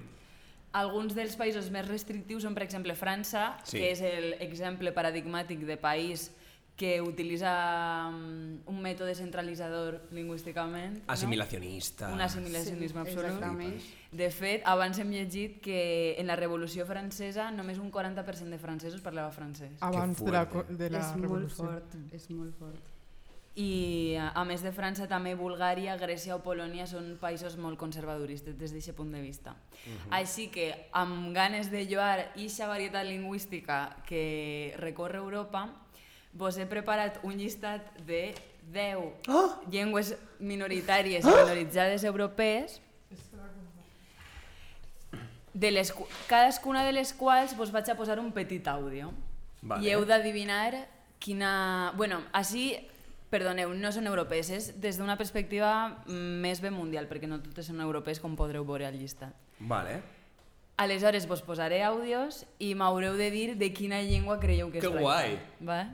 [0.75, 3.79] Alguns dels països més restrictius són, per exemple, França, Sí.
[3.79, 4.01] que és
[4.41, 6.33] l'exemple paradigmàtic de país
[6.77, 11.03] que utilitza mm, un mètode centralitzador lingüísticament.
[11.07, 12.09] Assimilacionista.
[12.09, 12.15] No?
[12.17, 13.31] Un assimilacionisme Sí, absolut.
[13.31, 13.77] exactament.
[14.15, 19.01] De fet, abans hem llegit que en la Revolució Francesa només un 40% de francesos
[19.03, 19.79] parlava francès.
[19.81, 21.65] Abans de la, de la és molt revolució.
[21.65, 22.91] fort, és molt fort.
[23.55, 28.73] I a més de França, també Bulgària, Grècia o Polònia són països molt conservadoristes des
[28.75, 29.55] d'aquest punt de vista.
[30.11, 35.69] Així que, amb ganes de lloar eixa varietat lingüística que recorre Europa,
[36.35, 38.35] vos he preparat un llistat de
[38.75, 39.29] 10
[39.71, 42.81] llengües minoritàries i minoritzades europees
[45.53, 49.13] de les, cu- cadascuna de les quals vos vaig a posar un petit àudio.
[49.63, 49.85] Vale.
[49.87, 50.73] I heu d'adivinar
[51.23, 51.93] quina...
[51.97, 52.73] Bueno, així,
[53.31, 55.71] perdoneu, no són europees, és des d'una perspectiva
[56.11, 59.33] més bé mundial, perquè no totes són europees com podreu veure al llistat.
[59.61, 60.01] Vale.
[60.83, 64.91] Aleshores vos posaré àudios i m'haureu de dir de quina llengua creieu que es Que
[64.91, 65.07] tracta.
[65.07, 65.39] guai.
[65.63, 65.85] Va?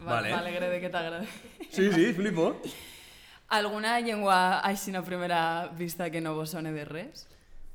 [0.00, 0.30] Va, Vale.
[0.30, 1.26] M'alegre de que t'agradi.
[1.70, 2.52] Sí, sí, flipo.
[3.48, 7.26] Alguna llengua així a primera vista que no vos sone de res?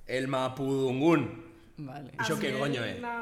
[0.08, 1.26] El Mapudungun.
[1.78, 2.12] Vale.
[2.22, 3.00] Això què coño és?
[3.02, 3.16] No,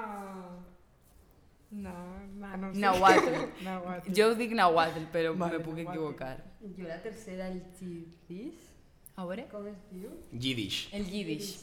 [1.72, 1.94] no,
[2.36, 2.80] no, no sé.
[2.80, 3.36] Nahuatl.
[3.64, 4.12] Nahuatl.
[4.14, 5.88] Jo ho dic Nahuatl, però Vale, me puc Nahuatl.
[5.96, 6.36] equivocar.
[6.78, 8.68] Jo la tercera, el xidis,
[9.16, 9.48] A veure?
[9.52, 10.10] com es diu?
[10.32, 10.90] Yiddish.
[10.94, 11.56] El Yiddish.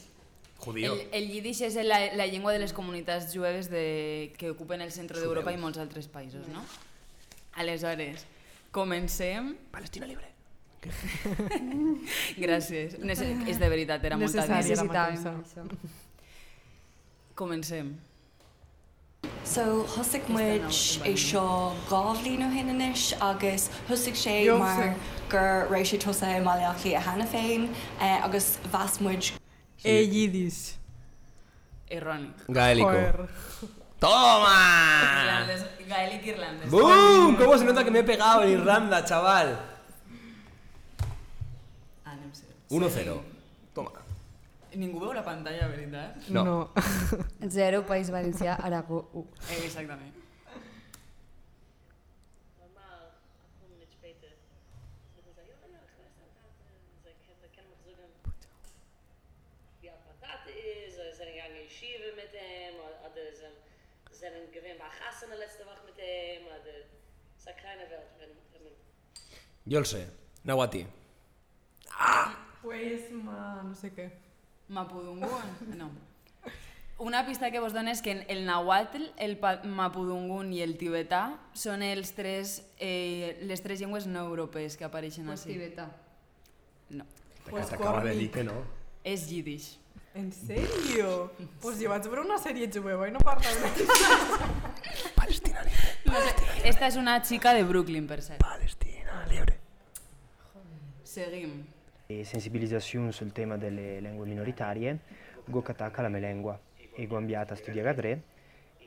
[0.59, 0.93] Judío.
[0.93, 4.91] El, el Yiddish és la, la llengua de les comunitats jueves de, que ocupen el
[4.91, 6.65] centre d'Europa i molts altres països, no?
[7.59, 8.25] Aleshores,
[8.71, 9.57] comencem...
[9.71, 10.27] Palestina libre.
[12.39, 12.93] Gràcies.
[13.03, 14.45] Nece és de veritat, era gràcia.
[14.47, 15.73] la Necessitàvem.
[17.35, 17.97] Comencem.
[19.43, 20.63] So thusig muid
[21.03, 24.95] é seo gáhlí nó hinanis agus thusig sé mar
[25.29, 27.67] gur rééis sé tosa maiachí a hena féin
[27.99, 29.33] eh, agus bhasmuid
[29.83, 30.75] E Yiddish.
[31.91, 32.35] Errònic.
[32.47, 33.27] Gaélico.
[33.99, 34.55] ¡Toma!
[35.23, 36.69] Irlandès, gaèlic irlandès.
[36.71, 37.35] ¡Bum!
[37.35, 39.59] ¿Cómo se nota que me he pegado en Irlanda, chaval?
[42.05, 42.55] Anem ser.
[42.69, 43.19] 1-0.
[43.73, 43.91] Toma.
[44.75, 46.29] Ningú veu la pantalla, veritat?
[46.29, 46.43] No.
[46.45, 46.57] no.
[47.57, 49.27] Zero, País Valencià, Aragó, 1.
[49.49, 50.18] Eh, exactament.
[65.49, 68.71] Gasten de laatste wacht met hem, oder es ist eine kleine Welt, wenn, man
[69.65, 70.07] Yo lo sé.
[70.43, 70.85] Nahuati.
[72.61, 74.09] Pues, ma, no sé què.
[74.67, 75.29] Mapudungun?
[75.77, 75.89] No.
[76.99, 81.37] Una pista que vos dono és que en el Nahuatl, el Mapudungun i el tibetà
[81.55, 85.53] són els tres, eh, les tres llengües no europees que apareixen Pues així.
[85.55, 85.87] tibetà.
[86.89, 87.05] No.
[87.49, 88.63] Pues Te acaba de decir que no.
[89.03, 89.77] És Yiddish.
[90.13, 91.31] En sèrio?
[91.61, 93.85] Pues jo vaig veure una sèrie jueva i no parlava de.
[96.63, 98.39] Esta és una xica de Brooklyn, per cert.
[98.43, 99.57] Palestina libre.
[101.03, 101.65] Seguim.
[102.11, 104.97] e sensibilizzazione sul tema delle lingue minoritarie,
[105.45, 106.59] go attacca la mia lingua
[106.95, 108.21] e go ambiata a studiare a tre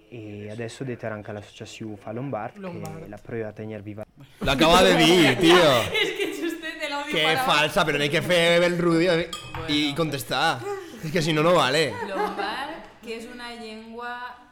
[0.08, 3.02] e adesso deterà anche l'associazione Fa Lombard, Lombard.
[3.02, 4.04] che la prova a tenere viva
[4.38, 5.72] Lo acaba de decir, tío.
[5.92, 9.14] És que justet l'audio Qué falsa, pero no hay que hacer el ruido
[9.68, 10.58] y contestar.
[11.02, 11.92] Es que si no, no vale.
[12.08, 14.51] Lombard, que és una llengua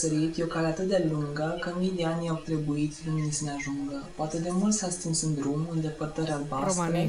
[0.00, 3.44] sărit e o cale atât de lungă că mii de ani au trebuit lumii să
[3.44, 3.98] ne ajungă.
[4.16, 6.82] Poate de mult s-a stins în drum, în depărtări albastre.
[6.82, 7.08] Romaní.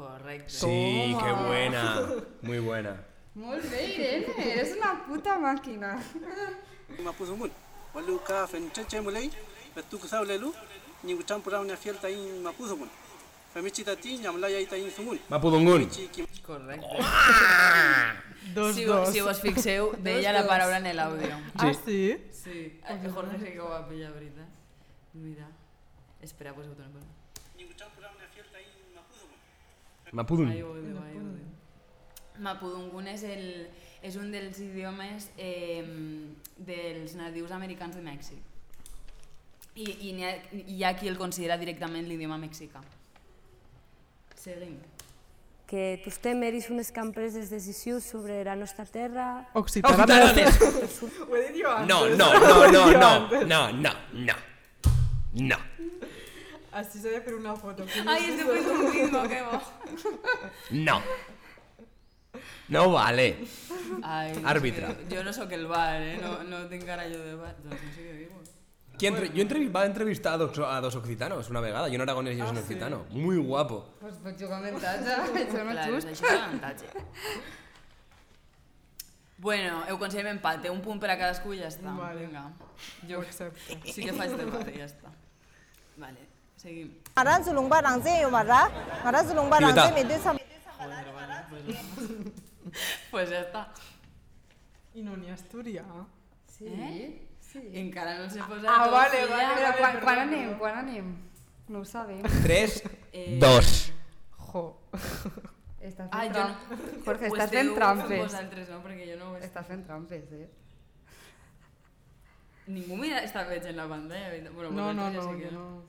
[0.00, 0.66] Correcto.
[0.66, 1.84] Sí, qué buena.
[2.48, 2.94] Muy buena.
[3.32, 4.50] Muy bien, Irene.
[4.52, 5.90] Eres una puta máquina.
[7.04, 7.50] M-a pus un bun.
[7.94, 9.30] Mă lu ca fenice ce mulei,
[9.74, 10.54] pe tu cu sau lelu,
[11.00, 12.90] ni cu ceam pura unea fierta in m-a pus un bun.
[15.28, 15.88] Mapudungun.
[16.42, 16.86] Correcte.
[18.54, 19.08] Dos, si, dos.
[19.12, 20.48] si vos fixeu, deia la dos.
[20.48, 21.36] paraula en l'àudio.
[21.56, 22.16] Ah, sí?
[22.32, 22.80] Sí.
[22.82, 24.48] Eh, Jorge sí que ho va pillar, veritat.
[25.14, 25.48] Mira.
[26.20, 27.08] Espera, pues ho torno a posar.
[27.56, 28.64] ni ku campura una fiel tai
[28.94, 29.38] mapuzungun
[30.12, 30.48] Mapudun.
[30.50, 31.46] Ahí ho diu, ahí ho diu.
[32.38, 33.68] Mapudungun és, el,
[34.02, 35.84] és un dels idiomes eh,
[36.56, 38.40] dels nadius americans de Mèxic.
[39.74, 40.34] I, i, ha,
[40.66, 42.82] hi ha qui el considera directament l'idioma mexicà.
[44.42, 44.78] Seguim.
[45.72, 49.48] que vostè mereix unes campreses decisius sobre la nostra terra.
[49.56, 50.04] Occitana.
[50.04, 50.58] Occitanes.
[51.24, 51.88] Ho he dit jo antes.
[51.88, 53.12] No, no, no, no, no,
[53.46, 54.34] no, no, no.
[55.32, 55.56] No.
[56.76, 57.86] Així s'ha de fer una foto.
[58.04, 59.62] Ai, estic fent un ritmo, bo.
[60.90, 60.98] No.
[62.72, 63.26] No vale.
[64.02, 64.92] Ai, Àrbitre.
[65.08, 66.18] Jo no sóc el bar, eh?
[66.20, 67.54] No, no tinc cara jo de bar.
[67.64, 68.28] Doncs no sé què dir
[69.08, 69.28] Entre...
[69.34, 69.68] Jo entrevi...
[69.68, 73.04] va entrevistar a dos, a dos occitanos una vegada, jo en aragonès i Ah, occitano.
[73.10, 73.84] Muy guapo.
[74.00, 76.08] Pues pots jugar amb avantatge, això no és Claro, just.
[76.08, 76.86] això és avantatge.
[79.38, 81.90] Bueno, ho considerem empat, un punt per a cadascú i ja està.
[81.96, 82.26] Vale.
[82.26, 82.44] Vinga.
[83.08, 83.78] Jo Ho accepto.
[83.90, 85.10] sí que faig debat i ja està.
[85.96, 86.92] Vale, seguim.
[87.44, 88.30] zulung barang yo
[89.26, 90.04] zulung barang me
[91.50, 91.64] pues,
[93.10, 93.66] pues ja està.
[94.94, 95.82] I no n'hi ha asturià.
[96.46, 97.31] Sí, Eh?
[97.52, 97.62] Sí.
[97.82, 99.54] Encara no s'he posat Ah, vale, vale, ja.
[99.58, 100.54] Però quan, quan anem?
[100.58, 101.12] Quan anem?
[101.68, 102.22] No ho sabem.
[102.42, 103.92] 3, Eh, 2.
[104.52, 104.62] Jo.
[105.82, 106.48] Estàs Ah, fent jo no...
[106.48, 107.04] trampes.
[107.04, 108.18] Jorge, Ho estàs esteu fent trampes.
[108.22, 108.82] vosaltres, no?
[108.84, 109.40] Perquè jo no ho he...
[109.46, 110.48] Estàs fent trampes, eh?
[112.66, 114.28] Ningú mira està veig en la pantalla.
[114.30, 114.52] veritat.
[114.54, 115.82] Bueno, No, no, vosaltres ja no, sé que no.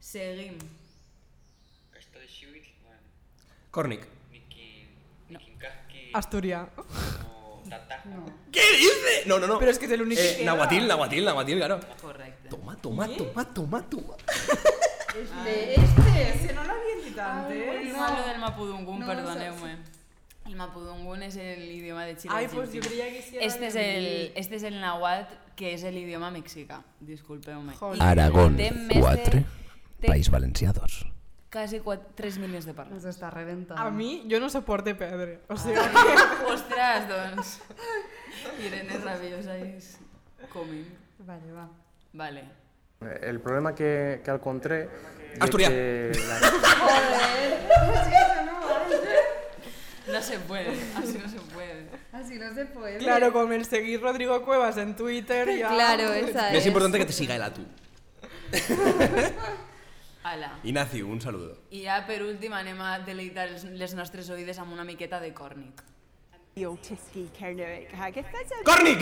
[0.00, 0.58] Seguim.
[3.70, 4.06] Còrnic.
[6.14, 6.62] Asturià.
[8.52, 9.22] ¿Qué dice?
[9.26, 9.58] No, no, no.
[9.60, 10.44] Però és que és l'únic Eh, que.
[10.44, 11.80] Nahuatil, Nahuatil, Nahuatil, claro.
[12.00, 12.48] Correcte.
[12.48, 14.14] Toma, toma, toma, toma, toma.
[15.18, 17.92] Este, este, que no l'havien dit antes.
[17.92, 19.76] No, lo del Mapudungun, No, perdoneu-me.
[20.46, 22.12] El Mapudungun és el idioma de.
[22.28, 22.48] Ai, Argentina.
[22.54, 25.74] pues jo creia que sí era este és de- el, este és el Nahuatl, que
[25.74, 26.82] és el idioma mexicà.
[27.00, 27.74] Disculpeu-me.
[28.00, 29.44] Aragón té més de- 4,
[30.00, 31.04] té País Valencià 2.
[31.50, 33.04] Quasi 4, 3 milions de parlants.
[33.04, 33.78] Ens està rebentant.
[33.80, 35.38] A mi, jo no soporte perdre.
[35.48, 35.80] O sigui,
[36.52, 37.54] Ostres, doncs.
[38.60, 39.94] Irene Rabiosa és
[40.52, 40.84] coming.
[41.24, 41.68] Vale, va.
[42.12, 42.44] Vale.
[43.22, 44.88] El problema que, que encontré...
[45.40, 45.68] Asturià.
[45.70, 46.12] que.
[50.08, 51.86] No se puede, así no se puede.
[52.12, 52.96] Así no se puede.
[52.96, 55.68] claro, con el seguir Rodrigo Cuevas en Twitter ya...
[55.68, 56.66] Claro, esa Es es.
[56.66, 57.60] importante que te siga él a tú.
[60.32, 60.50] Ala.
[60.64, 61.54] Ignacio, un saludo.
[61.70, 65.30] I ja per últim anem a deleitar els- les nostres oïdes amb una miqueta de
[65.34, 67.92] còrnic.Iotiski Kernuik.
[67.94, 69.00] Hag if there's a Cornic!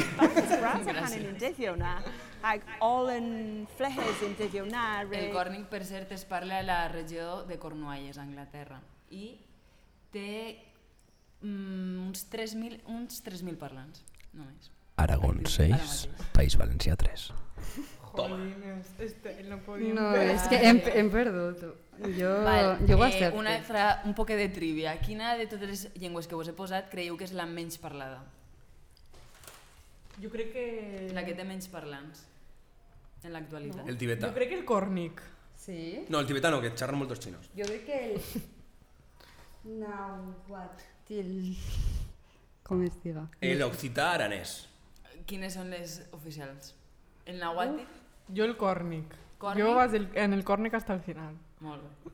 [0.61, 1.95] Grant Hanan in Diviona.
[2.43, 5.03] Hag all in Flehes in Diviona.
[5.03, 8.81] El còrnic, per cert, es parla a la regió de Cornualles, Anglaterra.
[9.11, 9.39] I
[10.13, 10.63] té
[11.41, 14.71] mm, uns 3.000 uns 3.000 parlants, només.
[14.97, 16.09] Aragón Ara 6, mateix.
[16.33, 17.33] País Valencià 3.
[18.17, 21.67] Jolines, este, no podíem No, és que hem, hem perdut.
[22.17, 23.39] Jo, Val, jo ho eh, accepto.
[23.39, 24.97] una altra, un poc de trivia.
[25.01, 28.23] Quina de totes les llengües que vos he posat creieu que és la menys parlada?
[30.23, 30.67] Jo crec que...
[31.13, 32.25] La que té menys parlants
[33.27, 33.89] en l'actualitat.
[33.89, 34.31] El tibetà.
[34.31, 35.21] Jo crec que el còrnic.
[35.57, 36.07] Sí?
[36.09, 37.51] No, el tibetano, que xerran moltos chinos.
[37.57, 38.21] Jo crec que el...
[39.81, 41.57] Nahuatil...
[42.67, 43.27] Com es diga?
[43.41, 44.57] El occità aranès.
[45.27, 46.75] Quines són les oficials?
[47.27, 47.81] El Nahuatl?
[48.35, 49.15] Jo el còrnic.
[49.43, 49.65] Còrnic?
[49.65, 51.35] Jo vas el, en el còrnic hasta el final.
[51.61, 52.13] Molt bé.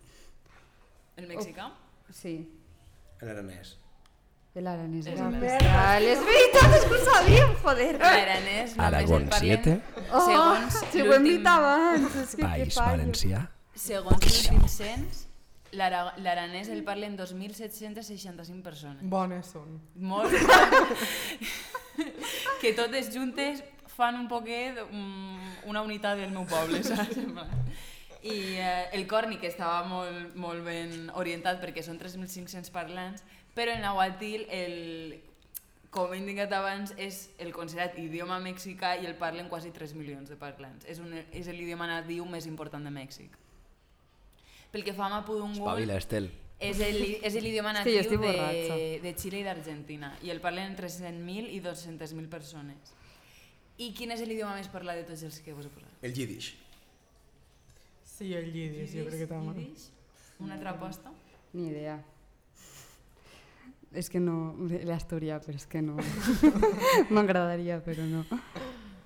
[1.20, 1.68] El mexicà?
[2.10, 2.34] Sí.
[3.22, 3.76] L'aranès.
[4.56, 6.02] L'aranès És era el ancestral.
[6.12, 7.90] És veritat, és que ho sabíem, joder.
[8.00, 9.76] L'aranès només Aragón el parlen 7,
[10.12, 12.16] Oh, segons si ho hem dit abans.
[12.24, 12.96] És que País fallo.
[12.98, 13.44] Valencià.
[13.74, 15.22] Segons l'últim cens,
[15.72, 19.04] l'ara- l'aranès el parlen 2.765 persones.
[19.08, 19.78] Bones són.
[19.96, 20.32] Molt.
[22.62, 23.64] que totes juntes
[23.96, 27.18] fan un poquet um, una unitat del meu poble, saps?
[27.18, 27.34] En.
[28.22, 33.24] I eh, el còrnic estava molt, molt ben orientat perquè són 3.500 parlants,
[33.56, 34.76] però el nahuatl, el,
[35.90, 40.30] com he indicat abans, és el considerat idioma mexicà i el parlen quasi 3 milions
[40.30, 40.86] de parlants.
[40.86, 43.34] És, un, és l'idioma nadiu més important de Mèxic.
[44.72, 46.30] Pel que fa a Mapudungun, Espavila, Estel.
[46.62, 50.88] És el- és l'idioma natiu estic de, de Xile i d'Argentina i el parlen entre
[50.88, 52.94] 100.000 i 200.000 persones.
[53.82, 55.92] I quin és l'idioma més parlat de tots els que vos he posat?
[56.02, 56.52] El yiddish.
[58.04, 59.58] Sí, el llidis, jo crec que també.
[59.64, 59.88] Yiddish?
[60.40, 61.10] Una altra aposta?
[61.54, 61.98] Ni idea.
[63.92, 64.54] És que no...
[64.88, 65.96] L'Astúria, però és que no...
[67.14, 68.22] M'agradaria, però no.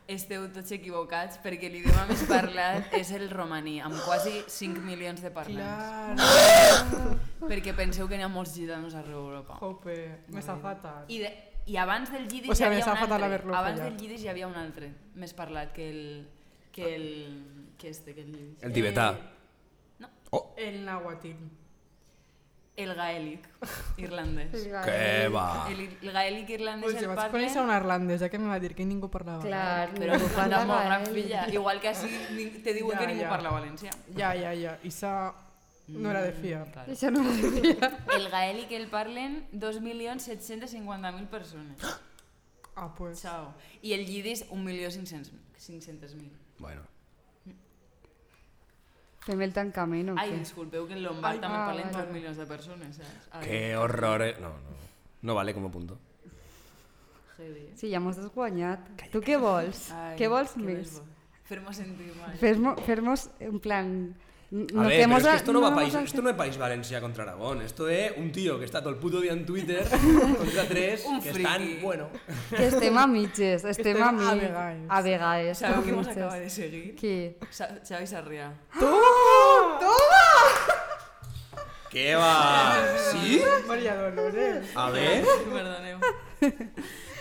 [0.06, 5.32] Esteu tots equivocats perquè l'idioma més parlat és el romaní, amb quasi 5 milions de
[5.34, 6.22] parlants.
[6.22, 7.16] Clar.
[7.50, 9.58] perquè penseu que n'hi ha molts gitanos arreu d'Europa.
[9.58, 9.96] Jope,
[10.30, 11.10] me s'ha fatal.
[11.10, 11.32] I, de,
[11.66, 13.58] I abans del yiddish O sea, hi me havia un fatal altre.
[13.58, 16.02] Abans del yiddish hi havia un altre, més parlat que el...
[16.70, 17.08] que el...
[17.76, 18.62] que este, que el yiddish.
[18.62, 19.10] El tibetà.
[20.56, 21.38] El nahuatil.
[22.76, 23.46] El gaèlic
[24.04, 24.52] irlandès.
[24.52, 24.88] El gaèlic.
[24.90, 25.44] Què va?
[25.72, 27.70] El, el gaèlic irlandès Pues jo el vaig conèixer parlen...
[27.70, 29.40] una irlandesa que me va dir que ningú parlava.
[29.40, 31.46] Clar, Però parla la molt gran filla.
[31.54, 32.10] Igual que així
[32.66, 33.30] te diuen Ja, que ningú ja.
[33.32, 33.94] parla valencià.
[34.18, 34.76] Ja, ja, ja.
[34.84, 35.14] I sa...
[35.88, 36.64] No era de fiar.
[36.74, 36.92] claro.
[36.92, 37.90] Això no era de fiar.
[38.18, 41.78] El gaèlic el parlen 2.750.000 persones.
[42.74, 43.22] Ah, pues.
[43.22, 43.54] Chao.
[43.80, 46.30] I el llidis 1.500.000.
[46.58, 46.82] Bueno.
[49.26, 50.38] Fem el tancament o Ai, què?
[50.44, 52.04] disculpeu que en Lombard Ai, també ah, parlen vale.
[52.06, 53.28] 2 milions de persones, saps?
[53.32, 54.22] Ai, Qué horror.
[54.22, 54.34] eh.
[54.40, 54.76] No, no.
[55.22, 55.98] No vale como punto.
[57.38, 57.66] heavy.
[57.76, 58.80] Sí, ja mos has guanyat.
[59.12, 59.90] Tu què vols?
[59.92, 60.94] Ai, què vols què més?
[61.46, 62.32] Fer-me sentir mal.
[62.40, 63.90] Fer-nos, fer-nos en plan...
[64.46, 67.24] A ver, pero es que esto no, va país, esto no es País Valencia contra
[67.24, 69.84] Aragón, esto es un tío que está todo el puto día en Twitter
[70.38, 71.46] contra tres Un que friki.
[71.52, 72.08] están, bueno.
[72.56, 74.40] Que estem a mitges, estem Estem a a mitges.
[74.42, 74.82] vegades.
[74.88, 75.58] A vegades.
[75.58, 76.94] Sabeu a qui mos acaba de seguir?
[76.94, 77.34] Qui?
[77.50, 78.52] Xavi Sarrià.
[78.78, 79.78] Toma!
[79.80, 80.24] Toma!
[81.90, 82.76] ¿Qué va?
[83.10, 83.42] ¿Sí?
[83.66, 84.64] María Dolores.
[84.76, 85.24] A ver.
[85.24, 85.98] Perdoneu.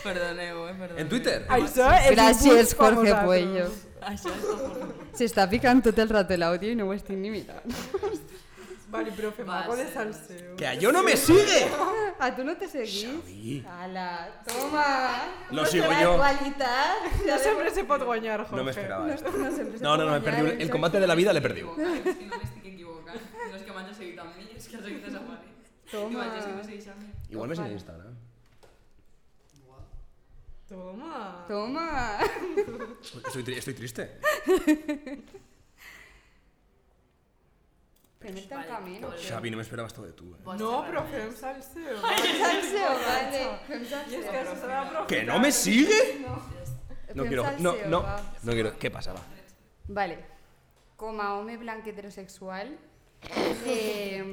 [0.04, 1.00] Perdoneu, eh, perdoneu.
[1.02, 1.46] ¿En Twitter?
[1.50, 3.14] Això és Gràcies, Jorge.
[3.26, 3.66] Puello.
[4.06, 4.94] Això és com...
[5.18, 7.66] S'està picant tot el rato l'àudio i no ho estic ni mirant.
[8.96, 9.94] Vale, però fem Va, algo de sí.
[9.94, 10.56] salseo.
[10.56, 11.66] ¡Que a yo no me sigue!
[12.20, 13.02] A tu no te seguís?
[13.10, 13.56] Xavi.
[13.68, 14.86] Ala, toma.
[15.52, 16.16] Lo sigo La yo.
[16.18, 17.10] qualitat.
[17.26, 18.56] No sempre se pot guanyar, Jorge.
[18.56, 19.32] No me esperaba esto.
[19.32, 20.64] No, sempre se No, no, pot no, he guanyar, perdido.
[20.64, 21.74] El combate de la vida le he perdido.
[21.76, 23.20] És que no m'estic equivocant.
[23.50, 25.74] No és que m'hagi seguit amb mi, és que ha seguit desapareix.
[25.92, 26.12] Toma.
[26.14, 27.10] Igual és que me segueix a mi.
[27.36, 28.16] Igual me sigue en Instagram.
[30.68, 31.46] Toma.
[31.48, 32.18] Toma.
[33.28, 34.06] Estoy, tri- estoy triste.
[38.26, 39.20] Fem el tancament o què?
[39.28, 40.32] Xavi, no me esperaba esto de tú.
[40.34, 40.40] eh.
[40.58, 42.00] No, però fem salseo.
[42.42, 43.42] Salseo, vale.
[43.68, 44.22] Fem I és salseo.
[44.32, 45.06] que això s'ha d'aprofitar.
[45.12, 46.00] ¿Que no me sigue?
[46.24, 46.34] No.
[46.40, 47.44] No Fem quiero.
[47.44, 48.02] salseo, No, no.
[48.08, 48.16] va.
[48.42, 48.74] No quiero.
[48.80, 49.14] ¿Qué pasa?
[49.14, 49.22] Va.
[50.00, 50.18] Vale.
[50.98, 52.72] Com a home blanc heterosexual,
[53.68, 54.24] eh,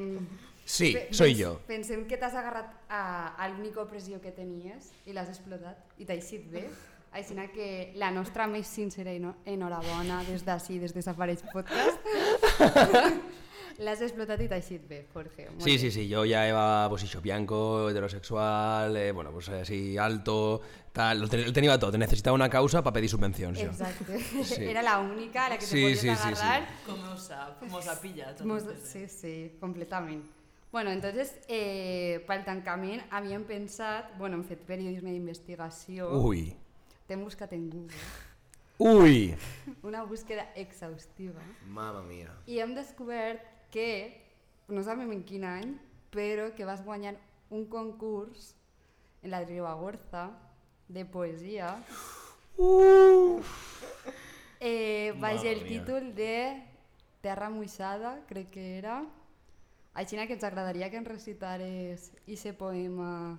[0.73, 1.59] Sí, pe- soy yo.
[1.69, 3.03] Pensem que t'has agarrat a,
[3.36, 6.65] a l'única opressió que tenies i l'has explotat i t'ha eixit bé.
[7.12, 12.01] Així que la nostra més sincera enhorabona des d'ací, des de Safareix Podcast.
[13.85, 15.49] l'has explotat i t'ha eixit bé, Jorge.
[15.61, 20.62] Sí, sí, sí, yo ya iba pues hijo bianco, heterosexual, eh, bueno, pues así alto,
[20.93, 23.61] tal, lo, te- lo tenía todo, necesitaba una causa para pedir subvenciones.
[23.62, 23.69] yo.
[23.70, 24.19] Exacte.
[24.44, 24.65] Sí.
[24.65, 26.28] Era la única a la que Sí, te podies sí, sí, sí.
[26.28, 26.69] agarrar.
[26.86, 27.62] Com ho sap?
[27.69, 28.40] Mos ha pillat.
[28.43, 30.24] Mos- sí, sí, completament.
[30.73, 36.47] Bueno, entonces, eh, pel tancament havíem pensat, bueno, hem fet periodisme d'investigació, Uy,
[37.07, 37.99] t'hem buscat en Google,
[38.78, 39.35] uy,
[39.85, 42.32] una búsqueda exhaustiva, mamma mía.
[42.47, 44.16] i hem descobert que,
[44.69, 45.77] no sabem en quin any,
[46.11, 47.19] però que vas guanyar
[47.51, 48.55] un concurs
[49.23, 50.31] en la Ribagorza
[50.89, 51.77] de poesia,
[54.61, 55.69] eh, baix Mamma el mia.
[55.69, 56.62] títol de
[57.20, 59.03] Terra Moixada, crec que era.
[59.94, 63.39] Així que ens agradaria que ens recitares ese poema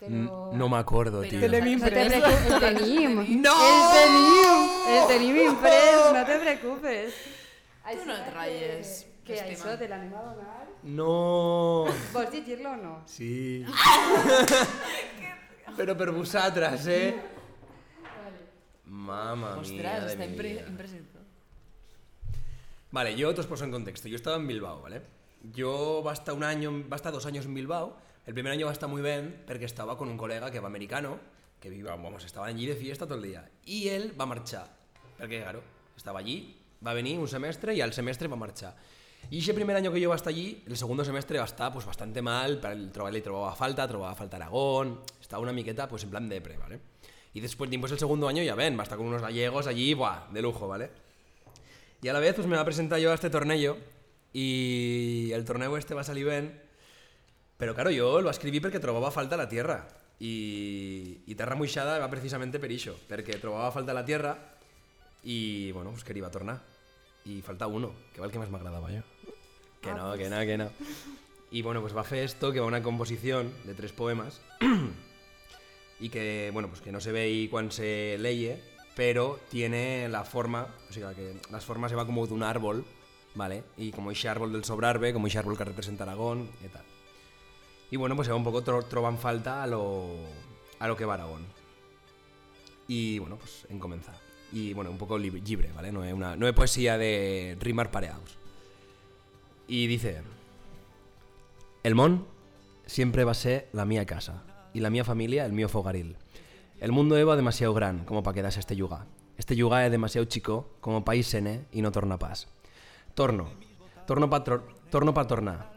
[0.00, 0.52] però...
[0.56, 1.40] No me acuerdo, tío.
[1.40, 2.12] Te l'hem No te imprès.
[2.14, 3.18] el tenim.
[3.44, 3.52] ¡No!
[3.52, 4.56] El tenim,
[4.96, 7.14] el tenim imprès, no te preocupes.
[7.90, 10.64] Tu no et que- ratlles, Que, això te l'anem a donar.
[10.82, 11.84] No.
[12.14, 13.02] Vols llegir-lo o no?
[13.06, 13.62] Sí.
[15.76, 17.14] Pero per vosaltres, eh?
[18.86, 20.64] Mamma mía Ostres, de està mi vida.
[20.66, 21.19] impressionant.
[22.92, 24.08] Vale, yo te os poso en contexto.
[24.08, 25.02] Yo estaba en Bilbao, ¿vale?
[25.54, 27.96] Yo va estar un año, va dos años en Bilbao.
[28.26, 31.20] El primer año va estar muy bien porque estaba con un colega que va americano,
[31.60, 33.48] que viva, vamos, estaba allí de fiesta todo el día.
[33.64, 34.68] Y él va a marchar.
[35.16, 35.62] Porque, claro,
[35.96, 38.74] estaba allí, va a venir un semestre y al semestre va a marchar.
[39.30, 41.86] Y ese primer año que yo va estar allí, el segundo semestre va estar pues
[41.86, 46.02] bastante mal, para el trobar le trobaba falta, trobaba falta Aragón, estaba una miqueta pues
[46.02, 46.80] en plan depre, ¿vale?
[47.34, 49.94] Y después, pues el segundo año ya ven, va a estar con unos gallegos allí,
[49.94, 50.90] buah, de lujo, ¿vale?
[52.02, 53.76] Y a la vez pues me va a presentar yo a este torneo
[54.32, 56.60] y el torneo este va a salir bien,
[57.56, 62.08] pero claro, yo lo escribí porque trobaba falta la tierra y, y Terra Moixada va
[62.12, 64.36] precisamente per això, perquè trobava falta la tierra
[65.24, 66.60] i, bueno, pues quería tornar.
[67.24, 69.02] Y falta uno, que va el que más me agradaba yo.
[69.80, 70.70] Que no, que no, que no.
[71.50, 74.40] Y bueno, pues va a hacer esto, que va una composición de tres poemas
[76.00, 78.62] y que, bueno, pues que no se ve ahí cuando se leye,
[78.96, 82.84] pero tiene la forma, o sea, que las formas se va como de un árbol,
[83.34, 83.64] ¿vale?
[83.76, 86.84] Y como ese árbol del sobrarbe, como ese árbol que representa Aragón y tal.
[87.90, 90.08] Y bueno, pues se va un poco tro troban falta a lo,
[90.78, 91.44] a lo que va Aragón.
[92.88, 94.16] Y bueno, pues en comenzar.
[94.52, 95.92] Y bueno, un poco lib- libre, ¿vale?
[95.92, 98.36] No es, una, no es poesía de rimar pareados.
[99.68, 100.22] Y dice...
[101.82, 102.26] El món
[102.84, 104.42] siempre va a ser la mía casa
[104.74, 106.16] y la mía familia el mío fogaril.
[106.80, 109.04] El mundo Eva demasiado gran como para quedarse este yuga.
[109.36, 112.48] Este yuga es demasiado chico como país sene y no torna pas.
[113.14, 113.50] Torno.
[114.06, 115.72] Torno pa, tro- torno pa tornar.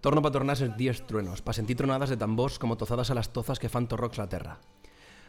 [0.00, 3.58] Torno pa tornar dies truenos, pa sentir tronadas de tambors como tozadas a las tozas
[3.58, 4.58] que fan torrocs la terra.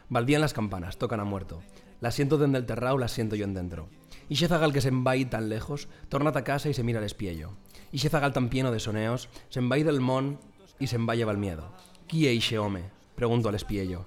[0.10, 1.61] Baldían las campanas, tocan a muerto.
[2.01, 3.88] Las siento dende el terrao, las siento yo en dentro.
[4.30, 7.53] Ixe zagal que se'n vai tan lejos, tornat a casa y se mira al espiello.
[7.91, 10.38] Ixe zagal tan lleno de soneos, se'n vai del món
[10.80, 11.69] y se'n va llevar el miedo.
[12.10, 12.89] Qui é ixe home?
[13.14, 14.06] Pregunto al espiello.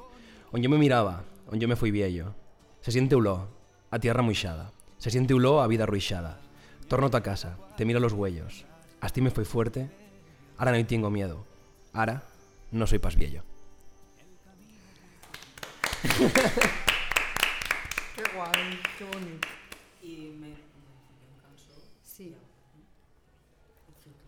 [0.52, 2.34] On yo me miraba, on yo me fui viejo.
[2.82, 3.48] Se siente olor,
[3.90, 4.70] a tierra moixada.
[4.98, 6.40] Se siente olor a vida ruixada.
[6.88, 8.66] Torno a casa, te miro los huellos.
[9.00, 9.90] Asti me fue fuerte,
[10.58, 11.46] ahora no tengo miedo.
[11.94, 12.22] Ahora
[12.70, 13.42] no soy pas viejo.
[18.14, 19.46] Que guai, que bonic.
[20.02, 20.54] I me, me
[21.40, 21.72] cançó.
[22.04, 22.36] Sí.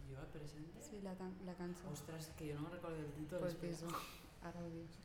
[0.08, 0.80] Jo presente.
[0.80, 1.12] Sí, la,
[1.44, 1.90] la cançó.
[1.92, 3.40] Ostres, que jo no recordo el títol.
[3.40, 3.86] Pues eso,
[4.42, 5.03] ara ho dius.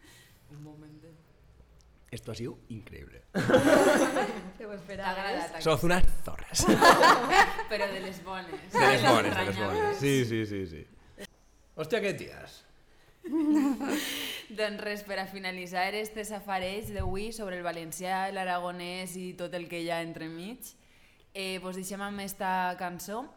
[0.52, 1.00] Un moment.
[2.12, 3.22] Esto ha sido increíble.
[4.58, 5.20] Te ho esperaves?
[5.20, 5.64] agradat aquest?
[5.64, 6.66] Sos unas zorras.
[7.70, 8.72] Però de les bones.
[8.74, 9.98] De les bones, de les bones.
[10.00, 10.82] Sí, sí, sí, sí.
[11.78, 12.58] Hòstia, què ties?
[14.60, 19.70] Doncs res, per a finalitzar este safareig d'avui sobre el valencià, l'aragonès i tot el
[19.70, 20.74] que hi ha entremig,
[21.36, 23.28] eh, vos deixem amb esta cançó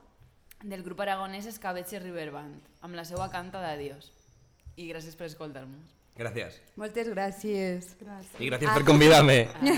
[0.65, 4.09] del grup aragonès Escabetxe River Band, amb la seva canta d'adiós.
[4.81, 6.02] I gràcies per escoltar-nos.
[6.19, 6.61] Gràcies.
[6.77, 7.95] Moltes gràcies.
[7.97, 8.39] Gràcies.
[8.39, 9.49] I gràcies per convidar-me.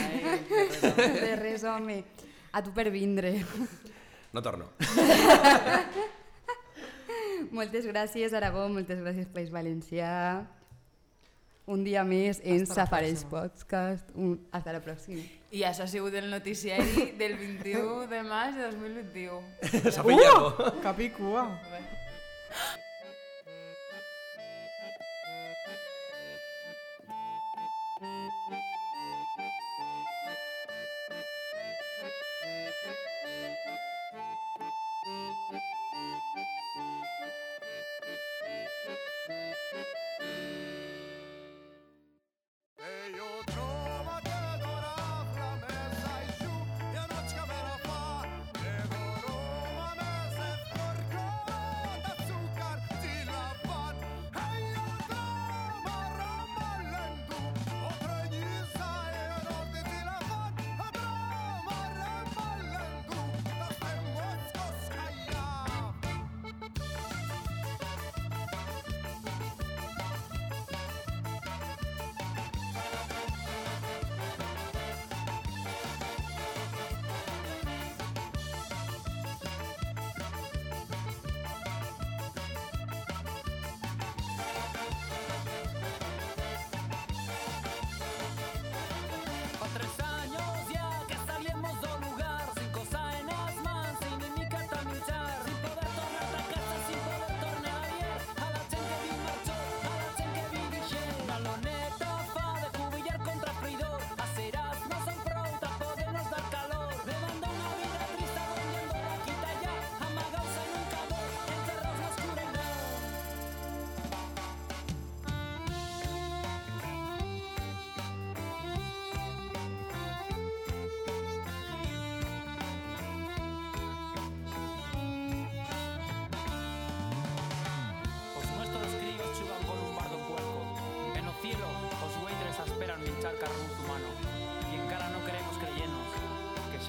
[1.25, 2.03] De res, home.
[2.55, 3.45] A tu per vindre.
[4.35, 4.67] No torno.
[7.55, 10.43] moltes gràcies, Aragó, moltes gràcies, País Valencià.
[11.71, 13.23] Un dia més en pròxima.
[13.31, 14.11] Podcast.
[14.19, 14.35] Un...
[14.53, 15.23] Hasta la pròxima.
[15.55, 19.39] I això ha sigut el noticiari del 21 de maig de 2021.
[19.95, 20.51] S'ha llargo.
[20.59, 20.83] Uh!
[20.83, 20.99] Cap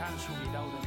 [0.06, 0.85] 唱出你到的。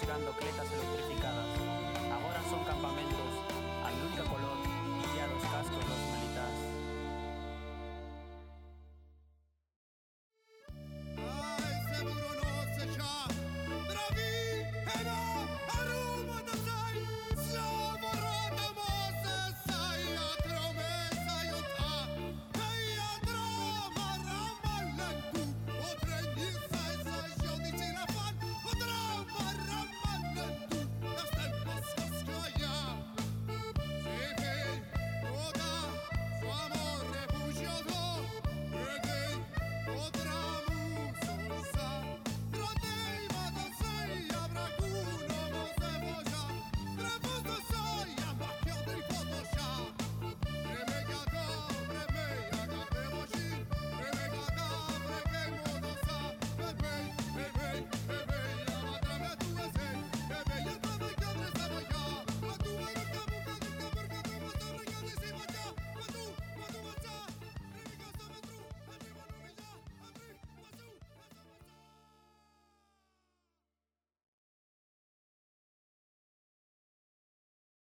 [0.00, 0.87] buscando cletas en